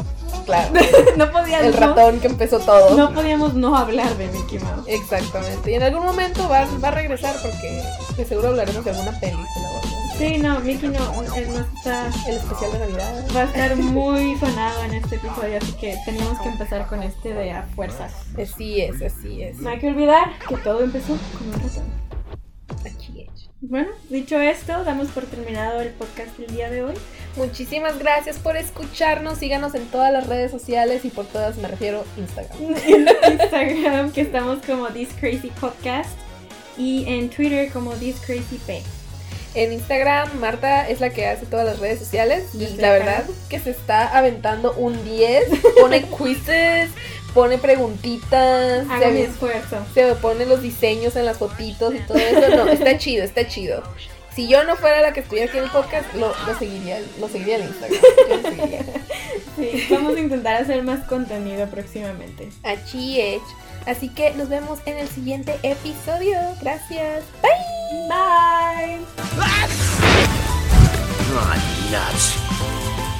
Claro, 0.45 0.73
No 1.17 1.31
podíamos. 1.31 1.67
el 1.67 1.73
ratón 1.73 2.19
que 2.19 2.27
empezó 2.27 2.59
todo. 2.59 2.95
No, 2.95 3.13
podíamos 3.13 3.53
no 3.53 3.75
hablar 3.77 4.15
de 4.17 4.27
Mickey 4.27 4.59
Mouse. 4.59 4.85
Exactamente. 4.87 5.71
Y 5.71 5.75
en 5.75 5.83
algún 5.83 6.05
momento 6.05 6.47
va, 6.49 6.65
va 6.83 6.87
a 6.89 6.91
regresar 6.91 7.35
porque 7.41 7.81
de 8.17 8.25
seguro 8.25 8.49
hablaremos 8.49 8.83
de 8.83 8.91
alguna 8.91 9.19
película 9.19 9.69
o 9.71 9.77
algo. 9.77 9.93
Sí, 10.17 10.37
no, 10.37 10.59
Mickey 10.59 10.89
no, 10.89 11.23
él 11.35 11.47
no 11.53 11.59
está. 11.59 12.07
El 12.27 12.35
especial 12.35 12.71
de 12.73 12.79
Navidad. 12.79 13.25
Va 13.35 13.41
a 13.41 13.43
estar 13.45 13.75
muy 13.77 14.37
sonado 14.37 14.83
en 14.83 14.93
este 14.93 15.15
episodio, 15.15 15.57
así 15.57 15.73
que 15.73 15.97
teníamos 16.05 16.39
que 16.39 16.49
empezar 16.49 16.87
con 16.87 17.01
este 17.03 17.33
de 17.33 17.51
a 17.51 17.63
fuerzas. 17.75 18.13
Así 18.39 18.81
es, 18.81 19.01
así 19.01 19.41
es. 19.43 19.57
No 19.57 19.69
hay 19.69 19.79
que 19.79 19.87
olvidar 19.87 20.31
que 20.47 20.57
todo 20.57 20.81
empezó 20.81 21.17
con 21.37 21.47
un 21.47 21.53
ratón. 21.53 22.03
Bueno, 23.65 23.91
dicho 24.09 24.37
esto, 24.41 24.83
damos 24.83 25.07
por 25.07 25.23
terminado 25.23 25.79
el 25.79 25.91
podcast 25.91 26.37
del 26.37 26.53
día 26.53 26.69
de 26.69 26.83
hoy. 26.83 26.93
Muchísimas 27.35 27.97
gracias 27.97 28.37
por 28.37 28.57
escucharnos. 28.57 29.39
Síganos 29.39 29.73
en 29.75 29.85
todas 29.87 30.13
las 30.13 30.27
redes 30.27 30.51
sociales 30.51 31.03
y 31.03 31.09
por 31.09 31.25
todas 31.25 31.57
me 31.57 31.67
refiero 31.67 32.05
Instagram. 32.17 32.57
En 32.85 33.07
Instagram, 33.41 34.11
que 34.11 34.21
estamos 34.21 34.59
como 34.65 34.87
This 34.89 35.09
Crazy 35.19 35.51
Podcast. 35.59 36.11
Y 36.77 37.05
en 37.07 37.29
Twitter 37.29 37.71
como 37.71 37.91
This 37.93 38.19
Crazy 38.19 38.59
P. 38.65 38.81
En 39.55 39.71
Instagram, 39.71 40.39
Marta 40.39 40.89
es 40.89 40.99
la 40.99 41.11
que 41.11 41.27
hace 41.27 41.45
todas 41.45 41.65
las 41.65 41.79
redes 41.79 41.99
sociales 41.99 42.55
y 42.55 42.67
la 42.77 42.91
verdad 42.91 43.23
que 43.49 43.59
se 43.59 43.69
está 43.69 44.17
aventando 44.17 44.73
un 44.73 45.03
10. 45.05 45.43
Pone 45.79 46.03
quizzes, 46.17 46.89
pone 47.35 47.59
preguntitas, 47.59 48.89
Hago 48.89 49.11
mi 49.11 49.19
se, 49.19 49.23
esfuerzo. 49.25 49.77
se 49.93 50.15
pone 50.15 50.47
los 50.47 50.63
diseños 50.63 51.15
en 51.15 51.25
las 51.25 51.37
fotitos 51.37 51.93
y 51.93 51.99
todo 51.99 52.17
eso. 52.17 52.55
No, 52.55 52.67
está 52.67 52.97
chido, 52.97 53.23
está 53.23 53.47
chido. 53.47 53.83
Si 54.35 54.47
yo 54.47 54.63
no 54.63 54.75
fuera 54.75 55.01
la 55.01 55.13
que 55.13 55.19
estuviera 55.19 55.47
aquí 55.47 55.57
en 55.57 55.65
el 55.65 55.69
podcast, 55.69 56.11
lo, 56.15 56.33
lo 56.47 56.57
seguiría, 56.57 56.99
lo 57.19 57.27
seguiría 57.27 57.57
en 57.57 57.67
Instagram. 57.67 58.01
Yo 58.29 58.35
lo 58.35 58.49
seguiría. 58.49 58.83
Sí, 59.55 59.87
vamos 59.91 60.15
a 60.15 60.19
intentar 60.19 60.55
hacer 60.61 60.83
más 60.83 61.05
contenido 61.05 61.67
próximamente. 61.67 62.49
Así 62.63 63.21
es. 63.21 63.41
Así 63.85 64.09
que 64.09 64.31
nos 64.31 64.49
vemos 64.49 64.79
en 64.85 64.97
el 64.97 65.07
siguiente 65.07 65.59
episodio. 65.61 66.37
Gracias. 66.61 67.23
Bye. 67.43 68.99
Bye. 69.37 69.93
Nuts. 71.91 73.12